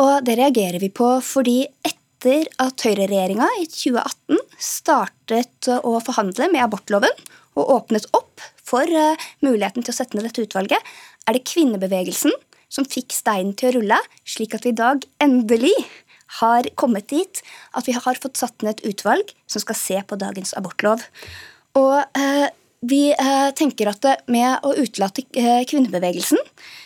Og 0.06 0.21
det 0.27 0.38
reagerer 0.38 0.77
vi 0.86 0.91
på 0.93 1.10
fordi 1.25 1.63
etter 1.82 2.45
at 2.62 2.86
høyreregjeringa 2.86 3.49
i 3.58 3.65
2018 3.65 4.38
startet 4.62 5.71
å 5.82 5.95
forhandle 6.06 6.51
med 6.54 6.62
abortloven 6.67 7.25
og 7.58 7.73
åpnet 7.80 8.06
opp 8.13 8.45
for 8.62 8.86
eh, 8.86 9.27
muligheten 9.41 9.82
til 9.82 9.97
å 9.97 9.97
sette 9.97 10.13
ned 10.13 10.30
dette 10.30 10.45
utvalget, 10.45 10.93
er 11.25 11.34
det 11.34 11.45
kvinnebevegelsen 11.49 12.38
som 12.71 12.88
fikk 12.88 13.13
steinen 13.15 13.53
til 13.57 13.71
å 13.71 13.75
rulle, 13.79 13.99
slik 14.23 14.55
at 14.55 14.65
vi 14.65 14.73
i 14.73 14.79
dag 14.79 15.03
endelig 15.23 15.75
har 16.39 16.69
kommet 16.79 17.10
dit 17.12 17.41
at 17.75 17.88
vi 17.88 17.95
har 17.97 18.19
fått 18.23 18.39
satt 18.39 18.63
ned 18.63 18.79
et 18.79 18.93
utvalg 18.93 19.34
som 19.51 19.63
skal 19.63 19.77
se 19.77 19.99
på 20.07 20.19
dagens 20.19 20.55
abortlov. 20.57 21.03
Og 21.79 21.97
eh, 21.99 22.47
vi 22.88 23.01
eh, 23.13 23.49
tenker 23.57 23.91
at 23.91 24.07
med 24.31 24.63
å 24.65 24.73
utelate 24.73 25.27
eh, 25.38 25.63
kvinnebevegelsen, 25.69 26.39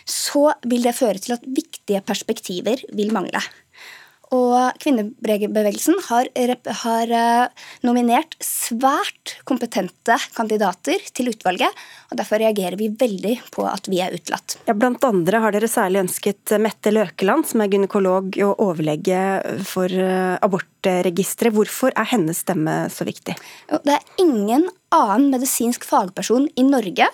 så 0.04 0.50
vil 0.66 0.84
det 0.84 0.96
føre 0.98 1.22
til 1.22 1.36
at 1.38 1.46
viktige 1.46 2.02
perspektiver 2.04 2.82
vil 2.92 3.14
mangle. 3.16 3.40
Og 4.34 4.74
kvinnebevegelsen 4.82 6.00
har, 6.08 6.26
har, 6.82 7.10
eh, 7.14 7.66
nominert 7.86 8.34
svært 8.42 9.36
kompetente 9.46 10.16
kandidater 10.34 10.98
til 11.14 11.30
utvalget. 11.30 11.70
og 12.10 12.18
Derfor 12.18 12.42
reagerer 12.42 12.76
vi 12.76 12.88
veldig 12.88 13.36
på 13.54 13.66
at 13.70 13.86
vi 13.86 14.00
er 14.02 14.10
utelatt. 14.10 14.56
Ja, 14.66 14.74
blant 14.74 15.04
andre 15.04 15.38
har 15.38 15.52
dere 15.52 15.70
særlig 15.70 16.02
ønsket 16.02 16.58
Mette 16.58 16.90
Løkeland, 16.90 17.46
som 17.46 17.60
er 17.60 17.68
gynekolog 17.68 18.34
og 18.42 18.58
overlege 18.58 19.62
for 19.62 19.86
eh, 19.86 20.38
abortregisteret. 20.42 21.54
Hvorfor 21.54 21.94
er 21.94 22.10
hennes 22.10 22.42
stemme 22.42 22.90
så 22.90 23.06
viktig? 23.06 23.36
Det 23.70 23.94
er 23.94 24.02
ingen 24.18 24.66
annen 24.90 25.30
medisinsk 25.30 25.84
fagperson 25.84 26.50
i 26.56 26.66
Norge 26.66 27.06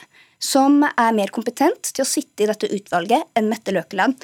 som 0.43 0.83
er 0.83 1.15
mer 1.15 1.31
kompetent 1.35 1.93
til 1.95 2.03
å 2.03 2.09
sitte 2.09 2.43
i 2.43 2.49
dette 2.51 2.71
utvalget 2.75 3.31
enn 3.39 3.51
Mette 3.51 3.75
Løkeland. 3.75 4.19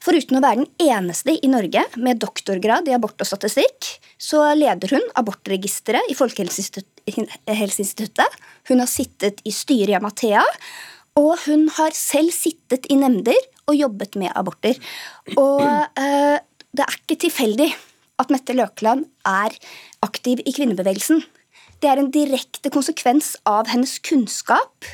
Foruten 0.00 0.38
å 0.38 0.40
være 0.40 0.62
den 0.62 0.70
eneste 0.80 1.34
i 1.44 1.48
Norge 1.52 1.82
med 2.00 2.16
doktorgrad 2.22 2.86
i 2.88 2.94
abort 2.96 3.20
og 3.20 3.28
statistikk, 3.28 3.84
så 4.16 4.56
leder 4.56 4.88
hun 4.96 5.04
abortregisteret 5.20 6.08
i 6.08 6.16
Folkehelseinstituttet. 6.16 8.32
Hun 8.70 8.80
har 8.80 8.88
sittet 8.88 9.42
i 9.44 9.52
styret 9.52 9.92
i 9.92 9.98
Amathea, 9.98 10.40
og 11.20 11.36
hun 11.44 11.68
har 11.76 11.92
selv 11.96 12.32
sittet 12.32 12.86
i 12.88 12.96
nemnder 12.96 13.36
og 13.68 13.76
jobbet 13.76 14.16
med 14.20 14.32
aborter. 14.32 14.74
Og 15.36 15.62
eh, 15.68 16.38
det 16.72 16.84
er 16.86 16.96
ikke 16.96 17.20
tilfeldig 17.26 17.68
at 18.20 18.30
Mette 18.32 18.52
Løkeland 18.56 19.04
er 19.28 19.52
aktiv 20.06 20.40
i 20.46 20.52
kvinnebevegelsen. 20.56 21.20
Det 21.80 21.88
er 21.92 21.98
en 22.00 22.12
direkte 22.12 22.70
konsekvens 22.72 23.36
av 23.48 23.68
hennes 23.68 23.98
kunnskap 24.04 24.84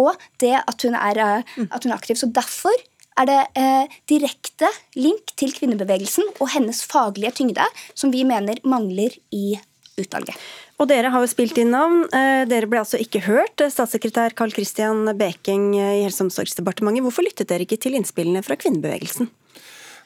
og 0.00 0.16
det 0.40 0.54
at 0.60 0.84
hun 0.86 0.96
er, 0.96 1.20
eh, 1.20 1.66
at 1.70 1.84
hun 1.84 1.92
er 1.92 1.96
aktiv. 1.96 2.16
Så 2.16 2.30
derfor 2.32 2.72
er 3.20 3.28
det 3.28 3.40
eh, 3.58 3.98
direkte 4.10 4.70
link 4.96 5.34
til 5.38 5.52
kvinnebevegelsen 5.56 6.32
og 6.38 6.52
hennes 6.54 6.82
faglige 6.88 7.34
tyngde 7.42 7.66
som 7.94 8.12
vi 8.14 8.24
mener 8.28 8.60
mangler 8.64 9.14
i 9.34 9.58
utvalget. 10.00 10.36
Og 10.80 10.88
dere 10.90 11.12
har 11.14 11.22
jo 11.22 11.30
spilt 11.30 11.58
inn 11.60 11.70
navn. 11.74 12.06
Eh, 12.16 12.42
dere 12.50 12.66
ble 12.70 12.80
altså 12.80 12.98
ikke 12.98 13.22
hørt. 13.28 13.60
Statssekretær 13.60 14.34
Karl 14.38 14.54
Christian 14.54 15.04
Beking 15.18 15.72
i 15.76 15.84
Helse- 16.02 16.24
og 16.24 16.30
omsorgsdepartementet. 16.30 17.04
Hvorfor 17.04 17.26
lyttet 17.26 17.50
dere 17.52 17.66
ikke 17.66 17.78
til 17.82 17.98
innspillene 17.98 18.42
fra 18.42 18.56
kvinnebevegelsen? 18.58 19.30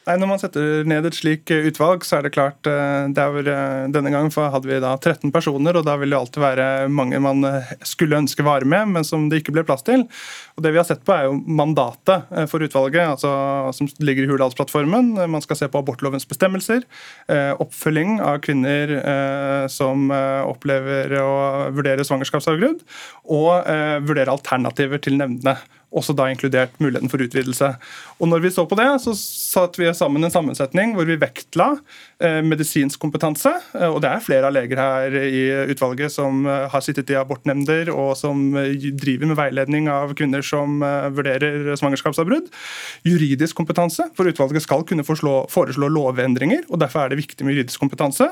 Nei, 0.07 0.15
Når 0.23 0.29
man 0.31 0.39
setter 0.39 0.85
ned 0.87 1.07
et 1.09 1.17
slik 1.19 1.51
eh, 1.51 1.65
utvalg, 1.67 2.05
så 2.07 2.21
er 2.21 2.27
det 2.27 2.35
klart 2.37 2.69
eh, 2.71 3.09
det 3.11 3.23
er, 3.23 3.49
eh, 3.51 3.87
Denne 3.91 4.13
gangen 4.15 4.31
hadde 4.31 4.69
vi 4.71 4.79
da 4.83 4.93
13 4.95 5.33
personer, 5.35 5.75
og 5.75 5.87
da 5.89 5.97
vil 5.99 6.15
det 6.15 6.21
alltid 6.21 6.45
være 6.45 6.67
mange 6.95 7.19
man 7.23 7.43
skulle 7.83 8.21
ønske 8.21 8.45
var 8.47 8.63
med, 8.63 8.93
men 8.95 9.07
som 9.07 9.27
det 9.31 9.41
ikke 9.43 9.57
ble 9.57 9.65
plass 9.67 9.83
til. 9.87 10.05
Og 10.55 10.63
Det 10.63 10.71
vi 10.71 10.79
har 10.79 10.87
sett 10.87 11.03
på, 11.03 11.15
er 11.15 11.27
jo 11.27 11.41
mandatet 11.43 12.31
for 12.51 12.63
utvalget, 12.63 13.17
altså, 13.17 13.33
som 13.75 13.91
ligger 13.99 14.25
i 14.25 14.31
Hurdalsplattformen. 14.31 15.11
Man 15.31 15.43
skal 15.45 15.59
se 15.59 15.69
på 15.71 15.83
abortlovens 15.83 16.27
bestemmelser, 16.29 16.87
oppfølging 17.61 18.21
av 18.25 18.41
kvinner 18.47 18.95
som 19.73 20.09
opplever 20.49 21.13
å 21.21 21.35
vurdere 21.77 22.07
svangerskapsavbrudd, 22.09 22.87
og 23.29 23.53
vurdere 24.09 24.33
alternativer 24.33 25.03
til 25.05 25.19
nemndene 25.21 25.59
også 25.95 26.15
da 26.17 26.27
inkludert 26.31 26.75
muligheten 26.83 27.11
for 27.11 27.23
utvidelse. 27.23 27.69
Og 28.19 28.29
når 28.29 28.43
vi 28.45 28.51
så 28.53 28.65
på 28.69 28.77
det, 28.79 28.89
så 29.05 29.15
satte 29.17 29.81
vi 29.81 29.89
sammen 29.95 30.25
en 30.27 30.33
sammensetning 30.33 30.95
hvor 30.97 31.07
vi 31.09 31.19
vektla 31.21 31.69
eh, 32.23 32.41
medisinsk 32.45 33.01
kompetanse. 33.03 33.53
Eh, 33.77 33.87
og 33.89 34.01
det 34.05 34.11
er 34.11 34.25
flere 34.25 34.49
av 34.49 34.57
leger 34.57 34.81
her 34.81 35.17
i 35.23 35.45
utvalget 35.73 36.13
som 36.13 36.43
eh, 36.49 36.67
har 36.73 36.85
sittet 36.85 37.13
i 37.15 37.19
abortnemnder 37.21 37.93
og 37.95 38.15
som 38.19 38.43
driver 38.57 39.31
med 39.31 39.39
veiledning 39.39 39.91
av 39.93 40.15
kvinner 40.19 40.45
som 40.45 40.81
vurderer 41.17 41.75
svangerskapsavbrudd. 41.79 42.51
Juridisk 43.07 43.57
kompetanse, 43.59 44.09
for 44.17 44.29
utvalget 44.29 44.65
skal 44.65 44.85
kunne 44.89 45.07
foreslå, 45.07 45.39
foreslå 45.53 45.91
lovendringer, 45.93 46.67
og 46.71 46.81
derfor 46.83 47.05
er 47.05 47.13
det 47.13 47.21
viktig 47.23 47.47
med 47.47 47.57
juridisk 47.57 47.83
kompetanse. 47.83 48.29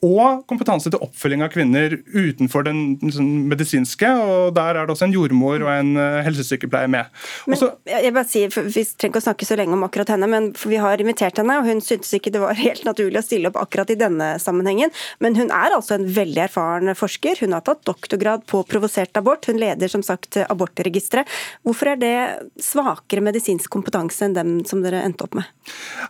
Og 0.00 0.44
kompetanse 0.48 0.88
til 0.92 1.02
oppfølging 1.02 1.42
av 1.44 1.50
kvinner 1.52 1.96
utenfor 2.14 2.64
den 2.64 2.94
liksom, 3.02 3.26
medisinske, 3.50 4.08
og 4.08 4.54
der 4.56 4.78
er 4.78 4.86
det 4.86 4.94
også 4.94 5.08
en 5.08 5.16
jordmor 5.16 5.60
og 5.66 5.70
en 5.74 5.90
helsesykepleier 6.24 6.88
med. 6.88 7.10
Også, 7.44 7.72
men, 7.84 8.04
jeg 8.06 8.14
bare 8.16 8.28
sier, 8.30 8.48
Vi 8.50 8.84
trenger 8.86 9.10
ikke 9.10 9.20
å 9.20 9.26
snakke 9.26 9.48
så 9.48 9.58
lenge 9.60 9.76
om 9.76 9.84
akkurat 9.84 10.14
henne, 10.14 10.28
men 10.30 10.50
vi 10.56 10.78
har 10.80 11.02
invitert 11.02 11.40
henne, 11.42 11.58
og 11.60 11.68
hun 11.68 11.82
syntes 11.84 12.14
ikke 12.16 12.32
det 12.32 12.40
var 12.40 12.56
helt 12.64 12.86
naturlig 12.88 13.20
å 13.20 13.26
stille 13.26 13.50
opp 13.50 13.58
akkurat 13.60 13.92
i 13.92 13.98
denne 14.00 14.30
sammenhengen. 14.40 14.94
Men 15.20 15.36
hun 15.36 15.52
er 15.52 15.76
altså 15.76 15.98
en 15.98 16.08
veldig 16.08 16.44
erfaren 16.46 16.94
forsker. 16.96 17.42
Hun 17.44 17.56
har 17.56 17.66
tatt 17.66 17.84
doktorgrad 17.88 18.46
på 18.50 18.62
provosert 18.70 19.16
abort. 19.20 19.50
Hun 19.50 19.60
leder 19.60 19.90
som 19.92 20.04
sagt 20.06 20.38
abortregisteret. 20.46 21.28
Hvorfor 21.66 21.92
er 21.92 22.00
det 22.00 22.14
svakere 22.62 23.24
medisinsk 23.24 23.68
kompetanse 23.72 24.24
enn 24.26 24.38
dem 24.38 24.56
som 24.68 24.84
dere 24.84 25.02
endte 25.04 25.26
opp 25.26 25.36
med? 25.38 25.50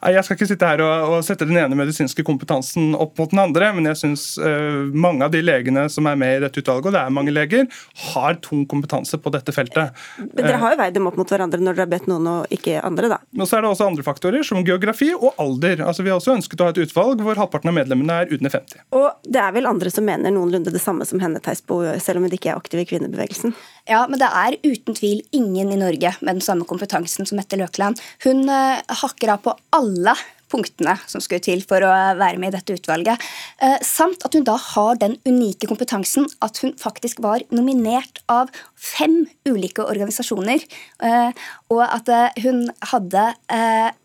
Jeg 0.06 0.24
skal 0.24 0.38
ikke 0.38 0.50
sitte 0.52 0.68
her 0.68 0.82
og, 0.84 1.16
og 1.16 1.26
sette 1.26 1.48
den 1.48 1.58
ene 1.60 1.78
medisinske 1.78 2.24
kompetansen 2.26 2.94
opp 2.94 3.18
mot 3.18 3.32
den 3.32 3.42
andre, 3.42 3.69
men 3.76 3.88
jeg 3.90 4.00
syns 4.00 4.24
uh, 4.40 4.88
mange 4.92 5.26
av 5.26 5.35
de 5.35 5.42
legene 5.44 5.87
som 5.92 6.09
er 6.11 6.18
med 6.20 6.37
i 6.37 6.42
dette 6.44 6.62
utvalget, 6.62 6.90
og 6.90 6.96
det 6.96 7.02
er 7.02 7.14
mange 7.14 7.35
leger, 7.35 7.66
har 8.12 8.38
tung 8.44 8.64
kompetanse 8.70 9.18
på 9.20 9.33
dette 9.35 9.54
feltet. 9.54 9.96
Men 10.18 10.33
dere 10.38 10.61
har 10.62 10.74
jo 10.74 10.80
veid 10.80 10.96
dem 10.96 11.09
opp 11.11 11.18
mot 11.20 11.30
hverandre 11.30 11.61
når 11.62 11.78
dere 11.78 11.87
har 11.87 11.92
bedt 11.94 12.09
noen 12.11 12.28
og 12.30 12.54
ikke 12.54 12.78
andre, 12.87 13.12
da. 13.14 13.20
Men 13.37 13.48
så 13.48 13.59
er 13.59 13.66
det 13.66 13.72
også 13.72 13.88
andre 13.90 14.06
faktorer, 14.06 14.46
som 14.46 14.64
geografi 14.66 15.11
og 15.16 15.38
alder. 15.42 15.85
Altså, 15.87 16.04
vi 16.06 16.12
har 16.12 16.20
også 16.20 16.37
ønsket 16.37 16.62
å 16.62 16.68
ha 16.68 16.74
et 16.74 16.83
utvalg 16.85 17.24
hvor 17.24 17.40
halvparten 17.40 17.72
av 17.72 17.76
medlemmene 17.76 18.20
er 18.22 18.35
under 18.37 18.54
50. 18.56 18.85
Og 18.98 19.09
det 19.26 19.42
er 19.42 19.54
vel 19.56 19.70
andre 19.70 19.92
som 19.92 20.06
mener 20.06 20.35
noenlunde 20.35 20.72
det 20.74 20.83
samme 20.83 21.06
som 21.09 21.22
henne, 21.22 21.42
Theisbo, 21.44 21.83
selv 22.02 22.20
om 22.20 22.28
hun 22.28 22.37
ikke 22.37 22.52
er 22.52 22.61
aktiv 22.61 22.83
i 22.83 22.88
kvinnebevegelsen? 22.88 23.54
Ja, 23.90 24.04
men 24.11 24.20
det 24.20 24.28
er 24.28 24.59
uten 24.64 24.96
tvil 24.96 25.22
ingen 25.37 25.72
i 25.72 25.78
Norge 25.80 26.14
med 26.20 26.38
den 26.38 26.44
samme 26.44 26.66
kompetansen 26.68 27.28
som 27.28 27.40
Mette 27.40 27.59
Løkland. 27.61 28.00
Hun 28.24 28.44
uh, 28.50 28.80
hakker 29.02 29.35
av 29.35 29.42
på 29.44 29.56
alle 29.76 30.16
punktene 30.50 30.96
som 31.10 31.22
skulle 31.22 31.44
til 31.44 31.62
for 31.66 31.84
å 31.86 31.92
være 32.18 32.40
med 32.40 32.52
i 32.52 32.56
dette 32.58 32.76
utvalget. 32.76 33.22
Eh, 33.62 33.78
samt 33.86 34.24
at 34.26 34.36
hun 34.36 34.46
da 34.48 34.56
har 34.60 35.00
den 35.00 35.16
unike 35.28 35.68
kompetansen 35.70 36.28
at 36.44 36.60
hun 36.64 36.74
faktisk 36.80 37.22
var 37.24 37.44
nominert 37.54 38.22
av 38.32 38.52
fem 38.74 39.22
ulike 39.48 39.84
organisasjoner. 39.86 40.66
Eh, 41.06 41.46
og 41.70 41.84
at 41.86 42.10
eh, 42.10 42.44
hun 42.46 42.68
hadde 42.92 43.28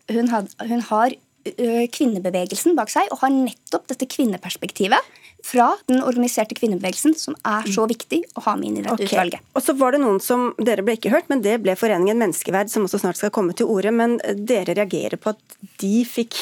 Hun, 0.06 0.28
had, 0.30 0.52
hun 0.68 0.82
har 0.86 1.14
kvinnebevegelsen 1.92 2.76
bak 2.78 2.90
seg 2.92 3.10
og 3.12 3.22
har 3.22 3.32
nettopp 3.34 3.86
dette 3.92 4.08
kvinneperspektivet 4.10 5.14
fra 5.46 5.68
den 5.86 6.00
organiserte 6.02 6.56
kvinnebevegelsen, 6.58 7.14
som 7.18 7.36
er 7.46 7.68
så 7.70 7.84
viktig 7.86 8.22
å 8.34 8.42
ha 8.48 8.56
med 8.58 8.70
inn 8.70 8.78
i 8.80 8.82
dette 8.82 8.96
okay. 8.96 9.10
utvalget. 9.10 9.44
Og 9.54 9.62
så 9.62 9.76
var 9.78 9.94
det 9.94 10.00
noen 10.02 10.18
som 10.22 10.48
Dere 10.58 10.82
ble 10.86 10.96
ikke 10.98 11.12
hørt, 11.12 11.28
men 11.30 11.44
det 11.44 11.58
ble 11.62 11.76
Foreningen 11.78 12.18
Menneskeverd, 12.18 12.72
som 12.72 12.86
også 12.88 13.02
snart 13.04 13.20
skal 13.20 13.32
komme 13.34 13.54
til 13.56 13.70
orde. 13.70 13.92
Men 13.94 14.16
dere 14.48 14.74
reagerer 14.74 15.20
på 15.20 15.34
at 15.34 15.58
de 15.82 16.00
fikk 16.08 16.34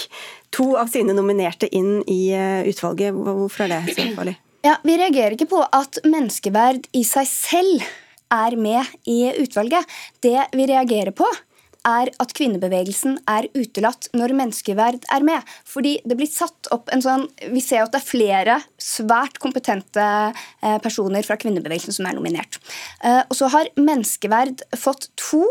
to 0.55 0.73
av 0.81 0.89
sine 0.93 1.17
nominerte 1.17 1.69
inn 1.75 1.99
i 2.09 2.23
utvalget. 2.71 3.13
Hvorfor 3.13 3.67
er 3.67 3.75
det 3.75 3.99
så 3.99 4.09
farlig? 4.17 4.39
Ja, 4.65 4.79
Vi 4.81 4.97
reagerer 4.97 5.37
ikke 5.37 5.51
på 5.51 5.61
at 5.61 6.01
menneskeverd 6.09 6.87
i 6.97 7.03
seg 7.05 7.29
selv 7.29 7.85
er 8.33 8.57
med 8.57 8.89
i 9.11 9.19
utvalget. 9.43 9.85
Det 10.25 10.39
vi 10.57 10.69
reagerer 10.71 11.13
på, 11.13 11.29
er 11.89 12.11
at 12.23 12.33
kvinnebevegelsen 12.37 13.19
er 13.31 13.49
utelatt 13.57 14.09
når 14.17 14.35
menneskeverd 14.39 15.05
er 15.15 15.27
med. 15.27 15.55
Fordi 15.69 15.97
det 16.05 16.19
blir 16.19 16.31
satt 16.31 16.71
opp 16.75 16.91
en 16.95 17.05
sånn 17.05 17.27
Vi 17.53 17.63
ser 17.65 17.85
at 17.85 17.93
det 17.95 18.01
er 18.01 18.09
flere 18.09 18.59
svært 18.81 19.39
kompetente 19.43 20.05
eh, 20.05 20.79
personer 20.85 21.27
fra 21.27 21.37
kvinnebevegelsen 21.41 21.97
som 21.97 22.09
er 22.09 22.17
nominert. 22.17 22.61
Eh, 23.05 23.23
og 23.29 23.37
så 23.39 23.51
har 23.53 23.73
menneskeverd 23.79 24.65
fått 24.79 25.11
to 25.21 25.45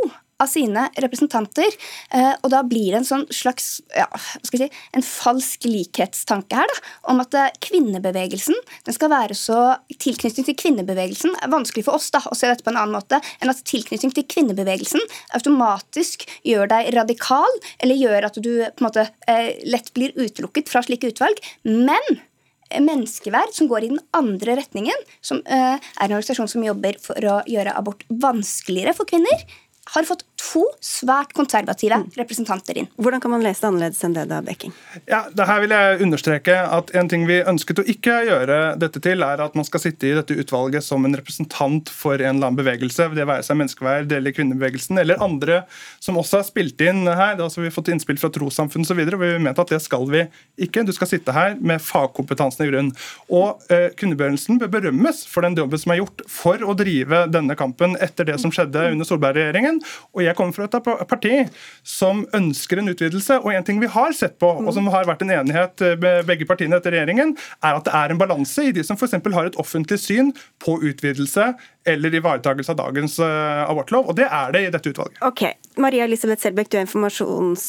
av 0.44 0.52
sine 0.52 0.88
representanter. 1.04 1.78
Eh, 2.14 2.34
og 2.42 2.52
da 2.54 2.64
blir 2.68 2.92
det 2.92 3.02
en 3.02 3.08
sånn 3.08 3.26
slags 3.34 3.78
ja, 3.96 4.08
si, 4.48 4.70
en 4.94 5.06
falsk 5.06 5.68
likhetstanke 5.70 6.58
her, 6.60 6.70
da, 6.70 6.94
om 7.14 7.22
at 7.24 7.38
eh, 7.40 7.52
kvinnebevegelsen 7.64 8.58
den 8.88 8.98
skal 8.98 9.14
være 9.14 9.38
så 9.38 9.62
Tilknytning 10.04 10.46
til 10.48 10.56
kvinnebevegelsen 10.58 11.36
er 11.44 11.52
vanskelig 11.52 11.86
for 11.86 11.98
oss 11.98 12.10
da, 12.12 12.20
å 12.28 12.36
se 12.36 12.50
dette 12.50 12.66
på 12.66 12.72
en 12.74 12.80
annen 12.82 12.96
måte 12.96 13.20
enn 13.42 13.52
at 13.52 13.62
tilknytning 13.68 14.12
til 14.16 14.26
kvinnebevegelsen 14.30 15.02
automatisk 15.38 16.26
gjør 16.48 16.70
deg 16.72 16.92
radikal, 16.96 17.60
eller 17.84 18.00
gjør 18.00 18.28
at 18.28 18.40
du 18.40 18.52
på 18.66 18.84
en 18.84 18.88
måte 18.88 19.08
eh, 19.32 19.54
lett 19.70 19.94
blir 19.96 20.16
utelukket 20.18 20.72
fra 20.72 20.84
slike 20.86 21.14
utvalg. 21.14 21.40
Men 21.64 22.22
menneskeverd 22.82 23.54
som 23.56 23.70
går 23.70 23.86
i 23.86 23.92
den 23.94 24.02
andre 24.18 24.58
retningen, 24.62 25.06
som 25.22 25.42
er 25.46 25.78
en 25.78 26.10
organisasjon 26.12 26.50
som 26.50 26.66
jobber 26.66 26.98
for 27.02 27.20
å 27.30 27.42
gjøre 27.50 27.76
abort 27.78 28.06
vanskeligere 28.10 28.96
for 28.98 29.10
kvinner, 29.10 29.46
har 29.94 30.08
fått 30.08 30.24
to 30.44 30.64
svært 30.84 31.34
konservative 31.38 32.02
mm. 32.04 32.10
representanter 32.20 32.78
inn. 32.82 32.90
Hvordan 33.02 33.24
kan 33.24 33.34
man 33.34 33.44
lese 33.46 33.64
det 33.64 33.70
annerledes 33.70 34.04
enn 34.06 34.16
det, 34.18 34.26
da, 34.32 34.42
Bekking? 34.46 34.74
Ja, 35.10 35.24
det 35.32 35.48
her 35.48 35.64
vil 35.64 35.74
jeg 35.74 36.02
understreke 36.06 36.58
at 36.78 36.92
En 36.94 37.10
ting 37.10 37.26
vi 37.28 37.40
ønsket 37.48 37.80
å 37.82 37.86
ikke 37.90 38.20
gjøre 38.28 38.58
dette 38.80 39.02
til, 39.04 39.24
er 39.26 39.42
at 39.42 39.56
man 39.58 39.66
skal 39.68 39.82
sitte 39.82 40.10
i 40.10 40.14
dette 40.16 40.36
utvalget 40.38 40.86
som 40.86 41.06
en 41.08 41.16
representant 41.18 41.90
for 41.94 42.20
en 42.20 42.36
eller 42.36 42.50
annen 42.50 42.60
bevegelse, 42.60 43.10
det 43.16 43.28
være 43.28 43.46
seg 43.46 43.60
menneskeverd 43.60 44.14
eller 44.18 44.36
kvinnebevegelsen, 44.36 45.00
eller 45.02 45.22
andre 45.24 45.64
som 46.04 46.18
også 46.20 46.42
har 46.42 46.48
spilt 46.48 46.82
inn 46.84 47.06
her. 47.08 47.36
Da 47.40 47.48
har 47.48 47.66
vi 47.66 47.74
fått 47.74 47.92
innspill 47.94 48.20
fra 48.22 48.32
trossamfunn 48.34 48.86
osv., 48.86 49.02
og 49.04 49.22
vi 49.22 49.32
mente 49.44 49.64
at 49.64 49.74
det 49.74 49.82
skal 49.84 50.06
vi 50.12 50.26
ikke. 50.66 50.86
Du 50.88 50.94
skal 50.96 51.10
sitte 51.10 51.36
her 51.36 51.58
med 51.62 51.82
fagkompetansen 51.84 52.66
i 52.66 52.70
grunn. 52.72 52.92
Og 53.34 53.64
eh, 53.74 53.90
Kvinnebevegelsen 54.00 54.60
bør 54.62 54.72
berømmes 54.78 55.24
for 55.30 55.46
den 55.46 55.58
jobben 55.60 55.82
som 55.82 55.94
er 55.94 56.02
gjort 56.02 56.24
for 56.32 56.64
å 56.66 56.76
drive 56.78 57.26
denne 57.34 57.58
kampen 57.60 57.98
etter 58.04 58.28
det 58.30 58.40
som 58.42 58.54
skjedde 58.54 58.90
under 58.94 59.08
Solberg-regjeringen. 59.08 59.82
Og 60.14 60.26
jeg 60.26 60.33
kommer 60.38 60.56
fra 60.56 60.68
et 60.68 61.08
parti 61.10 61.40
som 61.88 62.24
ønsker 62.36 62.82
en 62.82 62.92
utvidelse. 62.94 63.40
Og 63.44 63.54
en 63.54 63.68
ting 63.68 63.82
vi 63.82 63.92
har 63.92 64.16
sett 64.18 64.38
på, 64.42 64.50
og 64.64 64.72
som 64.76 64.90
har 64.94 65.08
vært 65.10 65.26
en 65.26 65.34
enighet 65.40 65.84
eh, 65.86 65.96
med 66.02 66.28
begge 66.30 66.48
partiene 66.50 66.80
etter 66.80 66.96
regjeringen, 66.96 67.36
er 67.64 67.80
at 67.80 67.88
det 67.88 67.96
er 67.98 68.14
en 68.14 68.22
balanse 68.22 68.68
i 68.70 68.76
de 68.76 68.86
som 68.86 69.00
f.eks. 69.00 69.18
har 69.34 69.50
et 69.50 69.60
offentlig 69.62 70.00
syn 70.02 70.34
på 70.64 70.78
utvidelse 70.84 71.52
eller 71.90 72.16
ivaretakelse 72.16 72.72
av 72.72 72.80
dagens 72.80 73.18
uh, 73.20 73.66
abortlov. 73.68 74.08
Og 74.08 74.16
det 74.18 74.30
er 74.30 74.54
det 74.56 74.62
i 74.68 74.72
dette 74.74 74.94
utvalget. 74.94 75.20
Ok, 75.26 75.44
Maria 75.84 76.08
Elisabeth 76.08 76.46
Selbekk, 76.46 76.72
du 76.72 76.80
er 76.80 76.88
informasjons... 76.88 77.68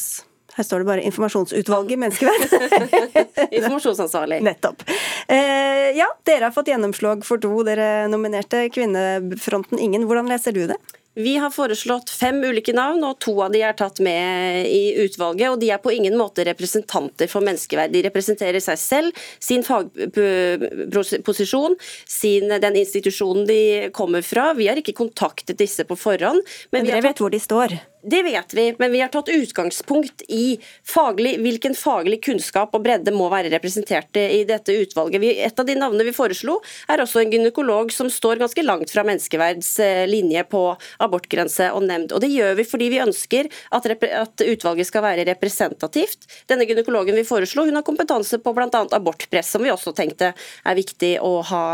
Her 0.54 0.62
står 0.62 0.78
det 0.78 0.86
bare 0.86 1.02
'Informasjonsutvalget 1.02 1.98
menneskeverd'. 1.98 2.52
Informasjonsansvarlig. 3.58 4.38
Nettopp. 4.46 4.84
Eh, 5.26 5.90
ja, 5.98 6.06
dere 6.22 6.46
har 6.46 6.54
fått 6.54 6.70
gjennomslag 6.70 7.24
for 7.26 7.42
to. 7.42 7.50
Dere 7.66 8.06
nominerte 8.06 8.68
Kvinnefronten 8.70 9.82
ingen. 9.82 10.06
Hvordan 10.06 10.30
leser 10.30 10.54
du 10.54 10.68
det? 10.70 10.78
Vi 11.14 11.36
har 11.38 11.50
foreslått 11.54 12.10
fem 12.10 12.40
ulike 12.44 12.72
navn, 12.74 13.04
og 13.06 13.20
to 13.22 13.36
av 13.44 13.52
de 13.54 13.60
er 13.62 13.76
tatt 13.78 14.00
med 14.02 14.66
i 14.66 14.94
utvalget. 15.04 15.52
og 15.52 15.60
De 15.62 15.70
er 15.70 15.78
på 15.82 15.92
ingen 15.94 16.16
måte 16.18 16.44
representanter 16.48 17.30
for 17.30 17.40
menneskeverd. 17.46 17.92
De 17.94 18.02
representerer 18.08 18.60
seg 18.62 18.78
selv, 18.82 19.24
sin 19.38 19.62
fagposisjon, 19.66 21.78
sin, 22.10 22.48
den 22.50 22.80
institusjonen 22.82 23.46
de 23.46 23.60
kommer 23.94 24.26
fra. 24.26 24.50
Vi 24.58 24.68
har 24.68 24.82
ikke 24.82 24.98
kontaktet 25.04 25.58
disse 25.62 25.86
på 25.86 25.98
forhånd. 25.98 26.42
Men, 26.72 26.82
men 26.82 26.90
dere 26.90 27.06
vet 27.06 27.22
hvor 27.22 27.30
de 27.30 27.40
står? 27.42 27.78
Det 28.06 28.22
vet 28.22 28.54
vi, 28.54 28.74
men 28.78 28.92
vi 28.92 29.00
har 29.00 29.08
tatt 29.08 29.28
utgangspunkt 29.28 30.22
i 30.28 30.60
faglig, 30.84 31.38
hvilken 31.40 31.72
faglig 31.74 32.18
kunnskap 32.24 32.74
og 32.76 32.82
bredde 32.84 33.14
må 33.16 33.30
være 33.32 33.48
representert 33.54 34.18
i 34.20 34.42
dette 34.44 34.74
utvalget. 34.76 35.22
Vi, 35.22 35.30
et 35.40 35.60
av 35.60 35.64
de 35.64 35.76
navnene 35.78 36.04
vi 36.04 36.12
foreslo, 36.12 36.58
er 36.92 37.00
også 37.00 37.22
en 37.22 37.32
gynekolog 37.32 37.94
som 37.96 38.10
står 38.12 38.42
ganske 38.42 38.64
langt 38.66 38.92
fra 38.92 39.06
menneskeverds 39.08 39.70
eh, 39.80 40.02
linje 40.10 40.44
på 40.52 40.62
abortgrense 41.06 41.70
og 41.72 41.86
nemnd. 41.88 42.12
Og 42.12 42.20
Det 42.20 42.28
gjør 42.34 42.52
vi 42.60 42.68
fordi 42.68 42.90
vi 42.92 43.00
ønsker 43.06 43.48
at, 43.72 43.88
at 43.88 44.46
utvalget 44.50 44.90
skal 44.90 45.06
være 45.08 45.24
representativt. 45.30 46.28
Denne 46.50 46.68
gynekologen 46.68 47.16
vi 47.16 47.24
foreslo, 47.24 47.64
hun 47.64 47.80
har 47.80 47.88
kompetanse 47.88 48.42
på 48.44 48.52
bl.a. 48.52 48.84
abortpress, 48.84 49.56
som 49.56 49.64
vi 49.64 49.72
også 49.72 49.96
tenkte 49.96 50.34
er 50.36 50.76
viktig 50.76 51.16
å 51.24 51.38
ha 51.54 51.64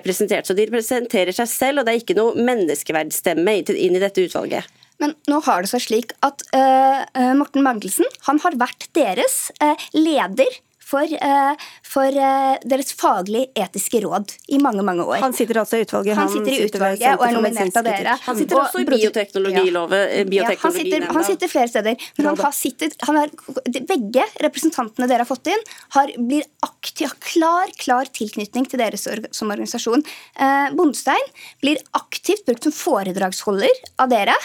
representert. 0.00 0.48
Så 0.48 0.56
de 0.56 0.70
representerer 0.72 1.36
seg 1.36 1.52
selv, 1.52 1.82
og 1.82 1.84
det 1.84 1.92
er 1.92 2.04
ikke 2.06 2.16
noe 2.16 2.48
menneskeverdsstemme 2.48 3.60
inn 3.76 4.00
i 4.00 4.06
dette 4.08 4.24
utvalget. 4.24 4.78
Men 5.02 5.14
nå 5.30 5.40
har 5.46 5.62
det 5.62 5.70
seg 5.70 5.84
slik 5.84 6.14
at 6.26 6.42
uh, 6.54 7.34
Morten 7.38 7.62
Mangelsen 7.66 8.08
han 8.26 8.40
har 8.42 8.56
vært 8.58 8.88
deres 8.98 9.48
uh, 9.62 9.76
leder 9.94 10.58
for, 10.88 11.04
uh, 11.04 11.68
for 11.84 12.16
uh, 12.16 12.54
deres 12.68 12.94
faglig-etiske 12.96 14.00
råd 14.04 14.32
i 14.54 14.60
mange 14.62 14.84
mange 14.86 15.04
år. 15.04 15.20
Han 15.24 15.36
sitter 15.36 15.60
altså 15.62 15.80
i 15.80 15.84
utvalget? 15.84 16.16
Han, 16.16 16.30
sitter 16.32 16.54
i 16.54 16.60
utvalget 16.64 17.18
og 17.18 17.24
er 17.26 17.36
nominert 17.36 17.76
av 17.80 17.86
dere. 17.86 18.16
Han 18.24 18.38
sitter 18.38 18.62
også 18.62 18.82
i 18.82 18.88
bioteknologiloven. 18.88 19.98
Ja. 20.32 20.46
ja 20.48 20.54
han, 20.54 20.74
sitter, 20.74 21.06
han, 21.10 21.26
sitter, 21.28 21.52
flere 21.52 21.72
steder. 21.72 22.08
Men 22.16 22.30
han 22.30 22.40
har 22.40 22.56
sittet, 22.56 22.96
han 23.04 23.20
har, 23.20 23.32
begge 23.78 24.24
representantene 24.44 25.10
dere 25.10 25.26
har 25.26 25.28
fått 25.28 25.52
inn, 25.52 25.66
har, 25.98 26.14
blir 26.18 26.46
aktiv, 26.64 27.10
har 27.10 27.20
klar, 27.24 27.74
klar 27.80 28.10
tilknytning 28.14 28.68
til 28.70 28.80
dere 28.80 28.98
som 28.98 29.52
organisasjon. 29.52 30.04
Eh, 30.40 30.72
Bondstein 30.78 31.32
blir 31.62 31.80
aktivt 31.98 32.46
brukt 32.48 32.64
som 32.66 32.74
foredragsholder 32.74 33.84
av 34.00 34.10
dere. 34.12 34.36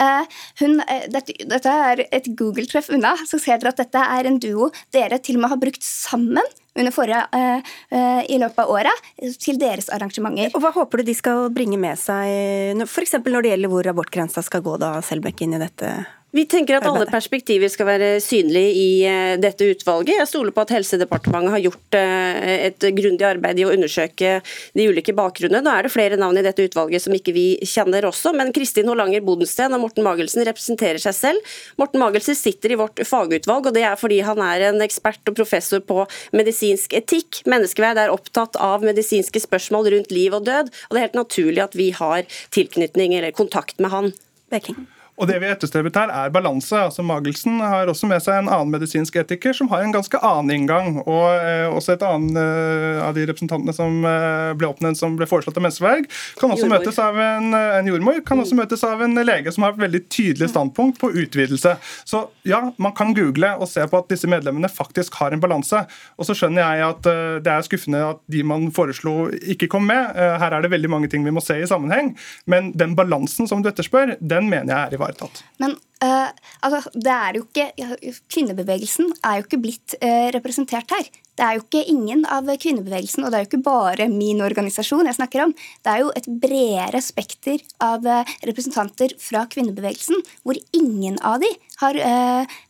Eh, 0.00 0.40
hun, 0.60 0.80
eh, 0.80 1.08
dette, 1.10 1.34
dette, 1.50 1.74
er 1.90 2.04
et 2.14 2.30
Google-treff 2.38 2.90
unna, 2.94 3.16
så 3.26 3.40
ser 3.42 3.58
dere 3.58 3.74
at 3.74 3.82
dette 3.82 4.02
er 4.18 4.28
en 4.30 4.38
duo 4.42 4.70
dere 4.94 5.18
til 5.18 5.38
og 5.38 5.44
med 5.44 5.54
har 5.54 5.62
brukt 5.62 5.87
sammen 5.88 6.56
under 6.78 6.94
forrige, 6.94 7.24
uh, 7.34 7.72
uh, 7.90 8.20
i 8.30 8.38
løpet 8.38 8.60
av 8.62 8.70
året 8.70 9.08
til 9.42 9.58
deres 9.58 9.88
arrangementer. 9.94 10.52
Og 10.54 10.62
Hva 10.62 10.70
håper 10.76 11.00
du 11.00 11.08
de 11.08 11.16
skal 11.16 11.48
bringe 11.54 11.80
med 11.80 11.98
seg, 11.98 12.84
f.eks. 12.86 13.18
når 13.24 13.44
det 13.44 13.54
gjelder 13.54 13.72
hvor 13.72 13.90
abortgrensa 13.94 14.44
skal 14.46 14.62
gå, 14.62 14.76
da, 14.78 14.98
Selbekk, 15.02 15.42
inn 15.42 15.58
i 15.58 15.62
dette 15.64 15.96
vi 16.30 16.42
tenker 16.44 16.76
at 16.76 16.84
alle 16.84 17.06
perspektiver 17.08 17.70
skal 17.72 17.86
være 17.88 18.08
synlige 18.20 18.72
i 18.76 18.88
eh, 19.08 19.36
dette 19.40 19.64
utvalget. 19.72 20.18
Jeg 20.18 20.28
stoler 20.28 20.52
på 20.52 20.60
at 20.60 20.74
Helsedepartementet 20.74 21.54
har 21.54 21.62
gjort 21.64 21.96
eh, 21.96 22.66
et 22.66 22.84
grundig 22.98 23.24
arbeid 23.24 23.62
i 23.62 23.64
å 23.64 23.70
undersøke 23.72 24.34
de 24.76 24.88
ulike 24.90 25.14
bakgrunnene. 25.16 25.62
Nå 25.64 25.72
er 25.72 25.86
det 25.86 25.92
flere 25.94 26.18
navn 26.20 26.36
i 26.36 26.42
dette 26.44 26.66
utvalget 26.68 27.06
som 27.06 27.16
ikke 27.16 27.32
vi 27.32 27.46
kjenner 27.64 28.04
også, 28.10 28.34
men 28.36 28.52
Kristin 28.52 28.90
Holanger 28.92 29.24
Bodensten 29.24 29.72
og 29.72 29.80
Morten 29.86 30.04
Magelsen 30.04 30.44
representerer 30.44 31.00
seg 31.00 31.16
selv. 31.16 31.56
Morten 31.80 32.04
Magelsen 32.04 32.36
sitter 32.36 32.76
i 32.76 32.78
vårt 32.82 33.00
fagutvalg, 33.08 33.70
og 33.70 33.78
det 33.78 33.86
er 33.88 33.96
fordi 33.96 34.20
han 34.28 34.44
er 34.44 34.66
en 34.68 34.84
ekspert 34.84 35.32
og 35.32 35.40
professor 35.40 35.80
på 35.80 36.04
medisinsk 36.36 36.92
etikk. 37.00 37.40
Menneskeverd 37.48 38.04
er 38.04 38.12
opptatt 38.12 38.60
av 38.60 38.84
medisinske 38.84 39.40
spørsmål 39.48 39.94
rundt 39.96 40.12
liv 40.12 40.36
og 40.36 40.44
død, 40.50 40.68
og 40.68 40.92
det 40.92 41.00
er 41.00 41.08
helt 41.08 41.18
naturlig 41.22 41.64
at 41.64 41.80
vi 41.80 41.88
har 41.96 42.28
tilknytning 42.52 43.16
eller 43.16 43.32
kontakt 43.32 43.80
med 43.80 43.96
han. 43.96 44.14
Beking. 44.52 44.84
Og 45.18 45.26
det 45.26 45.40
vi 45.42 45.48
etterstrebet 45.50 45.96
her, 45.98 46.12
er 46.14 46.30
balanse. 46.30 46.78
Altså 46.78 47.02
Magelsen 47.02 47.58
har 47.58 47.90
også 47.90 48.06
med 48.10 48.22
seg 48.22 48.38
en 48.38 48.50
annen 48.52 48.70
medisinsk 48.70 49.16
etiker 49.18 49.56
som 49.56 49.70
har 49.72 49.82
en 49.82 49.94
ganske 49.94 50.20
annen 50.22 50.52
inngang. 50.54 51.00
Og 51.02 51.24
eh, 51.34 51.66
også 51.66 51.96
et 51.96 52.04
annet 52.06 52.38
eh, 52.38 53.00
av 53.02 53.16
de 53.16 53.24
representantene 53.26 53.74
som 53.74 53.98
eh, 54.06 54.52
ble 54.58 54.68
oppnevnt 54.70 55.00
som 55.00 55.16
ble 55.18 55.26
foreslått 55.26 55.58
av 55.58 55.66
Menseberg, 55.66 56.06
kan 56.38 56.54
også 56.54 56.68
jordmor. 56.68 56.84
møtes 56.84 57.00
av 57.02 57.18
en, 57.18 57.50
en, 57.58 57.90
jordmor, 57.90 58.20
kan 58.28 58.38
også 58.44 58.58
møtes 58.58 58.84
av 58.86 59.02
en 59.02 59.18
lege 59.18 59.54
som 59.54 59.66
har 59.66 59.74
et 59.74 59.82
veldig 59.82 60.02
tydelig 60.06 60.52
standpunkt 60.52 61.02
på 61.02 61.10
utvidelse. 61.10 61.74
Så 62.06 62.22
ja, 62.46 62.62
man 62.78 62.94
kan 62.94 63.10
google 63.16 63.56
og 63.58 63.66
se 63.70 63.82
på 63.90 63.98
at 63.98 64.14
disse 64.14 64.30
medlemmene 64.30 64.70
faktisk 64.70 65.18
har 65.18 65.34
en 65.34 65.42
balanse. 65.42 65.82
Og 66.14 66.30
så 66.30 66.38
skjønner 66.38 66.62
jeg 66.62 66.86
at 66.92 67.10
eh, 67.10 67.40
det 67.42 67.56
er 67.56 67.66
skuffende 67.66 68.04
at 68.12 68.22
de 68.30 68.46
man 68.46 68.70
foreslo, 68.74 69.32
ikke 69.34 69.70
kom 69.74 69.90
med. 69.90 70.14
Eh, 70.14 70.38
her 70.38 70.54
er 70.54 70.62
det 70.62 70.70
veldig 70.76 70.94
mange 70.94 71.10
ting 71.10 71.26
vi 71.26 71.34
må 71.34 71.42
se 71.42 71.58
i 71.58 71.66
sammenheng, 71.66 72.14
men 72.46 72.70
den 72.78 72.94
balansen 72.98 73.50
som 73.50 73.66
du 73.66 73.72
etterspør, 73.72 74.14
den 74.22 74.46
mener 74.46 74.70
jeg 74.70 74.78
er 74.78 74.94
ivaretatt 74.94 75.07
ivaretatt. 75.08 75.42
Men 75.58 75.76
uh, 76.04 76.28
altså, 76.64 76.90
det 76.94 77.14
er 77.14 77.38
jo 77.38 77.46
ikke, 77.46 78.18
Kvinnebevegelsen 78.30 79.12
er 79.24 79.38
jo 79.38 79.46
ikke 79.46 79.62
blitt 79.62 79.96
uh, 80.02 80.28
representert 80.34 80.92
her. 80.94 81.08
Det 81.38 81.46
er 81.46 81.54
jo 81.54 81.62
ikke 81.62 81.84
ingen 81.86 82.24
av 82.26 82.48
kvinnebevegelsen, 82.58 83.22
og 83.22 83.30
det 83.30 83.38
er 83.38 83.44
jo 83.44 83.48
ikke 83.52 83.62
bare 83.62 84.08
min 84.10 84.42
organisasjon 84.42 85.06
jeg 85.06 85.18
snakker 85.20 85.44
om. 85.44 85.54
Det 85.54 85.92
er 85.92 86.02
jo 86.02 86.10
et 86.18 86.26
bredere 86.42 87.02
spekter 87.04 87.62
av 87.84 88.06
uh, 88.06 88.34
representanter 88.48 89.14
fra 89.22 89.46
kvinnebevegelsen, 89.50 90.18
hvor 90.42 90.58
ingen 90.74 91.18
av 91.22 91.38
de 91.42 91.50
har, 91.78 91.94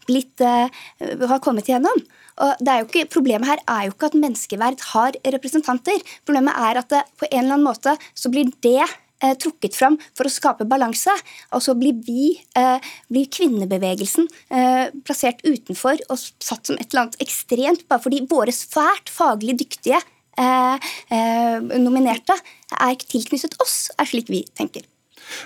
blitt, 0.05 0.43
har 0.45 1.41
kommet 1.41 1.71
igjennom. 1.71 2.03
Og 2.45 2.69
ikke, 2.85 3.07
Problemet 3.09 3.49
her 3.49 3.63
er 3.65 3.87
jo 3.87 3.95
ikke 3.95 4.11
at 4.11 4.19
menneskeverd 4.21 4.85
har 4.91 5.17
representanter. 5.33 6.05
Problemet 6.29 6.61
er 6.61 6.83
at 6.83 6.93
det, 6.93 7.01
på 7.17 7.25
en 7.31 7.41
eller 7.41 7.57
annen 7.57 7.71
måte 7.71 7.97
så 8.13 8.29
blir 8.29 8.53
det 8.61 8.85
eh, 9.23 9.35
trukket 9.41 9.77
fram 9.79 9.99
for 10.17 10.29
å 10.29 10.33
skape 10.33 10.67
balanse. 10.69 11.15
Og 11.57 11.65
så 11.65 11.75
blir 11.79 11.97
vi, 12.07 12.35
eh, 12.59 12.91
blir 13.11 13.31
kvinnebevegelsen 13.33 14.29
eh, 14.51 14.85
plassert 15.07 15.43
utenfor 15.47 16.01
og 16.09 16.19
satt 16.19 16.71
som 16.71 16.79
et 16.79 16.89
eller 16.91 17.07
annet 17.07 17.25
ekstremt, 17.25 17.87
bare 17.89 18.05
fordi 18.05 18.25
våre 18.31 18.55
svært 18.55 19.13
faglig 19.13 19.59
dyktige 19.65 20.01
eh, 20.39 20.91
eh, 21.15 21.59
nominerte 21.81 22.37
er 22.79 23.01
tilknyttet 23.03 23.59
oss, 23.63 23.89
er 23.99 24.09
slik 24.09 24.31
vi 24.33 24.45
tenker. 24.59 24.87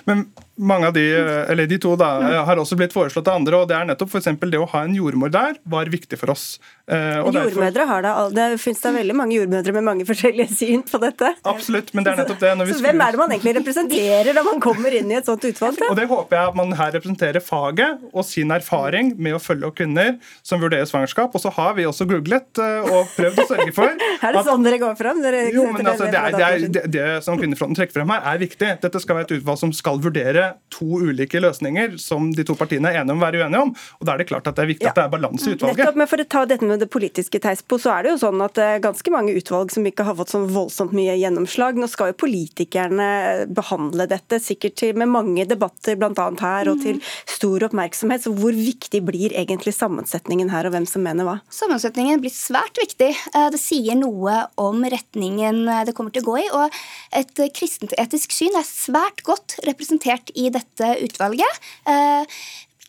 Men 0.06 0.28
mange 0.62 0.90
av 0.90 0.96
de, 0.96 1.04
eller 1.52 1.68
de 1.70 1.78
to 1.82 1.94
da, 1.98 2.12
har 2.46 2.60
også 2.60 2.78
blitt 2.78 2.94
foreslått 2.94 3.28
av 3.28 3.40
andre. 3.40 3.62
og 3.62 3.68
det 3.70 3.76
er 3.78 3.88
nettopp 3.90 4.14
for 4.14 4.50
Det 4.52 4.60
å 4.60 4.68
ha 4.72 4.84
en 4.86 4.94
jordmor 4.94 5.32
der 5.32 5.58
var 5.68 5.90
viktig 5.90 6.18
for 6.20 6.32
oss. 6.34 6.60
Eh, 6.86 7.18
og 7.22 7.34
jordmødre 7.34 7.84
har 7.86 8.02
det, 8.04 8.12
det 8.36 8.46
finnes 8.60 8.80
det 8.82 8.92
veldig 8.96 9.14
mange 9.16 9.36
jordmødre 9.36 9.74
med 9.76 9.86
mange 9.86 10.06
forskjellige 10.08 10.54
syn 10.60 10.82
på 10.86 11.00
dette. 11.02 11.32
Absolutt, 11.48 11.92
men 11.94 12.06
det 12.06 12.14
er 12.14 12.22
nettopp 12.22 12.42
det. 12.42 12.52
så 12.72 12.84
hvem 12.84 13.04
er 13.04 13.14
det 13.14 13.20
man 13.20 13.34
egentlig 13.34 13.54
representerer 13.60 14.32
når 14.36 14.48
man 14.48 14.62
kommer 14.62 14.96
inn 14.98 15.12
i 15.12 15.18
et 15.20 15.28
sånt 15.28 15.46
utvalg? 15.48 15.78
Da? 15.80 15.90
Og 15.92 15.98
Det 16.00 16.08
håper 16.10 16.38
jeg 16.38 16.52
at 16.52 16.58
man 16.58 16.74
her 16.78 16.94
representerer 16.96 17.44
faget 17.44 18.02
og 18.12 18.26
sin 18.26 18.52
erfaring 18.54 19.14
med 19.16 19.38
å 19.38 19.42
følge 19.42 19.70
opp 19.70 19.78
kvinner 19.78 20.16
som 20.46 20.62
vurderer 20.62 20.88
svangerskap. 20.90 21.34
Og 21.34 21.44
så 21.44 21.52
har 21.54 21.76
vi 21.78 21.86
også 21.88 22.08
googlet 22.10 22.62
eh, 22.62 22.90
og 22.90 23.12
prøvd 23.16 23.42
å 23.44 23.48
sørge 23.54 23.76
for 23.76 23.92
Er 24.26 24.36
det 24.36 24.44
sånn 24.46 24.66
dere 24.66 24.80
går 24.82 24.98
fram? 24.98 25.22
Dere 25.22 25.46
jo, 25.54 25.66
men 25.70 25.86
altså, 25.86 26.10
det, 26.10 26.18
er, 26.18 26.36
det, 26.36 26.48
er, 26.48 26.66
det, 26.66 26.84
det, 26.92 27.06
som 27.26 27.38
Kvinnefronten 27.40 27.78
trekker 27.78 28.00
frem 28.00 28.12
her, 28.14 28.26
er 28.32 28.42
viktig. 28.42 28.74
Dette 28.82 29.02
skal 29.02 29.18
være 29.18 29.30
et 29.30 29.36
utvalg 29.40 29.60
som 29.62 29.72
skal 29.76 30.02
vurdere 30.02 30.51
to 30.72 31.00
ulike 31.02 31.40
løsninger 31.42 31.96
som 32.00 32.30
de 32.34 32.44
to 32.46 32.56
partiene 32.58 32.90
er 32.90 33.00
enige 33.02 33.16
om 33.16 33.22
å 33.22 33.26
være 33.26 33.42
uenige 33.42 33.62
om. 33.66 33.72
og 34.00 34.06
Da 34.06 34.14
er 34.14 34.22
det 34.22 34.28
klart 34.30 34.48
at 34.50 34.58
det 34.58 34.64
er 34.64 34.70
viktig 34.72 34.86
ja. 34.86 34.92
at 34.92 35.00
det 35.00 35.04
er 35.04 35.12
balanse 35.12 35.50
i 35.50 35.56
utvalget. 35.56 35.82
Nettopp, 35.82 36.00
men 36.00 36.10
For 36.12 36.24
å 36.24 36.28
ta 36.34 36.44
dette 36.48 36.68
med 36.68 36.82
det 36.82 36.88
politiske 36.92 37.40
Teispo, 37.42 37.78
så 37.82 37.94
er 37.96 38.06
det 38.06 38.14
jo 38.14 38.20
sånn 38.24 38.44
at 38.44 38.56
det 38.58 38.68
er 38.68 38.84
ganske 38.84 39.14
mange 39.14 39.34
utvalg 39.38 39.72
som 39.74 39.86
ikke 39.88 40.06
har 40.08 40.16
fått 40.18 40.34
sånn 40.34 40.48
voldsomt 40.52 40.94
mye 40.96 41.16
gjennomslag. 41.20 41.80
Nå 41.80 41.88
skal 41.90 42.12
jo 42.12 42.18
politikerne 42.24 43.08
behandle 43.52 44.08
dette, 44.10 44.40
sikkert 44.42 44.84
med 44.98 45.10
mange 45.12 45.46
debatter 45.48 45.98
bl.a. 46.00 46.28
her, 46.42 46.72
og 46.72 46.82
til 46.82 47.00
stor 47.30 47.68
oppmerksomhet. 47.68 48.24
Så 48.24 48.34
hvor 48.36 48.56
viktig 48.56 49.02
blir 49.06 49.34
egentlig 49.38 49.74
sammensetningen 49.76 50.52
her, 50.52 50.68
og 50.68 50.76
hvem 50.76 50.88
som 50.88 51.04
mener 51.04 51.28
hva? 51.28 51.38
Sammensetningen 51.52 52.22
blir 52.22 52.34
svært 52.34 52.80
viktig. 52.80 53.12
Eh, 53.32 53.48
det 53.52 53.60
sier 53.60 53.98
noe 53.98 54.42
om 54.60 54.82
retningen 54.82 55.64
det 55.86 55.94
kommer 55.96 56.14
til 56.14 56.24
å 56.24 56.30
gå 56.32 56.38
i. 56.42 56.46
og 56.56 56.82
Et 57.18 57.44
kristent 57.54 57.94
etisk 58.00 58.34
syn 58.34 58.56
er 58.58 58.66
svært 58.66 59.22
godt 59.26 59.58
representert 59.66 60.31
i 60.38 60.50
dette 60.54 60.92
utvalget. 61.04 61.62
Eh, 61.88 62.42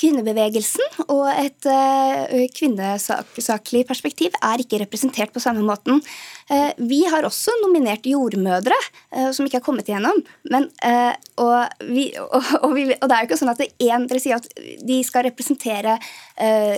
kvinnebevegelsen 0.04 1.06
og 1.14 1.28
et 1.32 1.68
uh, 1.70 2.34
kvinnesaklig 2.58 3.86
perspektiv 3.88 4.34
er 4.44 4.60
ikke 4.60 4.82
representert 4.82 5.32
på 5.32 5.40
samme 5.44 5.64
måten. 5.64 6.02
Uh, 6.50 6.72
vi 6.90 7.04
har 7.08 7.24
også 7.24 7.54
nominert 7.62 8.04
jordmødre, 8.10 8.76
som 9.32 9.48
ikke 9.48 9.62
har 9.62 9.66
kommet 9.66 9.88
igjennom. 9.88 10.18
Men, 10.52 10.68
og, 11.40 11.86
vi, 11.88 12.10
og, 12.26 12.50
og, 12.60 12.74
vi, 12.76 12.88
og, 12.98 13.08
det 13.08 13.16
er 13.16 13.24
jo 13.24 13.30
ikke 13.30 13.40
sånn 13.40 13.54
at 13.54 13.64
én 13.64 14.08
dere 14.10 14.24
sier 14.24 14.42
at 14.42 14.50
de 14.84 15.00
skal 15.08 15.28
representere 15.30 15.96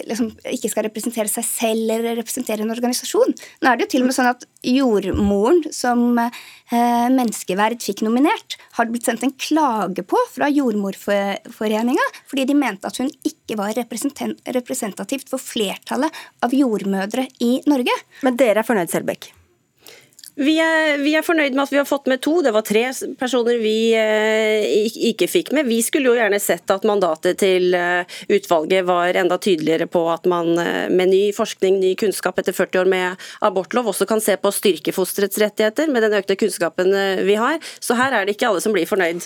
liksom, 0.10 0.32
ikke 0.52 0.72
skal 0.72 0.88
representere 0.88 1.32
seg 1.32 1.46
selv 1.48 1.94
eller 1.96 2.18
representere 2.20 2.66
en 2.66 2.74
organisasjon. 2.74 3.36
Nå 3.62 3.70
er 3.70 3.78
det 3.78 3.86
jo 3.86 3.92
til 3.94 4.04
og 4.04 4.10
med 4.10 4.18
sånn 4.18 4.32
at 4.32 4.44
jordmoren 4.66 5.62
som 5.76 6.04
menneskeverd 6.66 7.84
fikk 7.86 8.04
nominert, 8.06 8.58
har 8.76 8.90
blitt 8.90 9.08
sendt 9.08 9.24
en 9.24 9.36
klage 9.38 10.04
på 10.08 10.20
fra 10.34 10.50
Jordmorforeninga 10.52 12.08
fordi 12.26 12.48
de 12.50 12.58
mente 12.58 12.90
at 12.90 13.00
hun 13.00 13.12
ikke 13.28 13.60
var 13.60 13.76
representativt 13.78 15.32
for 15.32 15.42
flertallet 15.42 16.24
av 16.44 16.56
jordmødre 16.56 17.30
i 17.46 17.58
Norge. 17.70 17.96
Men 18.26 18.40
dere 18.40 18.64
er 18.64 18.68
fornøyd, 18.68 18.92
Selbekk? 18.92 19.32
Vi 20.36 20.58
er, 20.60 20.98
vi 21.00 21.14
er, 21.16 21.24
fornøyd 21.24 21.54
med 21.56 21.64
at 21.64 21.72
vi 21.72 21.78
har 21.80 21.88
fått 21.88 22.10
med 22.12 22.20
to. 22.24 22.42
Det 22.44 22.52
var 22.52 22.66
tre 22.68 22.84
personer 23.16 23.56
vi 23.62 23.94
eh, 23.96 24.66
ikke 25.10 25.30
fikk 25.32 25.54
med. 25.56 25.70
Vi 25.72 25.78
skulle 25.86 26.12
jo 26.12 26.18
gjerne 26.18 26.42
sett 26.44 26.74
at 26.76 26.84
mandatet 26.88 27.40
til 27.40 27.72
eh, 27.78 28.04
utvalget 28.28 28.84
var 28.90 29.16
enda 29.16 29.40
tydeligere 29.40 29.88
på 29.88 30.04
at 30.12 30.28
man 30.28 30.52
eh, 30.60 30.92
med 30.92 31.14
ny 31.14 31.24
forskning, 31.36 31.80
ny 31.80 31.94
kunnskap 32.00 32.44
etter 32.44 32.56
40 32.56 32.84
år 32.84 32.92
med 32.92 33.26
abortlov 33.48 33.94
også 33.94 34.10
kan 34.10 34.24
se 34.24 34.36
på 34.36 34.52
å 34.52 34.56
styrke 34.56 34.96
fosterets 34.96 35.40
rettigheter 35.40 35.88
med 35.88 36.04
den 36.04 36.20
økte 36.20 36.36
kunnskapen 36.44 36.92
eh, 36.92 37.24
vi 37.24 37.40
har. 37.40 37.62
Så 37.80 37.96
her 37.96 38.12
er 38.12 38.28
det 38.28 38.36
ikke 38.36 38.52
alle 38.52 38.64
som 38.66 38.76
blir 38.76 38.92
fornøyd. 38.92 39.24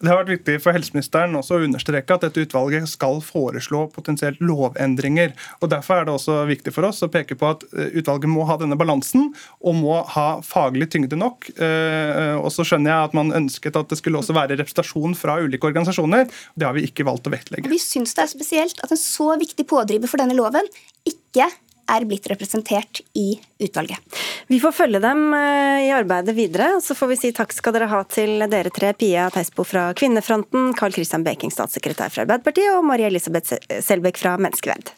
Det 0.00 0.10
har 0.10 0.20
vært 0.20 0.32
viktig 0.34 0.58
for 0.64 0.76
helseministeren 0.76 1.36
også 1.38 1.58
å 1.58 1.64
understreke 1.66 2.16
at 2.16 2.26
dette 2.26 2.46
utvalget 2.46 2.88
skal 2.90 3.20
foreslå 3.24 3.86
potensielt 3.94 4.40
lovendringer. 4.44 5.34
og 5.60 5.70
Derfor 5.72 6.00
er 6.00 6.08
det 6.08 6.14
også 6.16 6.38
viktig 6.48 6.74
for 6.74 6.88
oss 6.88 7.02
å 7.04 7.10
peke 7.12 7.38
på 7.38 7.50
at 7.54 7.66
eh, 7.72 7.98
utvalget 8.00 8.30
må 8.32 8.46
ha 8.48 8.58
denne 8.60 8.78
balansen 8.78 9.30
og 9.60 9.78
må 9.78 10.00
ha 10.14 10.28
faglig 10.46 10.90
tyngde 10.94 11.18
nok. 11.18 11.50
Eh, 11.56 12.34
og 12.36 12.50
så 12.54 12.66
skjønner 12.66 12.92
jeg 12.92 13.10
at 13.10 13.16
man 13.18 13.34
ønsket 13.36 13.78
at 13.78 13.92
det 13.92 14.00
skulle 14.00 14.20
også 14.20 14.36
være 14.36 14.58
representasjon 14.60 15.16
fra 15.18 15.38
ulike 15.42 15.68
organisasjoner. 15.68 16.28
Det 16.54 16.68
har 16.68 16.76
vi 16.76 16.86
ikke 16.88 17.06
valgt 17.08 17.28
å 17.28 17.34
vektlegge. 17.34 17.70
Vi 17.72 17.82
syns 17.82 18.16
det 18.16 18.26
er 18.26 18.32
spesielt 18.32 18.82
at 18.84 18.92
en 18.92 19.00
så 19.00 19.32
viktig 19.40 19.66
pådriver 19.68 20.10
for 20.10 20.22
denne 20.22 20.36
loven 20.38 20.68
ikke 21.06 21.48
er 21.90 22.06
blitt 22.08 22.26
representert 22.30 23.00
i 23.14 23.36
utvalget. 23.62 23.98
Vi 24.46 24.60
får 24.62 24.74
følge 24.76 25.00
dem 25.02 25.34
eh, 25.34 25.86
i 25.88 25.92
arbeidet 25.94 26.36
videre. 26.36 26.70
Så 26.82 26.94
får 26.98 27.12
vi 27.12 27.20
si 27.20 27.32
takk 27.36 27.54
skal 27.54 27.76
dere 27.76 27.90
ha 27.90 28.02
til 28.10 28.46
dere 28.50 28.72
tre. 28.74 28.92
Pia 28.96 29.28
Teisbo 29.34 29.66
fra 29.66 29.88
Kvinnefronten, 29.98 30.72
Carl 30.78 30.94
Christian 30.94 31.26
Beking, 31.26 31.52
statssekretær 31.54 32.12
fra 32.14 32.26
Arbeiderpartiet, 32.26 32.72
og 32.78 32.86
Marie 32.86 33.10
Elisabeth 33.10 33.58
Selbekk 33.82 34.22
fra 34.22 34.36
Menneskeverd. 34.40 34.94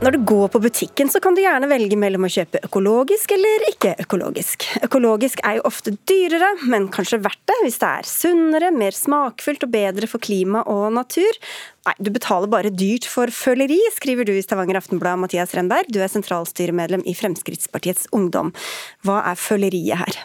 Når 0.00 0.14
du 0.16 0.22
går 0.24 0.48
på 0.48 0.60
butikken, 0.64 1.10
så 1.12 1.20
kan 1.20 1.34
du 1.36 1.42
gjerne 1.42 1.68
velge 1.68 1.96
mellom 2.00 2.24
å 2.24 2.30
kjøpe 2.32 2.62
økologisk 2.64 3.34
eller 3.34 3.66
ikke 3.68 3.90
økologisk. 4.00 4.64
Økologisk 4.86 5.42
er 5.44 5.58
jo 5.58 5.66
ofte 5.68 5.92
dyrere, 6.08 6.54
men 6.72 6.86
kanskje 6.88 7.18
verdt 7.20 7.42
det 7.50 7.58
hvis 7.60 7.76
det 7.82 7.90
er 7.98 8.08
sunnere, 8.08 8.70
mer 8.72 8.96
smakfullt 8.96 9.66
og 9.68 9.74
bedre 9.74 10.08
for 10.08 10.24
klima 10.24 10.62
og 10.72 10.86
natur. 10.96 11.36
Nei, 11.84 11.94
du 12.00 12.08
betaler 12.16 12.48
bare 12.48 12.72
dyrt 12.72 13.04
for 13.12 13.28
føleri, 13.28 13.76
skriver 13.98 14.24
du 14.24 14.32
i 14.32 14.40
Stavanger 14.40 14.80
Aftenblad, 14.80 15.20
Mathias 15.20 15.52
Renberg. 15.58 15.92
Du 15.92 16.00
er 16.00 16.08
sentralstyremedlem 16.08 17.04
i 17.04 17.16
Fremskrittspartiets 17.20 18.08
Ungdom. 18.16 18.54
Hva 19.04 19.20
er 19.28 19.36
føleriet 19.36 20.00
her? 20.00 20.22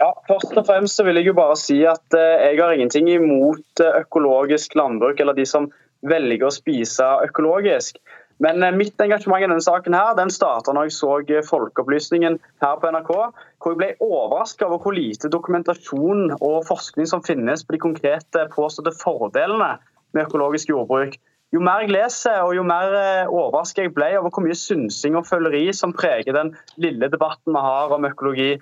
Ja, 0.00 0.08
Først 0.24 0.56
og 0.56 0.64
fremst 0.66 0.96
så 0.96 1.04
vil 1.04 1.20
jeg 1.20 1.28
jo 1.28 1.36
bare 1.36 1.54
si 1.60 1.82
at 1.88 2.16
eh, 2.16 2.48
jeg 2.48 2.64
har 2.64 2.72
ingenting 2.72 3.12
imot 3.12 3.84
eh, 3.84 4.00
økologisk 4.00 4.74
landbruk, 4.80 5.20
eller 5.20 5.36
de 5.36 5.44
som 5.48 5.68
velger 6.08 6.48
å 6.48 6.54
spise 6.54 7.08
økologisk. 7.24 7.98
Men 8.42 8.62
eh, 8.62 8.74
mitt 8.74 9.00
engasjement 9.00 9.42
i 9.42 9.46
denne 9.46 9.62
saken 9.62 9.94
her, 9.96 10.14
den 10.18 10.32
starta 10.32 10.74
når 10.74 10.88
jeg 10.88 10.96
så 10.96 11.12
eh, 11.22 11.44
Folkeopplysningen 11.46 12.38
her 12.64 12.80
på 12.80 12.90
NRK, 12.94 13.12
hvor 13.62 13.74
jeg 13.74 13.80
ble 13.80 13.90
overraska 14.02 14.66
over 14.68 14.82
hvor 14.82 14.96
lite 14.96 15.30
dokumentasjon 15.32 16.34
og 16.40 16.64
forskning 16.68 17.08
som 17.10 17.22
finnes 17.24 17.64
på 17.64 17.76
de 17.76 17.84
konkrete 17.84 18.48
påståtte 18.54 18.94
fordelene 18.98 19.76
med 20.14 20.26
økologisk 20.26 20.74
jordbruk. 20.74 21.16
Jo 21.54 21.60
mer 21.62 21.84
jeg 21.84 21.92
leser, 21.94 22.40
og 22.42 22.56
jo 22.56 22.64
mer 22.66 22.96
eh, 22.98 23.30
overraska 23.30 23.84
jeg 23.84 23.94
ble 23.94 24.10
over 24.18 24.32
hvor 24.34 24.42
mye 24.42 24.58
synsing 24.58 25.14
og 25.18 25.28
føleri 25.28 25.68
som 25.76 25.94
preger 25.94 26.34
den 26.34 26.54
lille 26.82 27.10
debatten 27.12 27.54
vi 27.54 27.62
har 27.62 27.94
om 27.94 28.08
økologi. 28.08 28.56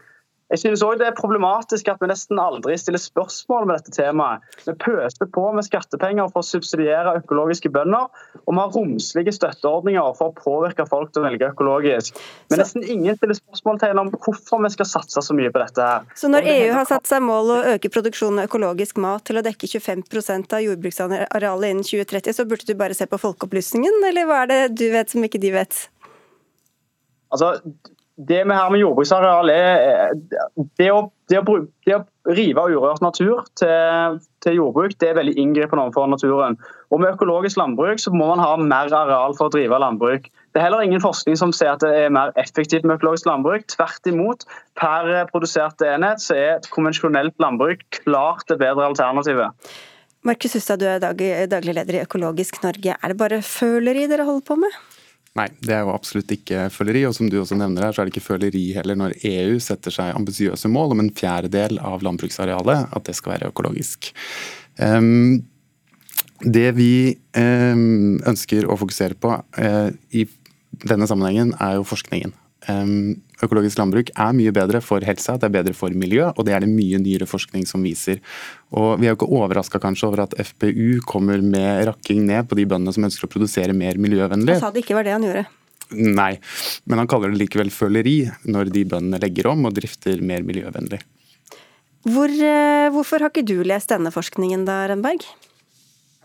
Jeg 0.53 0.61
synes 0.61 0.82
også 0.84 1.00
det 1.00 1.07
er 1.09 1.14
problematisk 1.16 1.88
at 1.88 2.00
vi 2.03 2.11
nesten 2.11 2.40
aldri 2.40 2.74
stiller 2.76 3.00
spørsmål 3.00 3.70
med 3.70 3.78
dette 3.80 3.94
temaet. 3.96 4.44
Vi 4.66 4.74
pøser 4.82 5.28
på 5.32 5.44
med 5.57 5.64
skattepenger 5.64 6.28
for 6.28 6.44
å 6.44 6.46
subsidiere 6.46 7.14
økologiske 7.22 7.70
bønder, 7.72 8.11
og 8.42 8.50
vi 8.50 8.61
har 8.61 8.74
romslige 8.74 9.32
støtteordninger 9.32 10.18
for 10.18 10.28
å 10.28 10.36
påvirke 10.36 10.84
folk 10.90 11.14
til 11.14 11.22
å 11.22 11.30
velge 11.30 11.48
økologisk. 11.55 12.20
Men 12.53 12.61
nesten 12.61 12.84
ingen 12.84 13.16
stiller 13.16 13.38
spørsmålstegn 13.38 14.03
om 14.03 14.12
hvorfor 14.12 14.61
vi 14.66 14.72
skal 14.74 14.90
satse 14.90 15.24
så 15.24 15.38
mye 15.38 15.53
på 15.55 15.62
dette. 15.62 15.88
her. 15.88 16.05
Så 16.20 16.28
når 16.28 16.50
EU 16.53 16.68
har 16.76 16.84
satt 16.90 17.09
seg 17.09 17.24
mål 17.24 17.55
å 17.55 17.59
øke 17.72 17.92
produksjonen 17.96 18.42
av 18.42 18.50
økologisk 18.50 19.00
mat 19.00 19.24
til 19.24 19.40
å 19.40 19.46
dekke 19.46 19.70
25% 19.72 20.53
av 20.53 20.66
jordbruksarealet 20.66 21.72
innen 21.72 21.88
2030, 21.88 22.36
så 22.36 22.44
burde 22.44 22.68
du 22.68 22.76
bare 22.76 22.98
se 22.98 23.09
på 23.09 23.20
folkeopplysningen, 23.24 24.03
eller 24.11 24.28
hva 24.28 24.44
er 24.44 24.53
det 24.53 24.61
du 24.76 24.86
vet 24.92 25.16
som 25.16 25.24
ikke 25.24 25.40
de 25.40 25.57
vet? 25.57 25.80
Altså, 27.32 27.57
det 28.29 28.43
vi 28.45 28.55
har 28.55 28.70
med 28.70 28.81
jordbruksareal 28.83 29.51
er 29.53 30.14
det 30.79 30.89
å, 30.93 31.05
det 31.31 31.41
å, 31.41 31.45
det 31.87 31.97
å 31.97 32.03
rive 32.37 32.64
urørt 32.70 33.03
natur 33.05 33.43
til, 33.59 34.18
til, 34.45 34.59
jordbruk 34.61 34.95
det 35.01 35.11
er 35.11 35.18
veldig 35.18 35.35
inngripende 35.41 35.87
overfor 35.87 36.11
naturen. 36.12 36.59
Og 36.93 37.03
Med 37.03 37.14
økologisk 37.16 37.59
landbruk 37.61 38.03
så 38.03 38.12
må 38.14 38.29
man 38.31 38.43
ha 38.43 38.55
mer 38.61 38.93
areal 38.95 39.37
for 39.39 39.49
å 39.49 39.55
drive 39.55 39.81
landbruk. 39.83 40.29
Det 40.53 40.61
er 40.61 40.66
heller 40.68 40.85
ingen 40.85 41.03
forskning 41.03 41.39
som 41.41 41.55
sier 41.57 41.75
at 41.75 41.83
det 41.83 41.93
er 42.05 42.12
mer 42.14 42.35
effektivt 42.41 42.85
med 42.85 42.99
økologisk 43.01 43.27
landbruk. 43.31 43.66
Tvert 43.73 44.11
imot, 44.11 44.47
per 44.79 45.11
produserte 45.33 45.89
enhet 45.95 46.23
så 46.23 46.37
er 46.39 46.73
konvensjonelt 46.75 47.35
landbruk 47.43 47.87
klart 48.03 48.47
det 48.53 48.61
bedre 48.62 48.91
alternativet. 48.93 49.73
Markus 50.23 50.55
Hustad, 50.55 50.79
du 50.79 50.87
er 50.87 51.01
daglig 51.03 51.75
leder 51.75 51.97
i 51.99 52.03
Økologisk 52.05 52.61
Norge. 52.62 52.95
Er 52.95 53.11
det 53.11 53.18
bare 53.18 53.41
føleri 53.43 54.05
dere 54.11 54.29
holder 54.29 54.45
på 54.47 54.61
med? 54.61 54.77
Nei, 55.39 55.47
det 55.64 55.72
er 55.72 55.87
jo 55.87 55.95
absolutt 55.95 56.33
ikke 56.35 56.66
føleri. 56.72 57.07
Og 57.09 57.14
som 57.16 57.30
du 57.33 57.39
også 57.41 57.57
nevner 57.57 57.87
her, 57.87 57.95
så 57.95 58.03
er 58.03 58.09
det 58.09 58.12
ikke 58.14 58.26
føleri 58.26 58.66
heller 58.76 58.99
når 59.01 59.16
EU 59.28 59.57
setter 59.64 59.95
seg 59.95 60.12
ambisiøse 60.12 60.68
mål 60.68 60.93
om 60.93 61.05
en 61.05 61.14
fjerdedel 61.16 61.80
av 61.80 62.05
landbruksarealet, 62.05 62.93
at 62.93 63.09
det 63.09 63.16
skal 63.16 63.37
være 63.37 63.49
økologisk. 63.53 64.12
Um, 64.76 65.41
det 66.43 66.68
vi 66.76 66.93
um, 67.39 68.20
ønsker 68.28 68.68
å 68.68 68.76
fokusere 68.80 69.16
på 69.22 69.33
uh, 69.41 69.89
i 70.12 70.26
denne 70.85 71.09
sammenhengen, 71.09 71.55
er 71.62 71.78
jo 71.78 71.89
forskningen. 71.89 72.37
Um, 72.68 73.22
økologisk 73.43 73.80
landbruk 73.80 74.12
er 74.14 74.34
mye 74.36 74.53
bedre 74.55 74.80
for 74.84 75.05
helsa, 75.07 75.36
det 75.40 75.49
er 75.49 75.55
bedre 75.57 75.74
for 75.76 75.95
miljø, 75.95 76.28
og 76.30 76.47
det 76.47 76.55
er 76.57 76.64
det 76.64 76.70
mye 76.70 77.01
nyere 77.03 77.28
forskning 77.28 77.66
som 77.68 77.82
viser. 77.84 78.20
Og 78.70 79.01
Vi 79.01 79.07
er 79.07 79.14
jo 79.14 79.20
ikke 79.20 79.32
overraska 79.32 79.80
over 79.82 80.22
at 80.24 80.36
FPU 80.38 81.01
kommer 81.07 81.43
med 81.43 81.86
rakking 81.86 82.26
ned 82.26 82.49
på 82.49 82.57
de 82.57 82.66
bøndene 82.66 82.93
som 82.93 83.05
ønsker 83.05 83.26
å 83.26 83.32
produsere 83.32 83.72
mer 83.72 83.99
miljøvennlig. 83.99 84.55
Han 84.59 84.61
sa 84.61 84.70
det 84.70 84.84
ikke 84.84 84.95
var 84.95 85.05
det 85.05 85.12
han 85.12 85.26
gjorde. 85.26 85.47
Nei, 85.93 86.38
men 86.88 87.03
han 87.03 87.09
kaller 87.11 87.32
det 87.32 87.43
likevel 87.43 87.70
føleri 87.70 88.30
når 88.49 88.70
de 88.72 88.84
bøndene 88.88 89.20
legger 89.20 89.51
om 89.53 89.66
og 89.68 89.74
drifter 89.76 90.22
mer 90.24 90.45
miljøvennlig. 90.47 91.03
Hvor, 92.09 92.28
eh, 92.28 92.90
hvorfor 92.90 93.20
har 93.22 93.30
ikke 93.30 93.47
du 93.47 93.62
lest 93.62 93.93
denne 93.93 94.11
forskningen 94.11 94.64
da, 94.66 94.86
Renberg? 94.90 95.26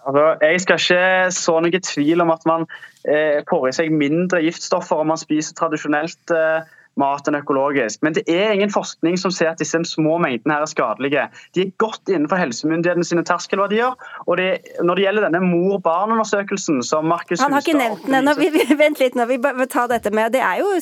Altså, 0.07 0.23
jeg 0.41 0.61
skal 0.63 0.79
ikke 0.79 1.31
så 1.35 1.57
noe 1.59 1.81
tvil 1.83 2.23
om 2.23 2.31
at 2.31 2.45
man 2.47 2.63
eh, 3.03 3.43
får 3.49 3.67
i 3.67 3.75
seg 3.75 3.91
mindre 3.91 4.39
giftstoffer 4.45 5.03
om 5.03 5.11
man 5.11 5.19
spiser 5.19 5.57
tradisjonelt 5.57 6.33
eh, 6.33 6.63
mat 7.01 7.27
enn 7.29 7.37
økologisk. 7.39 8.01
Men 8.05 8.15
det 8.17 8.23
er 8.31 8.53
ingen 8.55 8.71
forskning 8.73 9.17
som 9.19 9.33
ser 9.33 9.53
at 9.53 9.61
disse 9.61 9.79
små 9.89 10.17
mengdene 10.23 10.57
her 10.57 10.65
er 10.65 10.71
skadelige. 10.71 11.25
De 11.55 11.65
er 11.65 11.73
godt 11.81 12.09
innenfor 12.11 12.41
helsemyndighetene 12.41 13.07
sine 13.07 13.25
terskelverdier. 13.27 13.97
Og 14.25 14.39
det, 14.41 14.49
når 14.83 14.99
det 14.99 15.07
gjelder 15.07 15.27
denne 15.27 15.43
mor-barn-undersøkelsen 15.45 16.81
som 16.85 17.09
Markus 17.09 17.43
Han 17.43 17.55
har 17.55 17.65
ikke 17.65 17.77
nevnt 17.77 18.07
den 18.07 18.21
ennå. 18.21 18.35
Vent 18.77 19.01
litt 19.01 19.17
nå, 19.17 19.27
vi 19.29 19.39
bare 19.41 19.69
ta 19.71 19.87
dette 19.89 20.13
med. 20.13 20.33
Det 20.35 20.43
er 20.43 20.61
jo 20.61 20.73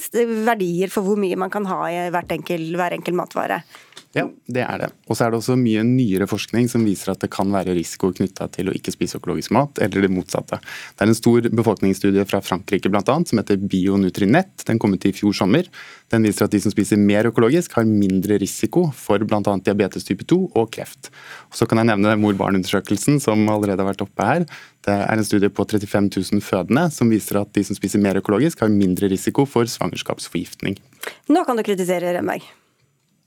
verdier 0.45 0.91
for 0.93 1.05
hvor 1.05 1.19
mye 1.19 1.37
man 1.39 1.53
kan 1.53 1.67
ha 1.69 1.83
i 1.91 1.99
enkel, 2.09 2.71
hver 2.79 2.95
enkel 2.95 3.17
matvare. 3.17 3.63
Ja, 4.15 4.29
det 4.47 4.61
er 4.63 4.79
det. 4.79 4.87
Og 5.09 5.17
så 5.17 5.25
er 5.25 5.33
det 5.33 5.41
også 5.41 5.57
mye 5.59 5.81
nyere 5.83 6.23
forskning 6.29 6.69
som 6.71 6.85
viser 6.87 7.11
at 7.11 7.19
det 7.25 7.27
kan 7.35 7.49
være 7.51 7.73
risiko 7.75 8.13
knytta 8.15 8.47
til 8.53 8.69
å 8.71 8.75
ikke 8.77 8.93
spise 8.93 9.19
økologisk 9.19 9.51
mat, 9.51 9.81
eller 9.83 10.05
det 10.05 10.11
motsatte. 10.15 10.61
Det 10.95 11.03
er 11.03 11.11
en 11.11 11.17
stor 11.17 11.49
befolkningsstudie 11.51 12.23
fra 12.29 12.39
Frankrike 12.45 12.91
blant 12.93 13.11
annet, 13.11 13.27
som 13.27 13.41
heter 13.41 13.59
Bionutrinett. 13.59 14.63
Den 14.69 14.79
kom 14.79 14.95
ut 14.95 15.03
i 15.09 15.11
fjor 15.17 15.35
sommer. 15.35 15.67
Den 16.13 16.23
viser 16.23 16.47
at 16.47 16.55
de 16.55 16.63
som 16.63 16.71
spiser 16.71 17.01
mer 17.01 17.27
økologisk, 17.27 17.75
har 17.75 17.89
mindre 17.89 18.39
risiko 18.39 18.87
for 18.95 19.19
bl.a. 19.19 19.43
diabetes 19.67 20.07
type 20.07 20.23
2 20.31 20.41
og 20.47 20.71
kreft. 20.71 21.11
Og 21.51 21.59
så 21.59 21.67
kan 21.67 21.83
jeg 21.83 21.91
nevne 21.91 22.15
mor-barn-undersøkelsen 22.23 23.19
som 23.19 23.43
allerede 23.51 23.83
har 23.83 23.91
vært 23.91 24.07
oppe 24.07 24.31
her. 24.31 24.49
Det 24.87 24.95
er 24.95 25.19
en 25.19 25.27
studie 25.27 25.51
på 25.51 25.67
35 25.67 26.13
000 26.15 26.45
fødende 26.45 26.87
som 26.95 27.11
viser 27.11 27.43
at 27.43 27.51
de 27.51 27.67
som 27.67 27.75
spiser 27.75 27.99
mer 27.99 28.23
økologisk, 28.23 28.63
har 28.63 28.71
mindre 28.71 29.11
risiko 29.11 29.43
for 29.43 29.67
svangerskapsforgiftning. 29.67 30.79
Nå 31.27 31.43
kan 31.43 31.59
du 31.59 31.67
kritisere 31.67 32.15
Rønberg. 32.15 32.45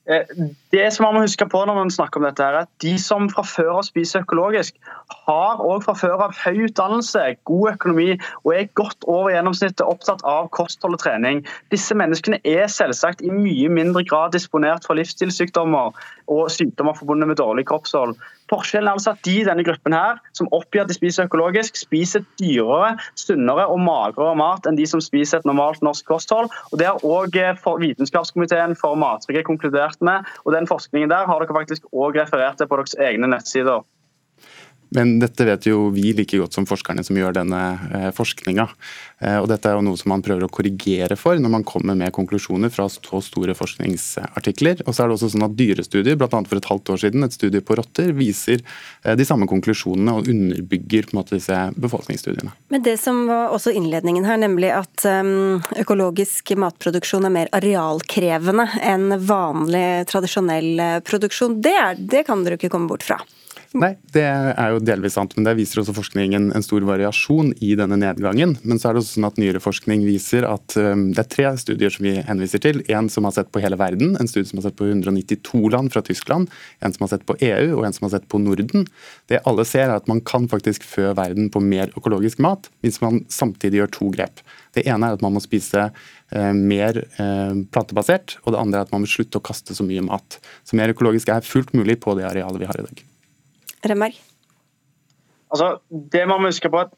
Eh, 0.09 0.25
det 0.73 0.85
som 0.93 1.07
man 1.07 1.17
må 1.17 1.23
huske 1.25 1.47
på 1.49 1.61
når 1.65 1.79
man 1.79 1.93
snakker 1.93 2.21
om 2.21 2.27
dette 2.29 2.45
er 2.45 2.61
at 2.61 2.71
De 2.85 2.95
som 3.01 3.29
fra 3.33 3.45
før 3.47 3.79
av 3.79 3.87
spiser 3.87 4.25
økologisk, 4.27 4.77
har 5.27 5.63
også 5.65 5.85
fra 5.87 5.95
før 5.97 6.25
av 6.27 6.37
høy 6.37 6.67
utdannelse, 6.69 7.23
god 7.49 7.73
økonomi 7.73 8.09
og 8.45 8.53
er 8.55 8.69
godt 8.79 9.07
over 9.09 9.33
gjennomsnittet 9.33 9.87
opptatt 9.87 10.25
av 10.29 10.51
kosthold 10.53 10.99
og 10.99 11.03
trening. 11.03 11.45
Disse 11.73 11.97
menneskene 11.97 12.41
er 12.45 12.69
selvsagt 12.73 13.25
i 13.25 13.33
mye 13.33 13.71
mindre 13.73 14.05
grad 14.09 14.37
disponert 14.37 14.85
for 14.85 14.99
livsstilssykdommer 15.01 15.97
og 16.29 16.51
sykdommer 16.53 16.97
forbundet 16.99 17.31
med 17.31 17.41
dårlig 17.41 17.65
kroppshold. 17.69 18.19
Forskjellen 18.49 18.89
er 18.89 18.97
altså 18.97 19.13
at 19.13 19.25
de 19.27 19.35
i 19.41 19.45
denne 19.45 19.65
gruppen 19.65 19.93
her, 19.93 20.21
som 20.37 20.49
oppgir 20.57 20.83
at 20.83 20.89
de 20.89 20.97
spiser 20.97 21.29
økologisk, 21.29 21.77
spiser 21.77 22.25
dyrere, 22.41 22.95
sunnere 23.19 23.67
og 23.69 23.81
magrere 23.85 24.37
mat 24.41 24.69
enn 24.69 24.79
de 24.79 24.87
som 24.89 25.03
spiser 25.05 25.41
et 25.41 25.49
normalt 25.49 25.83
norsk 25.85 26.07
kosthold. 26.09 26.49
Og 26.73 26.79
Det 26.81 26.89
har 26.89 27.05
òg 27.05 27.37
eh, 27.37 27.67
Vitenskapskomiteen 27.79 28.77
for 28.81 28.97
mattrygghet 28.97 29.47
konkludert 29.47 30.01
med. 30.01 30.25
og 30.45 30.55
Den 30.59 30.67
forskningen 30.67 31.11
der 31.13 31.29
har 31.29 31.43
dere 31.43 31.55
faktisk 31.55 31.87
òg 31.95 32.19
referert 32.19 32.59
til 32.59 32.69
på 32.71 32.81
deres 32.81 32.97
egne 32.99 33.31
nettsider. 33.31 33.85
Men 34.95 35.19
dette 35.21 35.45
vet 35.45 35.67
jo 35.69 35.89
vi 35.93 36.13
like 36.17 36.39
godt 36.41 36.57
som 36.57 36.67
forskerne 36.69 37.05
som 37.05 37.17
gjør 37.19 37.37
denne 37.37 37.61
eh, 37.93 38.09
forskninga. 38.17 38.65
Eh, 39.21 39.37
og 39.37 39.49
dette 39.51 39.69
er 39.69 39.77
jo 39.77 39.85
noe 39.85 40.01
som 40.01 40.13
man 40.15 40.25
prøver 40.25 40.47
å 40.47 40.53
korrigere 40.53 41.19
for 41.21 41.37
når 41.37 41.53
man 41.53 41.67
kommer 41.69 41.99
med 41.99 42.15
konklusjoner 42.17 42.73
fra 42.73 42.87
så 42.93 43.21
store 43.25 43.57
forskningsartikler. 43.59 44.85
Og 44.87 44.97
så 44.97 45.05
er 45.05 45.11
det 45.11 45.19
også 45.19 45.33
sånn 45.35 45.45
at 45.45 45.57
Dyrestudier, 45.59 46.17
bl.a. 46.17 46.29
for 46.31 46.61
et 46.61 46.71
halvt 46.71 46.95
år 46.95 47.03
siden, 47.05 47.27
et 47.27 47.37
studie 47.37 47.65
på 47.65 47.77
rotter, 47.79 48.15
viser 48.17 48.63
eh, 48.63 49.15
de 49.19 49.29
samme 49.29 49.49
konklusjonene 49.51 50.17
og 50.17 50.33
underbygger 50.33 51.11
på 51.11 51.17
en 51.17 51.21
måte 51.21 51.37
disse 51.37 51.61
befolkningsstudiene. 51.77 52.55
Men 52.73 52.85
det 52.87 52.97
som 53.03 53.27
var 53.29 53.53
også 53.53 53.75
innledningen 53.77 54.25
her, 54.29 54.41
nemlig 54.41 54.71
at 54.73 55.05
økologisk 55.79 56.55
matproduksjon 56.59 57.27
er 57.29 57.35
mer 57.35 57.51
arealkrevende 57.57 58.67
enn 58.85 59.13
vanlig 59.29 60.09
tradisjonell 60.11 61.03
produksjon, 61.07 61.59
det, 61.65 61.75
er, 61.77 61.99
det 61.99 62.25
kan 62.29 62.45
dere 62.45 62.59
ikke 62.59 62.73
komme 62.73 62.91
bort 62.91 63.07
fra? 63.07 63.19
Nei, 63.77 63.91
det 64.15 64.23
er 64.25 64.71
jo 64.73 64.79
delvis 64.81 65.13
sant, 65.19 65.35
men 65.37 65.45
det 65.45 65.53
viser 65.59 65.83
også 65.83 65.93
forskningen 65.93 66.47
en 66.57 66.65
stor 66.65 66.87
variasjon 66.89 67.51
i 67.61 67.75
denne 67.77 67.99
nedgangen. 68.01 68.55
Men 68.63 68.79
så 68.81 68.89
er 68.89 68.97
det 68.97 69.03
også 69.03 69.19
sånn 69.19 69.27
at 69.29 69.41
nyere 69.41 69.61
forskning 69.61 70.07
viser 70.07 70.47
at 70.49 70.73
um, 70.81 71.11
det 71.13 71.21
er 71.21 71.29
tre 71.35 71.51
studier 71.61 71.93
som 71.93 72.07
vi 72.07 72.15
henviser 72.25 72.63
til. 72.65 72.81
En 72.89 73.11
som 73.13 73.29
har 73.29 73.35
sett 73.37 73.51
på 73.53 73.61
hele 73.61 73.77
verden, 73.77 74.15
en 74.17 74.31
studie 74.31 74.49
som 74.49 74.63
har 74.63 74.71
sett 74.71 74.79
på 74.79 74.89
192 74.89 75.61
land 75.75 75.93
fra 75.93 76.01
Tyskland, 76.07 76.49
en 76.81 76.97
som 76.97 77.05
har 77.05 77.13
sett 77.13 77.27
på 77.29 77.37
EU 77.45 77.75
og 77.75 77.85
en 77.85 77.97
som 77.99 78.07
har 78.07 78.15
sett 78.15 78.29
på 78.33 78.41
Norden. 78.41 78.87
Det 79.29 79.43
alle 79.51 79.69
ser 79.69 79.91
er 79.91 79.99
at 79.99 80.09
man 80.09 80.25
kan 80.25 80.49
faktisk 80.49 80.89
fø 80.89 81.11
verden 81.19 81.53
på 81.53 81.61
mer 81.61 81.93
økologisk 81.93 82.41
mat 82.41 82.71
hvis 82.81 83.03
man 83.05 83.21
samtidig 83.29 83.83
gjør 83.83 83.93
to 83.99 84.11
grep. 84.17 84.41
Det 84.73 84.87
ene 84.89 85.13
er 85.13 85.19
at 85.19 85.25
man 85.25 85.37
må 85.37 85.45
spise 85.45 85.91
eh, 85.91 86.55
mer 86.57 87.03
eh, 87.05 87.53
plantebasert, 87.69 88.39
og 88.47 88.57
det 88.57 88.65
andre 88.65 88.81
er 88.81 88.89
at 88.89 88.97
man 88.97 89.05
må 89.05 89.13
slutte 89.13 89.43
å 89.43 89.45
kaste 89.45 89.77
så 89.77 89.85
mye 89.85 90.09
mat. 90.09 90.41
Så 90.65 90.81
mer 90.81 90.97
økologisk 90.97 91.37
er 91.37 91.45
fullt 91.45 91.77
mulig 91.77 92.01
på 92.01 92.17
det 92.17 92.29
arealet 92.33 92.65
vi 92.65 92.73
har 92.73 92.81
i 92.81 92.89
dag. 92.89 93.08
Remberg? 93.87 94.17
Altså, 95.53 95.79
det 96.13 96.27
må 96.29 96.39
vi 96.41 96.51
huske 96.51 96.71
på 96.73 96.83
at 96.87 96.97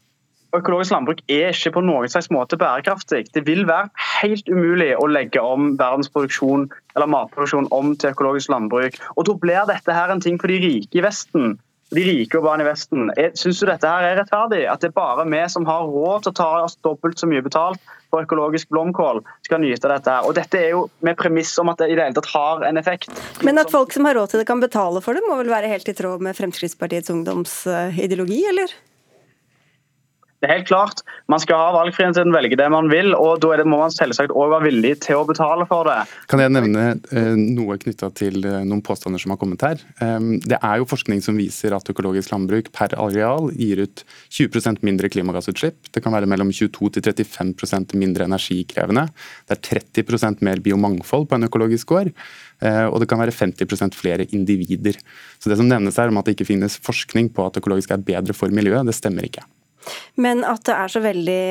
Økologisk 0.50 0.90
landbruk 0.90 1.20
er 1.30 1.52
ikke 1.54 1.70
på 1.76 1.80
noen 1.86 2.10
slags 2.10 2.26
måte 2.34 2.56
bærekraftig. 2.58 3.20
Det 3.36 3.44
vil 3.46 3.68
være 3.68 3.86
helt 4.18 4.48
umulig 4.50 4.88
å 4.98 5.06
legge 5.06 5.38
om 5.38 5.76
verdensproduksjon 5.78 6.64
eller 6.96 7.10
matproduksjon 7.14 7.68
om 7.70 7.92
til 7.94 8.10
økologisk 8.10 8.50
landbruk. 8.50 8.98
Og 9.14 9.28
Da 9.28 9.36
blir 9.44 9.68
dette 9.70 9.94
her 9.94 10.10
en 10.10 10.22
ting 10.24 10.40
for 10.42 10.50
de 10.50 10.58
rike 10.58 10.98
i 10.98 11.04
Vesten 11.06 11.54
de 11.90 12.02
rike 12.06 12.38
jo 12.38 12.42
barn 12.44 12.62
i 12.62 12.66
Vesten. 12.66 13.10
Syns 13.38 13.60
du 13.60 13.66
dette 13.66 13.88
her 13.88 14.06
er 14.06 14.18
rettferdig? 14.20 14.62
At 14.70 14.82
det 14.82 14.92
er 14.92 14.98
bare 14.98 15.26
vi 15.26 15.40
som 15.50 15.66
har 15.66 15.88
råd 15.90 16.26
til 16.26 16.32
å 16.32 16.38
ta 16.38 16.50
oss 16.64 16.76
dobbelt 16.86 17.18
så 17.18 17.28
mye 17.30 17.42
betalt 17.42 17.82
for 18.10 18.26
økologisk 18.26 18.70
blomkål, 18.74 19.22
skal 19.46 19.62
nyte 19.62 19.90
dette. 19.90 20.10
her. 20.10 20.26
Og 20.26 20.34
Dette 20.38 20.58
er 20.58 20.72
jo 20.74 20.84
med 21.06 21.18
premiss 21.18 21.56
om 21.62 21.70
at 21.70 21.82
det 21.82 21.90
i 21.90 21.96
det 21.98 22.08
hele 22.08 22.18
tatt 22.18 22.30
har 22.32 22.64
en 22.66 22.78
effekt. 22.80 23.10
Men 23.46 23.58
at 23.62 23.70
folk 23.70 23.94
som 23.94 24.06
har 24.08 24.18
råd 24.18 24.32
til 24.32 24.42
det 24.42 24.48
kan 24.50 24.62
betale 24.62 25.02
for 25.02 25.14
det, 25.14 25.22
må 25.26 25.38
vel 25.38 25.50
være 25.52 25.70
helt 25.70 25.90
i 25.90 25.96
tråd 25.96 26.22
med 26.26 26.38
Fremskrittspartiets 26.38 27.10
ungdomsideologi, 27.14 28.42
eller? 28.50 28.74
Det 30.40 30.48
er 30.48 30.54
helt 30.56 30.68
klart. 30.70 31.02
Man 31.28 31.40
skal 31.42 31.60
ha 31.60 31.72
valgfriheten 31.76 32.16
til 32.16 32.30
å 32.30 32.34
velge 32.34 32.56
det 32.56 32.68
man 32.72 32.88
vil, 32.88 33.12
og 33.12 33.42
da 33.44 33.58
må 33.68 33.82
man 33.82 33.92
selvsagt 33.92 34.32
òg 34.32 34.54
være 34.54 34.70
villig 34.70 34.94
til 35.04 35.20
å 35.20 35.26
betale 35.28 35.66
for 35.68 35.84
det. 35.88 35.98
Kan 36.32 36.40
jeg 36.40 36.54
nevne 36.54 36.84
eh, 37.12 37.34
noe 37.36 37.76
knytta 37.82 38.08
til 38.16 38.40
eh, 38.48 38.62
noen 38.64 38.80
påstander 38.84 39.20
som 39.20 39.34
har 39.34 39.40
kommet 39.40 39.64
her? 39.66 39.84
Det 40.00 40.56
er 40.56 40.80
jo 40.80 40.88
forskning 40.88 41.20
som 41.24 41.36
viser 41.36 41.74
at 41.76 41.92
økologisk 41.92 42.32
landbruk 42.32 42.70
per 42.72 42.96
areal 42.96 43.50
gir 43.52 43.84
ut 43.84 44.04
20% 44.32 44.80
mindre 44.86 45.10
klimagassutslipp. 45.12 45.92
Det 45.92 46.02
kan 46.04 46.16
være 46.16 46.28
mellom 46.30 46.54
22 46.56 46.88
til 46.96 47.04
35% 47.10 47.94
mindre 48.00 48.26
energikrevende. 48.30 49.06
Det 49.44 49.58
er 49.58 49.82
30% 50.00 50.44
mer 50.46 50.64
biomangfold 50.64 51.28
på 51.28 51.36
en 51.36 51.48
økologisk 51.50 51.92
gård. 51.92 52.14
Eh, 52.64 52.86
og 52.88 53.00
det 53.00 53.08
kan 53.12 53.20
være 53.20 53.36
50% 53.36 53.96
flere 53.96 54.28
individer. 54.32 54.96
Så 55.38 55.52
Det 55.52 55.60
som 55.60 55.68
nevnes 55.68 55.96
her 55.96 56.08
om 56.08 56.18
at 56.18 56.24
det 56.24 56.36
ikke 56.36 56.52
finnes 56.52 56.80
forskning 56.80 57.32
på 57.32 57.46
at 57.46 57.56
økologisk 57.56 57.90
er 57.90 58.04
bedre 58.04 58.32
for 58.36 58.48
miljøet, 58.48 58.86
det 58.86 58.96
stemmer 58.96 59.28
ikke. 59.28 59.44
Men 60.20 60.44
at 60.46 60.64
det 60.68 60.76
er 60.76 60.92
så 60.92 61.02
veldig 61.04 61.42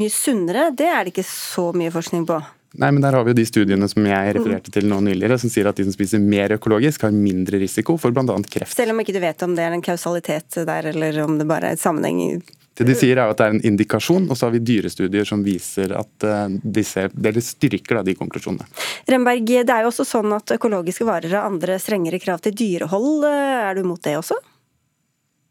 mye 0.00 0.14
sunnere, 0.14 0.70
det 0.76 0.88
er 0.88 1.04
det 1.04 1.14
ikke 1.14 1.28
så 1.28 1.70
mye 1.76 1.92
forskning 1.94 2.26
på? 2.28 2.40
Nei, 2.78 2.90
men 2.94 3.02
Der 3.02 3.16
har 3.16 3.24
vi 3.26 3.32
jo 3.32 3.40
de 3.40 3.46
studiene 3.48 3.88
som 3.90 4.04
jeg 4.06 4.34
refererte 4.36 4.70
til 4.70 4.86
nå 4.86 5.00
nyligere, 5.02 5.40
som 5.42 5.50
sier 5.50 5.66
at 5.66 5.78
de 5.80 5.88
som 5.88 5.94
spiser 5.94 6.22
mer 6.22 6.54
økologisk, 6.54 7.02
har 7.02 7.14
mindre 7.14 7.58
risiko 7.58 7.96
for 7.98 8.14
bl.a. 8.14 8.36
kreft. 8.46 8.76
Selv 8.76 8.94
om 8.94 9.02
ikke 9.02 9.16
du 9.16 9.18
vet 9.22 9.42
om 9.42 9.56
det 9.58 9.64
er 9.66 9.74
en 9.74 9.82
kausalitet 9.82 10.60
der, 10.68 10.92
eller 10.92 11.18
om 11.24 11.34
det 11.40 11.48
bare 11.50 11.72
er 11.72 11.78
et 11.78 11.82
sammenheng? 11.82 12.38
Det 12.78 12.86
de 12.86 12.94
sier 12.96 13.18
er 13.18 13.28
at 13.28 13.40
det 13.40 13.48
er 13.48 13.56
en 13.56 13.66
indikasjon, 13.72 14.28
og 14.30 14.38
så 14.38 14.46
har 14.46 14.54
vi 14.54 14.62
dyrestudier 14.64 15.26
som 15.28 15.42
viser 15.44 15.92
at 15.98 16.24
eh, 16.24 16.54
disse, 16.78 17.08
dere 17.12 17.42
styrker 17.44 17.98
da, 17.98 18.04
de 18.06 18.14
konklusjonene. 18.16 18.70
Remberg, 19.10 19.50
det 19.50 19.74
er 19.74 19.82
jo 19.84 19.90
også 19.90 20.06
sånn 20.06 20.32
at 20.38 20.54
økologiske 20.54 21.04
varer 21.08 21.34
har 21.34 21.50
andre 21.50 21.76
strengere 21.82 22.22
krav 22.22 22.40
til 22.46 22.54
dyrehold. 22.56 23.26
Er 23.26 23.74
du 23.76 23.82
mot 23.84 24.00
det 24.06 24.14
også? 24.22 24.38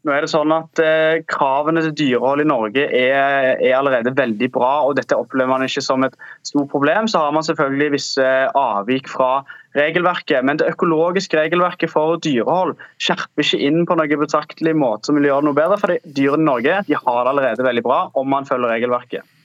Nå 0.00 0.14
er 0.16 0.24
det 0.24 0.30
sånn 0.32 0.52
at 0.54 0.80
eh, 0.80 1.20
Kravene 1.28 1.82
til 1.84 1.92
dyrehold 1.98 2.40
i 2.40 2.48
Norge 2.48 2.86
er, 2.88 3.50
er, 3.58 3.74
allerede 3.76 4.14
veldig 4.16 4.48
bra, 4.54 4.70
og 4.88 4.94
dette 4.96 5.18
opplever 5.18 5.50
man 5.52 5.64
ikke 5.66 5.82
som 5.84 6.06
et 6.06 6.14
stort 6.46 6.70
problem. 6.72 7.08
Så 7.10 7.20
har 7.20 7.34
man 7.36 7.44
selvfølgelig 7.44 7.90
visse 7.98 8.28
avvik 8.56 9.10
fra 9.12 9.42
regelverket, 9.76 10.40
men 10.46 10.58
det 10.58 10.70
økologiske 10.72 11.36
regelverket 11.36 11.92
for 11.92 12.16
dyrehold 12.24 12.72
skjerper 13.02 13.44
ikke 13.44 13.60
inn 13.68 13.84
på 13.86 13.98
noen 14.00 14.22
betraktelig 14.22 14.72
måte 14.78 15.10
som 15.10 15.20
vil 15.20 15.28
gjøre 15.28 15.44
det 15.44 15.50
noe 15.50 15.58
bedre. 15.60 15.78
For 15.82 16.08
dyrene 16.16 16.46
i 16.46 16.48
Norge 16.48 16.80
de 16.88 16.96
har 16.96 17.20
det 17.20 17.34
allerede 17.34 17.68
veldig 17.68 17.84
bra 17.84 18.00
om 18.16 18.32
man 18.32 18.48
følger 18.48 18.72
regelverket. 18.72 19.36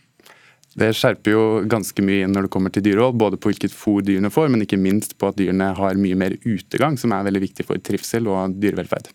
Det 0.76 0.90
skjerper 0.96 1.32
jo 1.32 1.44
ganske 1.72 2.04
mye 2.04 2.24
inn 2.26 2.34
når 2.36 2.48
det 2.48 2.54
kommer 2.56 2.72
til 2.72 2.84
dyrehold, 2.84 3.20
både 3.20 3.40
på 3.40 3.52
hvilket 3.52 3.76
fôr 3.76 4.02
dyrene 4.04 4.32
får, 4.32 4.50
men 4.52 4.64
ikke 4.64 4.80
minst 4.80 5.16
på 5.20 5.30
at 5.32 5.38
dyrene 5.40 5.70
har 5.76 6.00
mye 6.00 6.18
mer 6.20 6.40
utegang, 6.48 7.00
som 7.00 7.16
er 7.16 7.28
veldig 7.28 7.44
viktig 7.46 7.68
for 7.68 7.80
trivsel 7.80 8.28
og 8.32 8.58
dyrevelferd. 8.60 9.12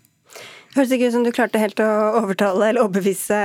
Høres 0.71 0.93
ikke 0.95 1.09
ut 1.11 1.15
som 1.17 1.25
du 1.27 1.33
klarte 1.35 1.59
helt 1.59 1.81
å 1.83 1.89
overtale 2.21 2.69
eller 2.71 2.85
overbevise 2.85 3.39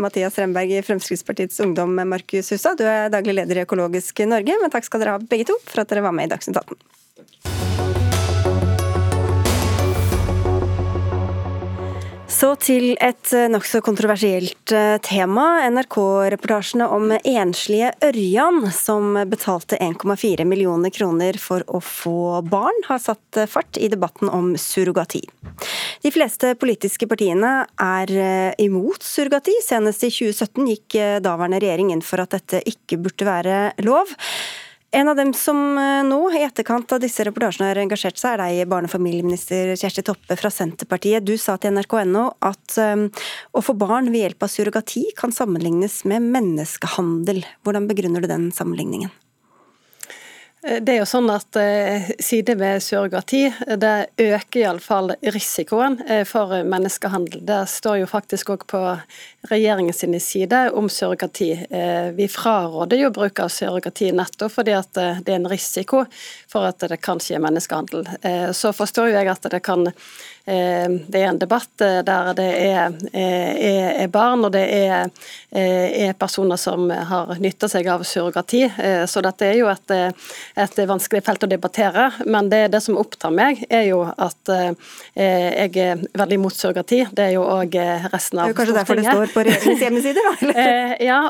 Mathias 0.00 0.38
Remberg 0.40 0.72
i 0.72 0.80
Fremskrittspartiets 0.86 1.60
Ungdom, 1.60 1.92
Markus 2.08 2.48
Hussa. 2.54 2.72
Du 2.78 2.86
er 2.88 3.12
daglig 3.12 3.36
leder 3.36 3.60
i 3.60 3.64
Økologisk 3.66 4.24
Norge, 4.24 4.56
men 4.62 4.72
takk 4.72 4.88
skal 4.88 5.04
dere 5.04 5.18
ha 5.18 5.20
begge 5.20 5.50
to 5.52 5.58
for 5.66 5.84
at 5.84 5.92
dere 5.92 6.06
var 6.06 6.16
med 6.16 6.30
i 6.30 6.32
Dagsnytt 6.32 6.62
18. 6.62 7.73
Så 12.34 12.48
til 12.58 12.96
et 12.98 13.30
eh, 13.36 13.46
nokså 13.46 13.78
kontroversielt 13.84 14.72
eh, 14.74 14.96
tema. 15.06 15.44
NRK-reportasjene 15.70 16.88
om 16.90 17.12
enslige 17.14 17.92
Ørjan 18.02 18.64
som 18.74 19.14
betalte 19.30 19.78
1,4 19.78 20.42
millioner 20.48 20.90
kroner 20.94 21.38
for 21.38 21.62
å 21.70 21.78
få 21.78 22.42
barn, 22.50 22.80
har 22.88 22.98
satt 23.04 23.38
eh, 23.38 23.46
fart 23.50 23.78
i 23.78 23.86
debatten 23.92 24.32
om 24.34 24.50
surrogati. 24.58 25.22
De 26.02 26.10
fleste 26.10 26.56
politiske 26.58 27.06
partiene 27.06 27.52
er 27.80 28.10
imot 28.60 29.06
surrogati. 29.06 29.54
Senest 29.62 30.02
i 30.02 30.10
2017 30.10 30.68
gikk 30.72 30.98
daværende 31.22 31.62
regjering 31.62 31.94
inn 31.94 32.02
for 32.04 32.24
at 32.24 32.34
dette 32.34 32.64
ikke 32.66 32.98
burde 33.04 33.30
være 33.30 33.58
lov. 33.86 34.10
En 34.94 35.08
av 35.08 35.16
dem 35.18 35.32
som 35.34 35.58
eh, 35.78 36.04
nå, 36.06 36.20
i 36.30 36.44
etterkant 36.46 36.92
av 36.94 37.00
disse 37.02 37.24
reportasjene, 37.26 37.66
har 37.66 37.80
engasjert 37.82 38.20
seg, 38.20 38.36
er 38.36 38.42
deg, 38.44 38.68
barne- 38.70 38.86
og 38.86 38.92
familieminister 38.92 39.72
Kjersti 39.74 40.04
Toppe 40.06 40.36
fra 40.38 40.52
Senterpartiet. 40.54 41.26
Du 41.26 41.34
sa 41.40 41.56
til 41.58 41.74
nrk.no 41.74 42.28
at 42.46 42.76
um, 42.78 43.08
å 43.50 43.64
få 43.64 43.74
barn 43.74 44.12
ved 44.14 44.22
hjelp 44.22 44.46
av 44.46 44.52
surrogati 44.54 45.08
kan 45.18 45.34
sammenlignes 45.34 46.04
med 46.06 46.30
menneskehandel. 46.36 47.42
Hvordan 47.66 47.90
begrunner 47.90 48.22
du 48.22 48.30
den 48.30 48.52
sammenligningen? 48.54 49.10
Eh, 50.64 50.80
det 50.82 50.94
er 50.94 51.00
jo 51.02 51.08
sånn 51.08 51.28
at 51.32 51.56
eh, 51.60 52.10
Sider 52.22 52.56
ved 52.60 52.82
surrogati 52.82 53.42
det 53.80 53.94
øker 54.20 54.60
iallfall 54.62 55.12
risikoen 55.34 55.98
eh, 56.08 56.24
for 56.28 56.54
menneskehandel. 56.64 57.42
Det 57.46 57.60
står 57.70 58.00
jo 58.02 58.10
faktisk 58.10 58.54
òg 58.54 58.66
på 58.70 58.82
regjeringens 59.50 60.04
side 60.24 60.60
om 60.72 60.88
surrogati. 60.88 61.50
Vi 62.16 62.26
fraråder 62.32 62.96
jo 63.02 63.10
bruk 63.12 63.40
av 63.44 63.50
surrogati 63.52 64.10
nettopp 64.16 64.54
fordi 64.54 64.72
at 64.76 64.92
det 64.94 65.32
er 65.32 65.36
en 65.36 65.50
risiko 65.50 66.04
for 66.50 66.68
at 66.68 66.80
det 66.80 66.96
kan 67.04 67.20
skje 67.20 67.40
menneskehandel. 67.42 68.08
Så 68.56 68.72
forstår 68.72 69.10
jo 69.10 69.18
jeg 69.18 69.28
at 69.28 69.50
det 69.52 69.60
kan 69.64 69.84
Eh, 69.84 69.92
det 70.44 71.20
er 71.20 71.30
en 71.30 71.38
debatt 71.40 71.80
eh, 71.80 72.02
der 72.04 72.26
det 72.36 72.48
er, 72.52 72.96
eh, 73.12 73.52
er, 73.54 73.86
er 74.02 74.10
barn 74.12 74.44
og 74.44 74.50
det 74.52 74.64
er, 74.76 75.08
er, 75.50 76.12
personer 76.20 76.58
som 76.60 76.90
har 76.90 77.32
nytta 77.40 77.68
seg 77.70 77.88
av 77.88 78.02
surrogati. 78.04 78.66
Så 79.08 79.22
dette 79.24 79.46
er 79.46 79.56
jo 79.56 79.70
et, 79.70 79.94
et, 80.60 80.80
vanskelig 80.88 81.22
felt 81.24 81.46
å 81.46 81.48
debattere. 81.48 82.10
Men 82.26 82.50
det, 82.52 82.66
det 82.74 82.82
som 82.84 82.98
opptar 83.00 83.32
meg, 83.34 83.62
er 83.70 83.86
jo 83.88 84.02
at 84.04 84.50
jeg 85.14 85.70
er 85.80 86.02
veldig 86.12 86.38
imot 86.38 86.56
surrogati. 86.56 87.00
Det 87.14 87.28
er 87.28 87.34
jo 87.36 87.44
òg 87.46 87.76
resten 88.12 88.42
av 88.42 88.52
Stortinget. 88.52 88.58
Kanskje 88.58 88.76
derfor 88.78 89.00
det 89.00 89.06
står 89.08 89.32
på 89.34 89.44
regjeringens 89.46 89.84
hjemmesider, 89.86 90.28
da? 90.28 90.52
ja, 91.10 91.20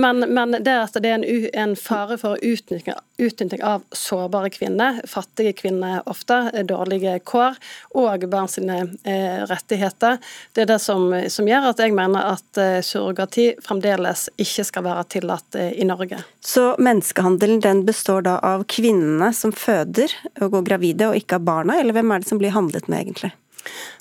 men, 0.00 0.24
men, 0.32 0.58
det 0.64 0.76
at 0.80 0.98
det 0.98 1.12
er 1.12 1.20
en, 1.20 1.26
en 1.66 1.76
fare 1.78 2.18
for 2.20 2.40
utnytting, 2.40 2.96
utnytting 3.20 3.64
av 3.64 3.84
sårbare 3.94 4.50
kvinner, 4.54 5.02
fattige 5.08 5.54
kvinner 5.60 6.02
ofte, 6.10 6.40
dårlige 6.68 7.18
kår, 7.28 7.60
og 8.00 8.26
barn 8.32 8.50
sin 8.50 8.63
sine 8.64 8.96
eh, 9.04 9.46
rettigheter. 9.46 10.18
Det 10.52 10.62
er 10.62 10.66
det 10.66 10.78
som, 10.78 11.12
som, 11.28 11.48
gjør 11.48 11.70
at 11.70 11.82
jeg 11.82 11.94
mener 11.94 12.34
at 12.34 12.60
eh, 12.60 12.80
surrogati 12.82 13.52
fremdeles 13.62 14.28
ikke 14.36 14.64
skal 14.64 14.84
være 14.84 15.04
tillatt 15.16 15.58
eh, 15.58 15.72
i 15.80 15.84
Norge. 15.84 16.22
Så 16.40 16.74
menneskehandelen 16.78 17.60
den 17.60 17.84
består 17.84 18.24
da 18.24 18.38
av 18.42 18.64
kvinnene 18.68 19.32
som 19.34 19.52
føder 19.52 20.12
og 20.40 20.52
går 20.56 20.68
gravide, 20.72 21.08
og 21.10 21.16
ikke 21.18 21.40
av 21.40 21.48
barna, 21.48 21.80
eller 21.80 21.96
hvem 21.96 22.12
er 22.12 22.22
det 22.22 22.30
som 22.30 22.40
blir 22.40 22.54
handlet 22.54 22.88
med 22.88 23.04
egentlig? 23.04 23.34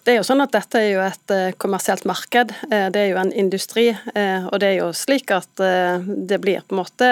Det 0.03 0.11
er 0.11 0.17
jo 0.17 0.25
sånn 0.27 0.43
at 0.43 0.51
Dette 0.51 0.75
er 0.75 0.89
jo 0.89 1.03
et 1.05 1.31
kommersielt 1.55 2.03
marked, 2.03 2.49
det 2.67 2.99
er 2.99 3.13
jo 3.13 3.19
en 3.21 3.29
industri. 3.31 3.85
Og 4.11 4.57
det 4.59 4.67
er 4.67 4.75
jo 4.81 4.89
slik 4.91 5.31
at 5.31 5.55
det 5.55 6.41
blir 6.43 6.65
på 6.67 6.75
en 6.75 6.81
måte 6.81 7.11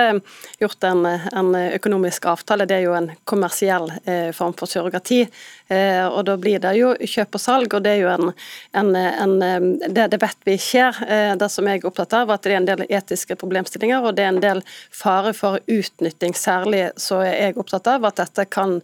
gjort 0.60 0.84
en, 0.89 1.08
en 1.08 1.56
økonomisk 1.56 2.28
avtale. 2.28 2.68
Det 2.68 2.82
er 2.82 2.84
jo 2.89 2.97
en 2.97 3.08
kommersiell 3.24 3.88
form 4.36 4.58
for 4.60 4.68
surrogati. 4.68 5.22
Og 5.72 6.22
da 6.28 6.36
blir 6.41 6.59
det 6.63 6.74
jo 6.78 6.91
kjøp 6.99 7.38
og 7.38 7.41
salg, 7.41 7.74
og 7.78 7.84
det 7.86 7.93
er 7.95 8.01
jo 8.01 8.09
en, 8.11 8.32
en, 8.78 8.89
en 8.95 9.36
det, 9.82 10.07
det, 10.11 10.19
vet 10.22 10.47
vi 10.47 10.57
skjer. 10.59 10.99
Det 11.39 11.49
som 11.51 11.67
jeg 11.69 11.82
er 11.82 11.88
opptatt 11.88 12.15
av, 12.17 12.34
at 12.34 12.43
det 12.43 12.53
er 12.53 12.59
en 12.59 12.67
del 12.67 12.84
etiske 12.88 13.38
problemstillinger, 13.39 14.03
og 14.03 14.17
det 14.17 14.26
er 14.26 14.34
en 14.34 14.41
del 14.43 14.63
fare 14.91 15.34
for 15.38 15.61
utnytting. 15.72 16.36
Særlig 16.38 16.84
så 16.99 17.22
er 17.24 17.38
jeg 17.38 17.59
opptatt 17.61 17.88
av 17.93 18.09
at 18.09 18.19
dette 18.19 18.47
kan 18.51 18.80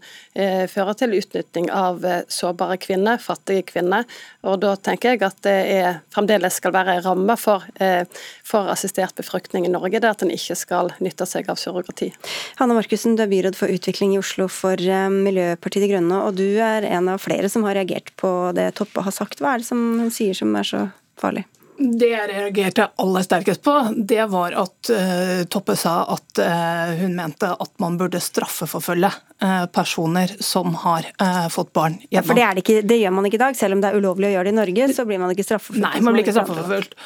føre 0.71 0.95
til 1.01 1.17
utnytting 1.17 1.69
av 1.73 2.05
sårbare 2.31 2.79
kvinner, 2.81 3.19
fattige 3.21 3.67
kvinner 3.73 4.07
og 4.47 4.59
Da 4.61 4.73
tenker 4.79 5.13
jeg 5.13 5.23
at 5.25 5.39
det 5.45 5.55
er, 5.73 5.99
fremdeles 6.13 6.57
skal 6.59 6.73
være 6.75 6.97
en 6.97 7.03
ramme 7.05 7.35
for, 7.39 7.65
eh, 7.81 8.05
for, 8.45 8.69
assistert 8.71 9.15
befruktning 9.15 9.65
i 9.65 9.71
Norge, 9.71 9.99
det 9.99 10.09
at 10.09 10.23
en 10.23 10.31
ikke 10.33 10.55
skal 10.55 10.91
nytte 11.03 11.25
seg 11.27 11.49
av 11.49 11.59
surrogati. 11.59 12.11
Hanna 12.59 12.77
Markussen, 12.77 13.15
du 13.17 13.23
er 13.23 13.31
byråd 13.31 13.57
for 13.57 13.71
utvikling 13.71 14.15
i 14.15 14.19
Oslo 14.21 14.47
for 14.51 14.79
eh, 14.79 15.09
Miljøpartiet 15.11 15.83
De 15.83 15.91
Grønne, 15.91 16.21
og 16.23 16.38
du 16.39 16.59
er 16.63 16.76
en 16.86 17.09
av 17.09 17.21
flere 17.23 17.49
som 17.49 17.65
har 17.67 17.78
reagert 17.80 18.13
på 18.19 18.51
det 18.57 18.73
Toppe 18.78 19.01
har 19.05 19.15
sagt. 19.15 19.41
Hva 19.41 19.55
er 19.55 19.63
det 19.63 19.69
som 19.69 19.84
hun 20.01 20.13
sier 20.13 20.38
som 20.38 20.53
er 20.59 20.67
så 20.67 20.88
farlig? 21.17 21.47
Det 21.78 22.07
jeg 22.09 22.30
reagerte 22.32 22.88
aller 22.97 23.21
sterkest 23.21 23.61
på, 23.61 23.73
det 24.09 24.23
var 24.32 24.55
at 24.57 24.89
uh, 24.89 25.43
Toppe 25.51 25.75
sa 25.78 25.99
at 26.09 26.39
uh, 26.41 26.93
hun 26.97 27.13
mente 27.19 27.51
at 27.53 27.71
man 27.84 27.99
burde 27.99 28.21
straffeforfølge 28.23 29.11
uh, 29.43 29.67
personer 29.69 30.34
som 30.41 30.73
har 30.82 31.05
fått 31.53 31.69
barn 31.78 31.99
gjennom. 31.99 32.15
Ja, 32.17 32.23
for 32.25 32.39
det, 32.39 32.63
ikke, 32.63 32.82
det, 32.82 32.97
gjør 32.97 33.13
man 33.13 33.30
ikke 33.30 33.38
i 33.38 33.43
dag. 33.43 33.59
Selv 33.59 33.78
om 33.78 33.84
det 33.84 33.91
er 33.91 33.99
ulovlig 34.01 34.32
å 34.32 34.34
gjøre 34.34 34.49
det 34.49 34.55
i 34.55 34.57
Norge, 34.57 34.88
så 34.97 35.05
blir 35.05 35.21
man 35.21 35.34
ikke 35.34 35.45
straffeforfulgt. 35.45 35.86
Nei, 35.86 36.01
man 36.01 36.17
blir 36.17 36.25
ikke 36.25 36.36
straffeforfulgt. 36.39 36.97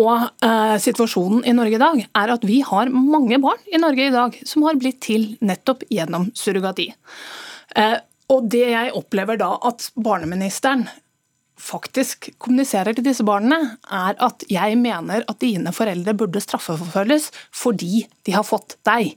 Og 0.00 0.44
situasjonen 0.84 1.42
i 1.50 1.54
Norge 1.56 1.74
i 1.74 1.80
dag 1.80 2.04
er 2.04 2.32
at 2.36 2.44
vi 2.46 2.60
har 2.62 2.92
mange 2.94 3.40
barn 3.42 3.64
i 3.72 3.80
Norge 3.80 4.04
i 4.06 4.12
dag 4.14 4.36
som 4.46 4.68
har 4.68 4.78
blitt 4.78 5.00
til 5.02 5.32
nettopp 5.42 5.82
gjennom 5.90 6.28
surrogati. 6.36 6.90
Og 8.30 8.50
det 8.52 8.66
jeg 8.70 8.92
opplever 8.96 9.40
da 9.40 9.56
at 9.66 9.90
barneministeren 9.98 10.86
faktisk 11.60 12.30
kommuniserer 12.40 12.96
til 12.96 13.04
disse 13.04 13.24
barna, 13.26 13.58
er 13.84 14.16
at 14.22 14.44
jeg 14.48 14.78
mener 14.80 15.26
at 15.28 15.40
dine 15.42 15.72
foreldre 15.76 16.14
burde 16.16 16.40
straffeforfølges 16.40 17.28
fordi 17.52 18.06
de 18.26 18.36
har 18.36 18.46
fått 18.46 18.78
deg. 18.88 19.16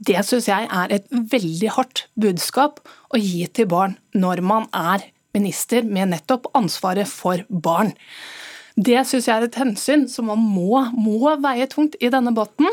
Det 0.00 0.20
syns 0.24 0.48
jeg 0.48 0.68
er 0.72 0.92
et 0.96 1.08
veldig 1.10 1.72
hardt 1.76 2.04
budskap 2.20 2.80
å 3.12 3.20
gi 3.20 3.46
til 3.52 3.68
barn 3.70 3.96
når 4.16 4.44
man 4.44 4.68
er 4.76 5.04
minister 5.36 5.84
med 5.86 6.12
nettopp 6.14 6.48
ansvaret 6.58 7.08
for 7.08 7.44
barn. 7.48 7.92
Det 8.80 9.00
syns 9.08 9.28
jeg 9.28 9.34
er 9.36 9.46
et 9.46 9.58
hensyn 9.60 10.06
som 10.08 10.30
man 10.30 10.40
må, 10.40 10.80
må, 10.96 11.18
veie 11.42 11.66
tungt 11.70 11.98
i 12.00 12.10
denne 12.12 12.32
båten. 12.36 12.68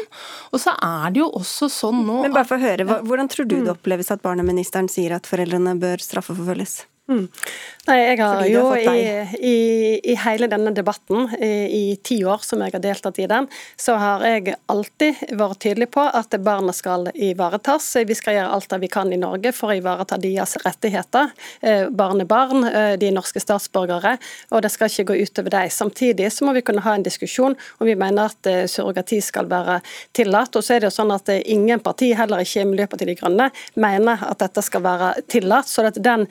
Og 0.53 0.61
så 0.63 0.73
er 0.73 1.13
det 1.13 1.23
jo 1.23 1.29
også 1.39 1.69
sånn 1.71 2.03
nå 2.07 2.21
Men 2.25 2.35
bare 2.35 2.47
for 2.47 2.59
å 2.59 2.63
høre, 2.63 2.85
Hvordan 3.07 3.31
tror 3.31 3.49
du 3.49 3.57
det 3.59 3.73
oppleves 3.73 4.13
at 4.13 4.23
barneministeren 4.23 4.89
sier 4.91 5.17
at 5.17 5.27
foreldrene 5.29 5.75
bør 5.81 6.03
straffeforfølges? 6.03 6.79
Mm. 7.07 7.27
Nei, 7.87 7.95
Jeg 8.01 8.17
har 8.19 8.41
jo 8.51 8.63
i, 8.75 9.03
i, 9.39 9.57
i, 10.11 10.13
hele 10.19 10.49
denne 10.51 10.73
debatten, 10.75 11.29
i, 11.39 11.51
i, 11.71 11.83
ti 12.03 12.17
år 12.27 12.41
som 12.43 12.59
jeg 12.59 12.73
har 12.73 12.81
deltatt 12.83 13.19
i 13.23 13.27
den, 13.31 13.45
så 13.79 13.95
har 13.95 14.25
jeg 14.27 14.57
alltid 14.67 15.21
vært 15.39 15.61
tydelig 15.63 15.87
på 15.95 16.03
at 16.03 16.35
barna 16.43 16.75
skal 16.75 17.07
ivaretas. 17.15 17.87
Vi 18.09 18.17
skal 18.17 18.35
gjøre 18.35 18.57
alt 18.57 18.67
det 18.73 18.81
vi 18.81 18.89
kan 18.91 19.13
i 19.15 19.19
Norge 19.21 19.53
for 19.55 19.71
å 19.71 19.77
ivareta 19.79 20.17
deres 20.19 20.57
rettigheter. 20.65 21.31
Eh, 21.61 21.85
barn 21.87 22.25
er 22.25 22.27
barn, 22.27 22.67
eh, 22.67 22.97
de 22.99 23.13
norske 23.15 23.39
statsborgere, 23.39 24.17
og 24.51 24.65
det 24.67 24.73
skal 24.75 24.91
ikke 24.91 25.13
gå 25.13 25.21
utover 25.23 25.55
dem. 25.55 25.71
Samtidig 25.71 26.27
så 26.35 26.43
må 26.43 26.57
vi 26.59 26.65
kunne 26.67 26.83
ha 26.83 26.97
en 26.97 27.07
diskusjon 27.07 27.55
om 27.55 27.87
vi 27.87 27.95
mener 27.95 28.33
at 28.33 28.51
eh, 28.51 28.65
surrogati 28.67 29.21
skal 29.23 29.47
være 29.47 29.79
tillatt. 30.11 30.59
Og 30.59 30.67
så 30.67 30.75
er 30.75 30.83
det 30.83 30.91
jo 30.91 30.97
sånn 30.97 31.15
at 31.15 31.31
ingen 31.39 31.79
parti, 31.79 32.11
heller 32.19 32.43
ikke 32.43 32.67
Miljøpartiet 32.67 33.13
De 33.13 33.17
Grønne, 33.23 33.49
mener 33.79 34.27
at 34.27 34.43
dette 34.43 34.65
skal 34.65 34.83
være 34.83 35.13
tillatt. 35.31 35.71
så 35.71 35.87
at 35.87 36.03
den, 36.03 36.27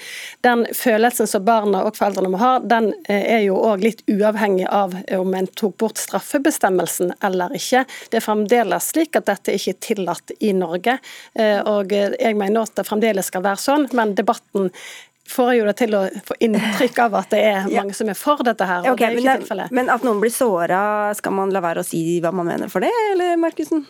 den 0.66 0.74
følelsen 0.74 1.26
som 1.26 1.44
barna 1.44 1.82
og 1.86 1.96
foreldrene 1.96 2.30
må 2.32 2.40
ha, 2.40 2.58
den 2.60 2.92
eh, 3.08 3.22
er 3.36 3.42
jo 3.46 3.56
òg 3.56 3.82
litt 3.84 4.02
uavhengig 4.10 4.66
av 4.68 4.94
om 5.16 5.34
en 5.34 5.46
tok 5.46 5.76
bort 5.78 5.98
straffebestemmelsen 5.98 7.12
eller 7.24 7.54
ikke. 7.56 7.84
Det 8.10 8.20
er 8.20 8.24
fremdeles 8.24 8.90
slik 8.92 9.16
at 9.16 9.26
dette 9.26 9.54
ikke 9.56 9.74
er 9.74 9.82
tillatt 9.88 10.32
i 10.40 10.52
Norge. 10.56 10.98
Eh, 11.34 11.60
og 11.60 11.92
jeg 11.92 12.36
mener 12.36 12.62
at 12.64 12.76
det 12.76 12.86
fremdeles 12.86 13.30
skal 13.30 13.44
være 13.46 13.62
sånn, 13.62 13.88
men 13.96 14.14
debatten 14.18 14.70
får 15.26 15.52
jo 15.58 15.66
det 15.66 15.74
til 15.80 15.94
å 15.98 16.04
få 16.26 16.36
inntrykk 16.46 16.98
av 17.02 17.16
at 17.18 17.32
det 17.34 17.42
er 17.42 17.62
mange 17.66 17.94
ja. 17.94 17.98
som 17.98 18.10
er 18.10 18.18
for 18.18 18.42
dette 18.46 18.66
her. 18.68 18.84
og 18.84 18.94
okay, 18.94 19.10
det 19.10 19.22
er 19.22 19.22
ikke 19.22 19.38
tilfellet. 19.44 19.74
Men 19.74 19.92
at 19.92 20.06
noen 20.06 20.22
blir 20.22 20.34
såra, 20.34 20.80
skal 21.18 21.34
man 21.34 21.54
la 21.54 21.62
være 21.64 21.82
å 21.82 21.86
si 21.86 22.20
hva 22.22 22.34
man 22.34 22.50
mener 22.52 22.72
for 22.72 22.84
det, 22.84 22.92
eller 23.12 23.38
Markussen? 23.40 23.86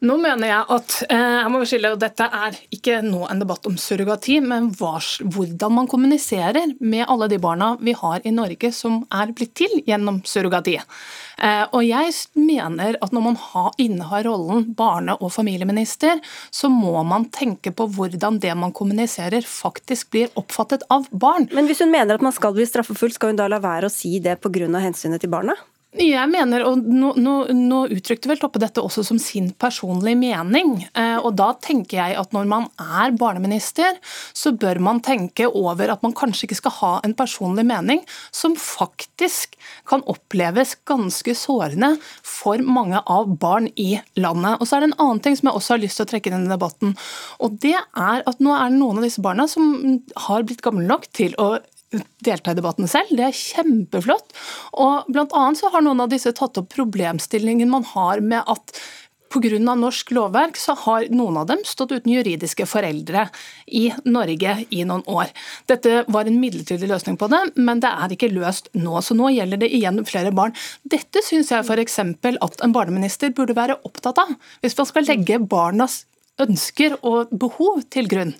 Nå 0.00 0.14
mener 0.16 0.48
jeg 0.48 0.64
at 0.72 0.94
eh, 1.12 1.36
jeg 1.42 1.48
må 1.52 1.58
skille, 1.68 1.90
og 1.92 2.00
dette 2.00 2.24
er 2.24 2.54
ikke 2.72 3.02
nå 3.04 3.26
en 3.28 3.42
debatt 3.42 3.66
om 3.68 3.74
surrogati, 3.76 4.38
men 4.40 4.70
hvordan 4.72 5.74
man 5.76 5.88
kommuniserer 5.92 6.72
med 6.80 7.04
alle 7.04 7.28
de 7.28 7.36
barna 7.42 7.74
vi 7.84 7.92
har 7.98 8.24
i 8.24 8.32
Norge 8.32 8.70
som 8.72 9.02
er 9.12 9.34
blitt 9.36 9.52
til 9.60 9.74
gjennom 9.84 10.22
surrogati. 10.24 10.78
Eh, 10.80 11.66
og 11.76 11.84
jeg 11.84 12.14
mener 12.40 12.96
at 13.04 13.12
når 13.12 13.26
man 13.26 13.36
innehar 13.76 14.24
rollen 14.24 14.70
barne- 14.78 15.18
og 15.20 15.34
familieminister, 15.34 16.22
så 16.48 16.72
må 16.72 16.94
man 17.04 17.28
tenke 17.28 17.68
på 17.68 17.84
hvordan 17.92 18.40
det 18.40 18.54
man 18.56 18.72
kommuniserer 18.72 19.44
faktisk 19.44 20.14
blir 20.16 20.32
oppfattet 20.40 20.86
av 20.88 21.10
barn. 21.12 21.50
Men 21.52 21.68
hvis 21.68 21.84
hun 21.84 21.92
mener 21.92 22.16
at 22.16 22.24
man 22.24 22.32
skal 22.32 22.56
bli 22.56 22.64
straffefull, 22.64 23.12
skal 23.12 23.34
hun 23.34 23.42
da 23.42 23.50
la 23.52 23.60
være 23.60 23.92
å 23.92 23.92
si 23.92 24.16
det 24.16 24.38
pga. 24.40 24.64
hensynet 24.80 25.20
til 25.20 25.28
barna? 25.28 25.58
Jeg 25.90 26.30
mener, 26.30 26.62
og 26.68 26.84
nå, 26.86 27.08
nå, 27.18 27.32
nå, 27.50 27.78
uttrykte 27.90 28.28
vel 28.30 28.38
Toppe 28.38 28.60
dette 28.62 28.78
også 28.78 29.02
som 29.08 29.18
sin 29.18 29.48
personlige 29.58 30.20
mening. 30.20 30.76
Eh, 30.94 31.16
og 31.18 31.34
da 31.40 31.48
tenker 31.58 31.98
jeg 31.98 32.14
at 32.20 32.36
når 32.36 32.46
man 32.46 32.68
er 32.78 33.16
barneminister, 33.18 33.98
så 34.30 34.52
bør 34.54 34.78
man 34.86 35.00
tenke 35.02 35.48
over 35.48 35.90
at 35.90 36.04
man 36.06 36.14
kanskje 36.14 36.46
ikke 36.46 36.60
skal 36.60 36.76
ha 36.76 36.92
en 37.02 37.16
personlig 37.18 37.64
mening 37.66 38.04
som 38.30 38.54
faktisk 38.54 39.58
kan 39.90 40.06
oppleves 40.06 40.76
ganske 40.86 41.34
sårende 41.34 41.96
for 42.22 42.62
mange 42.62 43.02
av 43.02 43.34
barn 43.42 43.66
i 43.74 43.96
landet. 44.14 44.60
Og 44.62 44.70
så 44.70 44.78
er 44.78 44.86
det 44.86 44.92
en 44.92 45.00
annen 45.08 45.24
ting 45.26 45.40
som 45.40 45.50
jeg 45.50 45.58
også 45.58 45.74
har 45.74 45.82
lyst 45.88 45.98
til 45.98 46.06
å 46.06 46.12
trekke 46.14 46.30
inn 46.30 46.46
i 46.46 46.54
debatten. 46.54 46.94
Og 47.42 47.58
det 47.66 47.74
er 47.74 48.22
at 48.30 48.38
nå 48.38 48.54
er 48.54 48.70
det 48.70 48.78
noen 48.78 49.02
av 49.02 49.10
disse 49.10 49.26
barna 49.26 49.50
som 49.50 49.98
har 50.28 50.46
blitt 50.46 50.62
gamle 50.62 50.86
nok 50.86 51.10
til 51.18 51.34
å 51.42 51.56
delta 52.24 52.52
i 52.52 52.58
debatten 52.58 52.88
selv. 52.90 53.10
Det 53.16 53.26
er 53.26 53.36
kjempeflott. 53.36 54.34
Og 54.78 55.10
blant 55.10 55.34
annet 55.36 55.60
så 55.60 55.72
har 55.74 55.84
noen 55.84 56.04
av 56.04 56.10
disse 56.12 56.32
tatt 56.36 56.60
opp 56.60 56.70
problemstillingen 56.74 57.70
man 57.72 57.86
har 57.94 58.22
med 58.24 58.46
at 58.46 58.74
Pga. 59.30 59.60
norsk 59.62 60.10
lovverk 60.10 60.56
så 60.58 60.74
har 60.74 61.04
noen 61.14 61.36
av 61.38 61.46
dem 61.46 61.60
stått 61.62 61.92
uten 61.92 62.10
juridiske 62.10 62.64
foreldre 62.66 63.28
i 63.66 63.84
Norge 64.02 64.56
i 64.74 64.82
noen 64.82 65.04
år. 65.06 65.30
Dette 65.70 66.00
var 66.10 66.26
en 66.26 66.40
midlertidig 66.42 66.88
løsning 66.90 67.14
på 67.20 67.28
det, 67.30 67.38
men 67.54 67.78
det 67.78 67.92
er 67.94 68.16
ikke 68.16 68.32
løst 68.32 68.72
nå. 68.74 68.98
Så 68.98 69.14
nå 69.14 69.30
gjelder 69.30 69.62
det 69.62 69.70
igjen 69.70 70.02
flere 70.08 70.34
barn. 70.34 70.56
Dette 70.82 71.22
syns 71.22 71.52
jeg 71.54 71.62
f.eks. 71.62 71.98
at 72.02 72.66
en 72.66 72.74
barneminister 72.74 73.30
burde 73.30 73.54
være 73.54 73.78
opptatt 73.86 74.18
av, 74.18 74.34
hvis 74.64 74.74
man 74.82 74.90
skal 74.90 75.06
legge 75.06 75.38
barnas 75.38 76.02
ønsker 76.42 76.98
og 77.06 77.30
behov 77.30 77.84
til 77.92 78.10
grunn. 78.10 78.34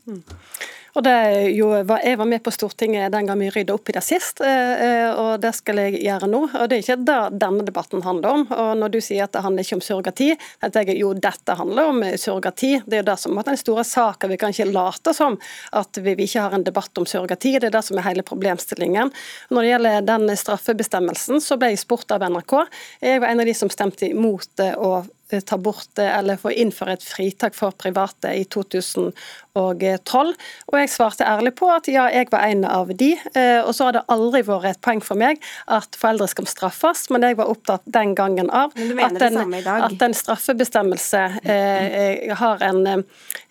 Og 0.97 1.05
det 1.07 1.17
jo, 1.55 1.71
Jeg 1.75 2.19
var 2.19 2.27
med 2.27 2.43
på 2.43 2.51
Stortinget 2.51 3.13
den 3.13 3.27
gang 3.29 3.39
vi 3.39 3.51
rydda 3.51 3.75
opp 3.75 3.91
i 3.91 3.95
det 3.95 4.03
sist, 4.05 4.41
eh, 4.41 4.83
eh, 4.87 5.11
og 5.15 5.41
det 5.43 5.53
skal 5.55 5.79
jeg 5.79 6.01
gjøre 6.03 6.29
nå. 6.31 6.43
Og 6.51 6.69
Det 6.69 6.79
er 6.79 6.83
ikke 6.83 7.05
det 7.07 7.41
denne 7.41 7.67
debatten 7.67 8.03
handler 8.03 8.31
om. 8.31 8.47
Og 8.51 8.71
Når 8.79 8.91
du 8.91 9.01
sier 9.01 9.25
at 9.25 9.33
det 9.33 9.43
handler 9.45 9.63
ikke 9.67 9.79
om 9.79 9.85
surrogati, 9.85 10.31
at 10.63 10.75
jeg, 10.75 10.99
jo 10.99 11.13
dette 11.15 11.55
handler 11.55 11.93
om 11.93 12.03
surrogati. 12.17 12.83
Det 12.87 12.99
er 12.99 13.05
jo 13.05 13.11
det 13.11 13.19
som 13.19 13.39
er 13.39 13.49
den 13.51 13.61
store 13.61 13.85
saken. 13.85 14.31
Vi 14.31 14.37
kan 14.41 14.51
ikke 14.51 14.73
late 14.73 15.15
som 15.15 15.39
at 15.73 16.03
vi 16.03 16.17
ikke 16.17 16.41
har 16.41 16.55
en 16.55 16.65
debatt 16.65 16.99
om 16.99 17.07
surrogati. 17.07 17.59
Det 17.59 17.71
er 17.71 17.77
det 17.79 17.85
som 17.85 17.99
er 17.99 18.09
hele 18.09 18.27
problemstillingen. 18.27 19.13
Når 19.51 19.63
det 19.63 19.71
gjelder 19.71 20.09
den 20.11 20.37
straffebestemmelsen, 20.37 21.41
så 21.41 21.57
ble 21.57 21.73
jeg 21.75 21.85
spurt 21.85 22.11
av 22.11 22.25
NRK. 22.27 22.67
Jeg 23.01 23.23
var 23.23 23.31
en 23.31 23.41
av 23.41 23.47
de 23.47 23.55
som 23.55 23.71
stemte 23.71 24.11
imot 24.11 24.67
å 24.77 25.05
ta 25.47 25.59
bort 25.59 25.99
eller 26.01 26.41
få 26.41 26.53
innføre 26.53 26.97
et 26.97 27.05
fritak 27.05 27.55
for 27.55 27.75
private 27.79 28.33
i 28.35 28.45
2012. 28.51 29.15
Og 29.55 30.77
jeg 30.79 30.91
svarte 30.93 31.27
ærlig 31.27 31.55
på 31.59 31.69
at 31.73 31.89
ja, 31.91 32.07
jeg 32.13 32.31
var 32.33 32.47
en 32.47 32.65
av 32.69 32.91
de. 32.95 33.13
Eh, 33.35 33.61
og 33.61 33.73
så 33.77 33.89
har 33.89 33.99
det 33.99 34.05
aldri 34.13 34.43
vært 34.47 34.71
et 34.71 34.83
poeng 34.85 35.03
for 35.05 35.19
meg 35.21 35.41
at 35.71 35.99
foreldre 35.99 36.29
skal 36.31 36.49
straffes, 36.51 37.07
men 37.11 37.27
jeg 37.27 37.39
var 37.41 37.51
opptatt 37.51 37.87
den 37.91 38.15
gangen 38.19 38.51
av 38.51 38.75
at 38.75 39.23
en, 39.27 39.55
at 39.71 40.05
en 40.07 40.17
straffebestemmelse 40.17 41.23
eh, 41.45 42.31
har 42.41 42.63
en 42.67 43.05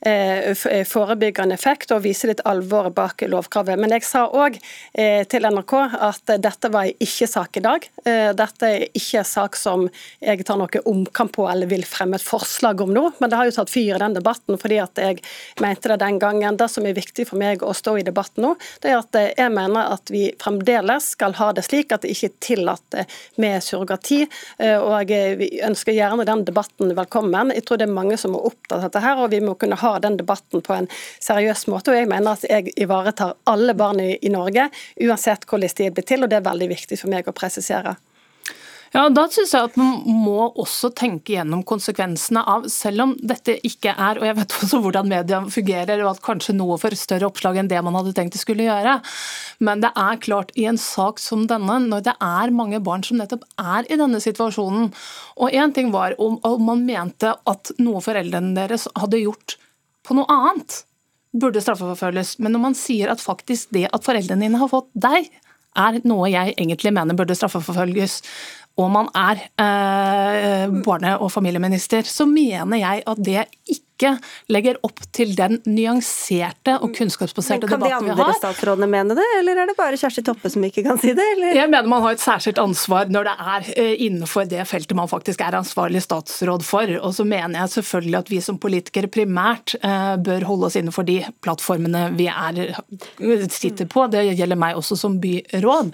eh, 0.06 0.84
forebyggende 0.88 1.56
effekt 1.56 1.94
og 1.96 2.04
viser 2.06 2.34
litt 2.34 2.44
alvoret 2.48 2.96
bak 2.96 3.24
lovkravet. 3.28 3.80
Men 3.80 3.94
jeg 3.98 4.08
sa 4.08 4.26
òg 4.28 4.58
eh, 4.94 5.24
til 5.30 5.48
NRK 5.48 5.76
at 6.10 6.36
dette 6.42 6.72
var 6.74 6.90
ikke-sak 6.92 7.60
i 7.60 7.66
dag. 7.66 7.90
Eh, 8.06 8.32
dette 8.38 8.70
er 8.70 8.88
ikke 8.90 9.26
sak 9.28 9.60
som 9.60 9.88
jeg 10.24 10.46
tar 10.48 10.60
noe 10.60 10.84
omkamp 10.90 11.36
på 11.36 11.48
eller 11.50 11.68
vil 11.72 11.86
fremme 11.88 12.17
et 12.20 12.26
forslag 12.26 12.82
om 12.84 12.91
nå, 12.93 13.05
men 13.20 13.32
det 13.32 13.39
har 13.39 13.49
jo 13.49 13.55
tatt 13.55 13.72
fyr 13.72 13.95
i 13.95 14.01
den 14.01 14.17
debatten 14.17 14.59
fordi 14.59 14.80
at 14.84 14.99
jeg 14.99 15.22
mente 15.61 15.91
det 15.91 15.99
den 16.01 16.20
gangen. 16.22 16.57
Det 16.59 16.70
som 16.72 16.86
er 16.88 16.97
viktig 16.97 17.28
for 17.30 17.39
meg 17.41 17.63
å 17.63 17.74
stå 17.76 17.97
i 17.99 18.05
debatten 18.07 18.45
nå, 18.45 18.55
det 18.84 18.91
er 18.91 18.99
at 18.99 19.20
jeg 19.38 19.53
mener 19.53 19.93
at 19.95 20.11
vi 20.13 20.26
fremdeles 20.41 21.13
skal 21.15 21.36
ha 21.39 21.51
det 21.55 21.65
slik 21.67 21.93
at 21.95 22.05
det 22.05 22.13
ikke 22.15 22.32
er 22.32 22.38
tillatt 22.45 22.99
med 23.41 23.63
surrogati. 23.63 24.24
Eh, 24.57 24.78
og 24.78 25.09
Vi 25.39 25.49
ønsker 25.65 25.95
gjerne 25.95 26.26
den 26.28 26.43
debatten 26.45 26.93
velkommen. 26.95 27.53
Jeg 27.55 27.65
tror 27.67 27.80
det 27.80 27.88
er 27.88 27.95
mange 27.95 28.17
som 28.20 28.36
er 28.36 28.49
opptatt 28.51 28.80
av 28.80 28.86
dette, 28.88 29.03
her, 29.03 29.22
og 29.24 29.32
vi 29.32 29.39
må 29.43 29.55
kunne 29.59 29.80
ha 29.80 29.93
den 29.99 30.17
debatten 30.20 30.63
på 30.65 30.76
en 30.76 30.89
seriøs 31.20 31.67
måte. 31.72 31.91
og 31.91 31.97
Jeg 31.97 32.09
mener 32.09 32.38
at 32.38 32.45
jeg 32.49 32.74
ivaretar 32.78 33.36
alle 33.49 33.74
barn 33.74 33.99
i 33.99 34.32
Norge, 34.32 34.70
uansett 35.01 35.47
hvordan 35.49 35.76
de 35.78 35.88
er 35.88 35.95
blitt 35.95 36.09
til, 36.11 36.24
og 36.24 36.30
det 36.32 36.39
er 36.39 36.47
veldig 36.47 36.70
viktig 36.72 36.99
for 36.99 37.11
meg 37.11 37.28
å 37.28 37.36
presisere. 37.36 37.97
Ja, 38.90 39.04
Da 39.14 39.28
synes 39.30 39.52
jeg 39.54 39.68
at 39.68 39.76
man 39.78 40.02
må 40.06 40.48
også 40.58 40.90
tenke 40.98 41.36
gjennom 41.36 41.62
konsekvensene 41.68 42.42
av, 42.42 42.66
selv 42.74 43.04
om 43.04 43.12
dette 43.22 43.60
ikke 43.66 43.94
er 43.94 44.18
Og 44.18 44.26
jeg 44.26 44.38
vet 44.40 44.56
også 44.66 44.80
hvordan 44.82 45.10
media 45.12 45.42
fungerer, 45.46 46.02
og 46.04 46.16
at 46.16 46.24
kanskje 46.26 46.56
noe 46.58 46.80
for 46.82 46.96
større 46.98 47.30
oppslag 47.30 47.60
enn 47.62 47.70
det 47.70 47.82
man 47.86 47.98
hadde 48.00 48.16
tenkt 48.18 48.34
det 48.38 48.42
skulle 48.42 48.66
gjøre. 48.66 48.98
Men 49.66 49.84
det 49.84 49.92
er 49.94 50.22
klart, 50.24 50.54
i 50.58 50.66
en 50.70 50.80
sak 50.82 51.22
som 51.22 51.46
denne, 51.50 51.80
når 51.86 52.06
det 52.10 52.16
er 52.18 52.56
mange 52.56 52.82
barn 52.84 53.06
som 53.06 53.20
nettopp 53.22 53.46
er 53.62 53.90
i 53.90 53.98
denne 54.00 54.22
situasjonen 54.24 54.90
Og 55.38 55.54
én 55.54 55.74
ting 55.74 55.92
var 55.94 56.16
om, 56.22 56.40
om 56.44 56.66
man 56.66 56.86
mente 56.86 57.34
at 57.48 57.74
noe 57.80 58.02
foreldrene 58.04 58.56
deres 58.58 58.88
hadde 58.98 59.22
gjort 59.22 59.58
på 60.06 60.18
noe 60.18 60.26
annet, 60.34 60.82
burde 61.38 61.62
straffeforfølges. 61.62 62.40
Men 62.42 62.56
når 62.56 62.64
man 62.64 62.78
sier 62.78 63.12
at 63.14 63.22
faktisk 63.22 63.70
det 63.76 63.86
at 63.94 64.06
foreldrene 64.06 64.48
dine 64.48 64.62
har 64.62 64.72
fått 64.72 64.90
deg, 64.98 65.30
er 65.78 66.00
noe 66.08 66.30
jeg 66.32 66.56
egentlig 66.58 66.92
mener 66.96 67.18
burde 67.18 67.36
straffeforfølges, 67.38 68.20
og 68.80 68.90
man 68.94 69.12
er 69.18 69.44
eh, 69.60 70.80
barne- 70.86 71.18
og 71.20 71.32
familieminister, 71.34 72.08
så 72.08 72.28
mener 72.30 72.80
jeg 72.80 73.04
at 73.08 73.24
det 73.26 73.46
ikke 73.68 74.14
legger 74.48 74.78
opp 74.88 75.02
til 75.12 75.34
den 75.36 75.58
nyanserte 75.68 76.78
og 76.80 76.94
kunnskapsbaserte 76.96 77.68
debatten 77.68 77.82
vi 77.84 77.90
har. 77.92 78.00
Kan 78.00 78.16
de 78.16 78.24
andre 78.24 78.38
statsrådene 78.38 78.88
mene 78.88 79.18
det, 79.18 79.26
eller 79.42 79.60
er 79.60 79.68
det 79.68 79.76
bare 79.76 80.00
Kjersti 80.00 80.24
Toppe 80.24 80.52
som 80.54 80.64
ikke 80.64 80.86
kan 80.86 81.02
si 81.02 81.12
det? 81.18 81.26
Eller? 81.36 81.52
Jeg 81.58 81.72
mener 81.72 81.92
man 81.92 82.06
har 82.06 82.16
et 82.16 82.24
særskilt 82.24 82.62
ansvar 82.64 83.12
når 83.12 83.28
det 83.28 83.36
er 83.56 83.70
eh, 83.84 83.94
innenfor 84.08 84.48
det 84.48 84.64
feltet 84.70 84.96
man 84.96 85.12
faktisk 85.12 85.44
er 85.44 85.60
ansvarlig 85.60 86.06
statsråd 86.06 86.64
for. 86.64 86.96
Og 87.04 87.16
så 87.20 87.28
mener 87.28 87.60
jeg 87.60 87.76
selvfølgelig 87.76 88.20
at 88.24 88.32
vi 88.32 88.42
som 88.48 88.62
politikere 88.64 89.12
primært 89.12 89.76
eh, 89.82 90.16
bør 90.24 90.48
holde 90.54 90.72
oss 90.72 90.80
innenfor 90.80 91.08
de 91.10 91.20
plattformene 91.44 92.08
vi 92.16 92.32
er, 92.32 92.78
sitter 93.52 93.90
på. 93.90 94.08
Det 94.14 94.30
gjelder 94.32 94.60
meg 94.60 94.80
også 94.80 94.96
som 95.04 95.20
byråd. 95.20 95.92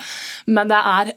Men 0.53 0.69
det 0.69 0.83
er 0.85 1.15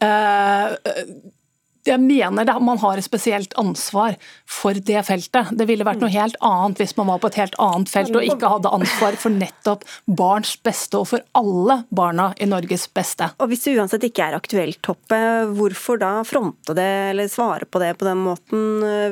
jeg 1.89 2.03
mener 2.03 2.47
det, 2.47 2.57
man 2.65 2.81
har 2.83 2.99
et 2.99 3.07
spesielt 3.07 3.55
ansvar 3.61 4.17
for 4.49 4.77
det 4.77 5.01
feltet. 5.09 5.53
Det 5.57 5.67
ville 5.69 5.87
vært 5.87 6.03
noe 6.03 6.13
helt 6.13 6.37
annet 6.45 6.83
hvis 6.83 6.95
man 6.99 7.11
var 7.13 7.23
på 7.23 7.31
et 7.31 7.41
helt 7.41 7.57
annet 7.63 7.91
felt 7.93 8.15
og 8.17 8.27
ikke 8.27 8.53
hadde 8.53 8.73
ansvar 8.79 9.19
for 9.21 9.35
nettopp 9.35 9.87
barns 10.07 10.55
beste 10.65 11.01
og 11.01 11.09
for 11.13 11.25
alle 11.39 11.81
barna 11.95 12.31
i 12.39 12.49
Norges 12.49 12.89
beste. 12.95 13.31
Og 13.39 13.51
Hvis 13.51 13.65
det 13.65 13.77
uansett 13.79 14.07
ikke 14.09 14.29
er 14.29 14.39
aktuelt, 14.39 14.81
Toppe, 14.85 15.19
hvorfor 15.57 16.01
da 16.01 16.13
fronte 16.29 16.77
det 16.77 16.89
eller 17.13 17.31
svare 17.33 17.67
på 17.69 17.81
det 17.83 17.95
på 17.99 18.07
den 18.09 18.23
måten, 18.27 18.63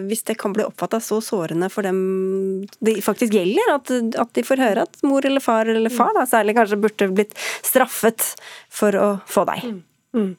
hvis 0.07 0.25
det 0.29 0.39
kan 0.41 0.55
bli 0.57 0.67
oppfatta 0.67 1.01
så 1.03 1.21
sårende 1.25 1.71
for 1.73 1.87
dem 1.87 2.67
det 2.85 2.99
faktisk 3.05 3.37
gjelder? 3.37 3.75
At, 3.77 3.93
at, 3.93 4.33
de 4.37 4.47
får 4.47 4.63
høre 4.63 4.87
at 4.87 5.03
mor 5.07 5.27
eller 5.27 5.43
far 5.43 5.69
eller 5.71 5.93
far 5.93 6.15
da, 6.17 6.27
særlig 6.29 6.57
kanskje 6.59 6.81
burde 6.81 7.13
blitt 7.17 7.37
straffet 7.65 8.35
for 8.73 8.97
å 9.01 9.13
få 9.31 9.47
deg? 9.49 9.77
Mm. 10.17 10.33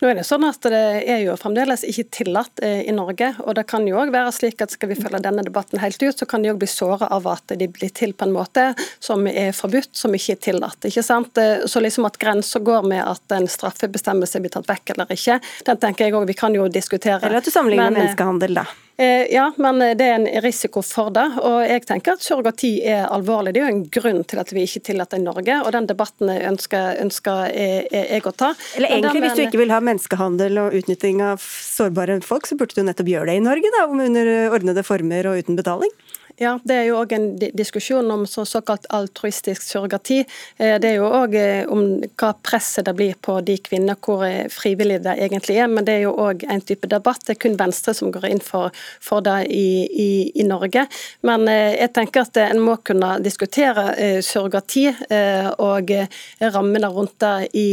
Nå 0.00 0.08
er 0.10 0.18
Det 0.18 0.24
sånn 0.26 0.44
at 0.48 0.66
det 0.66 0.82
er 1.06 1.20
jo 1.22 1.36
fremdeles 1.38 1.84
ikke 1.86 2.06
tillatt 2.16 2.62
eh, 2.66 2.82
i 2.90 2.94
Norge. 2.94 3.30
og 3.44 3.54
det 3.54 3.66
kan 3.70 3.86
jo 3.86 3.96
også 4.00 4.14
være 4.14 4.32
slik 4.34 4.64
at 4.64 4.74
Skal 4.74 4.90
vi 4.90 4.98
følge 4.98 5.22
denne 5.22 5.44
debatten 5.46 5.78
helt 5.78 6.02
ut, 6.02 6.18
så 6.18 6.26
kan 6.26 6.42
de 6.42 6.50
òg 6.50 6.58
bli 6.58 6.68
såra 6.70 7.06
av 7.14 7.28
at 7.30 7.54
de 7.54 7.68
blir 7.68 7.94
til 7.94 8.12
på 8.12 8.26
en 8.26 8.34
måte 8.34 8.70
som 8.98 9.26
er 9.30 9.52
forbudt, 9.56 9.94
som 9.96 10.14
ikke 10.14 10.34
er 10.34 10.42
tillatt. 10.50 10.84
ikke 10.84 11.04
sant? 11.06 11.38
Eh, 11.38 11.66
så 11.66 11.80
liksom 11.80 12.08
at 12.10 12.18
grensa 12.18 12.58
går 12.58 12.86
med 12.90 13.04
at 13.06 13.36
en 13.38 13.48
straffebestemmelse 13.48 14.42
blir 14.42 14.50
tatt 14.50 14.68
vekk 14.68 14.96
eller 14.96 15.14
ikke, 15.14 15.40
den 15.66 15.80
tenker 15.80 16.06
jeg 16.06 16.18
òg 16.18 16.26
vi 16.26 16.38
kan 16.38 16.54
jo 16.54 16.68
diskutere. 16.68 17.22
Eller 17.22 17.38
at 17.38 17.46
du 17.46 17.54
sammenligner 17.54 17.90
Men, 17.90 18.02
menneskehandel, 18.02 18.62
da. 18.62 18.66
Eh, 19.00 19.26
ja, 19.32 19.46
men 19.56 19.80
det 19.80 20.04
er 20.04 20.18
en 20.18 20.26
risiko 20.44 20.82
for 20.84 21.08
det. 21.14 21.24
Og 21.40 21.62
jeg 21.64 21.86
tenker 21.88 22.18
at 22.18 22.24
surrogati 22.24 22.72
er 22.84 23.06
alvorlig. 23.08 23.54
Det 23.56 23.62
er 23.62 23.68
jo 23.68 23.74
en 23.76 23.84
grunn 23.96 24.22
til 24.28 24.42
at 24.42 24.52
vi 24.52 24.66
ikke 24.68 24.84
tillater 24.90 25.16
det 25.16 25.24
i 25.24 25.26
Norge, 25.26 25.56
og 25.64 25.72
den 25.76 25.88
debatten 25.88 26.32
ønsker, 26.36 27.00
ønsker 27.00 27.48
jeg 27.54 28.22
å 28.28 28.34
ta. 28.36 28.52
Eller 28.76 28.96
egentlig, 28.98 29.24
hvis 29.24 29.38
du 29.38 29.44
ikke 29.46 29.62
vil 29.62 29.72
ha 29.72 29.80
menneskehandel 29.84 30.60
og 30.60 30.76
utnytting 30.82 31.24
av 31.24 31.40
sårbare 31.40 32.20
folk, 32.26 32.48
så 32.50 32.58
burde 32.60 32.76
du 32.76 32.84
nettopp 32.84 33.08
gjøre 33.10 33.32
det 33.32 33.40
i 33.40 33.44
Norge, 33.48 33.72
da, 33.78 33.86
under 33.88 34.32
ordnede 34.52 34.84
former 34.86 35.32
og 35.32 35.40
uten 35.40 35.58
betaling? 35.58 35.94
Ja, 36.38 36.58
Det 36.64 36.74
er 36.74 36.84
jo 36.88 36.98
òg 37.00 37.12
en 37.12 37.26
diskusjon 37.38 38.10
om 38.10 38.26
så 38.26 38.44
såkalt 38.44 38.86
altruistisk 38.88 39.62
surrogati. 39.62 40.20
Eh, 40.56 40.76
det 40.80 40.92
er 40.92 40.96
jo 41.00 41.08
òg 41.08 41.34
eh, 41.38 41.64
om 41.68 42.00
hva 42.20 42.32
presset 42.42 42.86
det 42.86 42.94
blir 42.96 43.16
på 43.20 43.38
de 43.44 43.56
kvinner, 43.58 43.98
hvor 44.00 44.24
eh, 44.26 44.48
frivillig 44.52 45.00
det 45.04 45.16
egentlig 45.26 45.58
er. 45.60 45.68
Men 45.68 45.86
det 45.88 45.98
er 45.98 46.04
jo 46.06 46.14
òg 46.14 46.44
en 46.48 46.62
type 46.64 46.88
debatt. 46.90 47.24
Det 47.26 47.36
er 47.36 47.40
kun 47.42 47.58
Venstre 47.60 47.94
som 47.96 48.12
går 48.14 48.28
inn 48.30 48.42
for, 48.44 48.70
for 49.00 49.24
det 49.24 49.46
i, 49.50 49.86
i, 49.90 50.10
i, 50.34 50.46
Norge. 50.50 50.86
Men 51.26 51.46
jeg 51.46 51.92
tenker 51.94 52.24
at 52.24 52.38
en 52.42 52.60
må 52.62 52.76
kunne 52.84 53.12
diskutere 53.22 54.20
surrogati 54.24 54.86
og 54.90 55.92
rammene 56.40 56.90
rundt 56.90 57.16
det 57.22 57.50
i, 57.58 57.68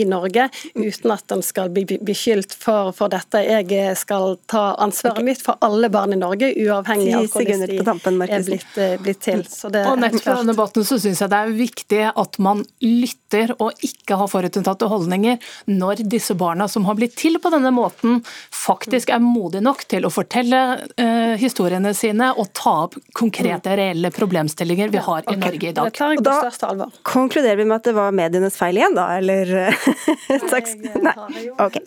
i 0.00 0.04
Norge, 0.08 0.48
uten 0.74 1.14
at 1.14 1.34
en 1.34 1.44
skal 1.44 1.70
bli 1.74 1.84
beskyldt 1.86 2.56
for, 2.58 2.92
for, 2.96 3.12
dette. 3.12 3.42
Jeg 3.44 3.96
skal 4.00 4.36
ta 4.50 4.72
ansvaret 4.82 5.24
mitt 5.26 5.42
for 5.44 5.60
alle 5.64 5.90
barn 5.92 6.16
i 6.16 6.20
Norge, 6.20 6.50
uavhengig 6.56 7.14
av 7.16 7.28
hvordan 7.32 7.66
de 7.68 7.78
tampen, 7.88 8.18
er 8.22 8.44
blitt, 8.44 8.78
eh, 8.78 8.96
blitt 9.02 9.20
til. 9.24 9.42
Det, 9.42 9.82
og 9.88 9.98
nettopp 10.00 10.26
i 10.26 10.34
denne 10.34 10.52
debatten 10.52 10.86
så 10.86 10.98
syns 11.00 11.22
jeg 11.24 11.32
det 11.32 11.38
er 11.38 11.54
viktig 11.56 12.02
at 12.08 12.38
man 12.42 12.62
lytter 12.84 13.54
og 13.58 13.84
ikke 13.84 14.18
har 14.20 14.30
forutinntatte 14.30 14.88
holdninger 14.90 15.38
når 15.70 16.02
disse 16.08 16.36
barna 16.38 16.68
som 16.68 16.86
har 16.88 16.98
blitt 16.98 17.16
til 17.18 17.38
på 17.42 17.52
denne 17.54 17.72
måten, 17.74 18.20
faktisk 18.54 19.12
er 19.14 19.22
modige 19.24 19.64
nok 19.64 19.84
til 19.88 20.06
å 20.08 20.12
fortelle 20.12 20.60
eh, 21.00 21.34
historiene 21.40 21.94
sine 21.96 22.30
og 22.36 22.52
ta 22.56 22.74
opp 22.86 22.98
konkrete, 23.16 23.76
reelle 23.78 24.12
problemstillinger 24.14 24.92
vi 24.92 25.02
har 25.08 25.24
i 25.24 25.32
okay. 25.32 25.42
Norge 25.44 25.72
i 25.72 25.74
dag. 25.76 26.02
Og 26.18 26.68
alvor. 26.68 27.00
Konkluderer 27.08 27.60
vi 27.60 27.68
med 27.68 27.78
at 27.80 27.88
det 27.88 27.96
var 27.96 28.14
medienes 28.16 28.56
feil 28.58 28.78
igjen, 28.80 28.96
da, 28.98 29.08
eller? 29.18 29.54
Takk. 30.52 30.70
Nei, 31.00 31.48
ok. 31.56 31.80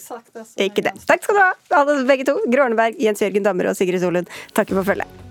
Ikke 0.62 0.86
det. 0.86 0.96
Takk 1.08 1.26
skal 1.26 1.38
du 1.38 1.44
ha, 1.44 1.52
alle 1.82 2.02
begge 2.10 2.28
to. 2.28 2.40
Arneberg, 2.62 2.96
Jens 3.02 3.22
Jørgen 3.22 3.44
Dammer 3.44 3.72
og 3.72 3.76
Sigrid 3.76 4.02
Solund. 4.02 4.32
Takker 4.54 4.76
for 4.80 4.94
følget. 4.94 5.31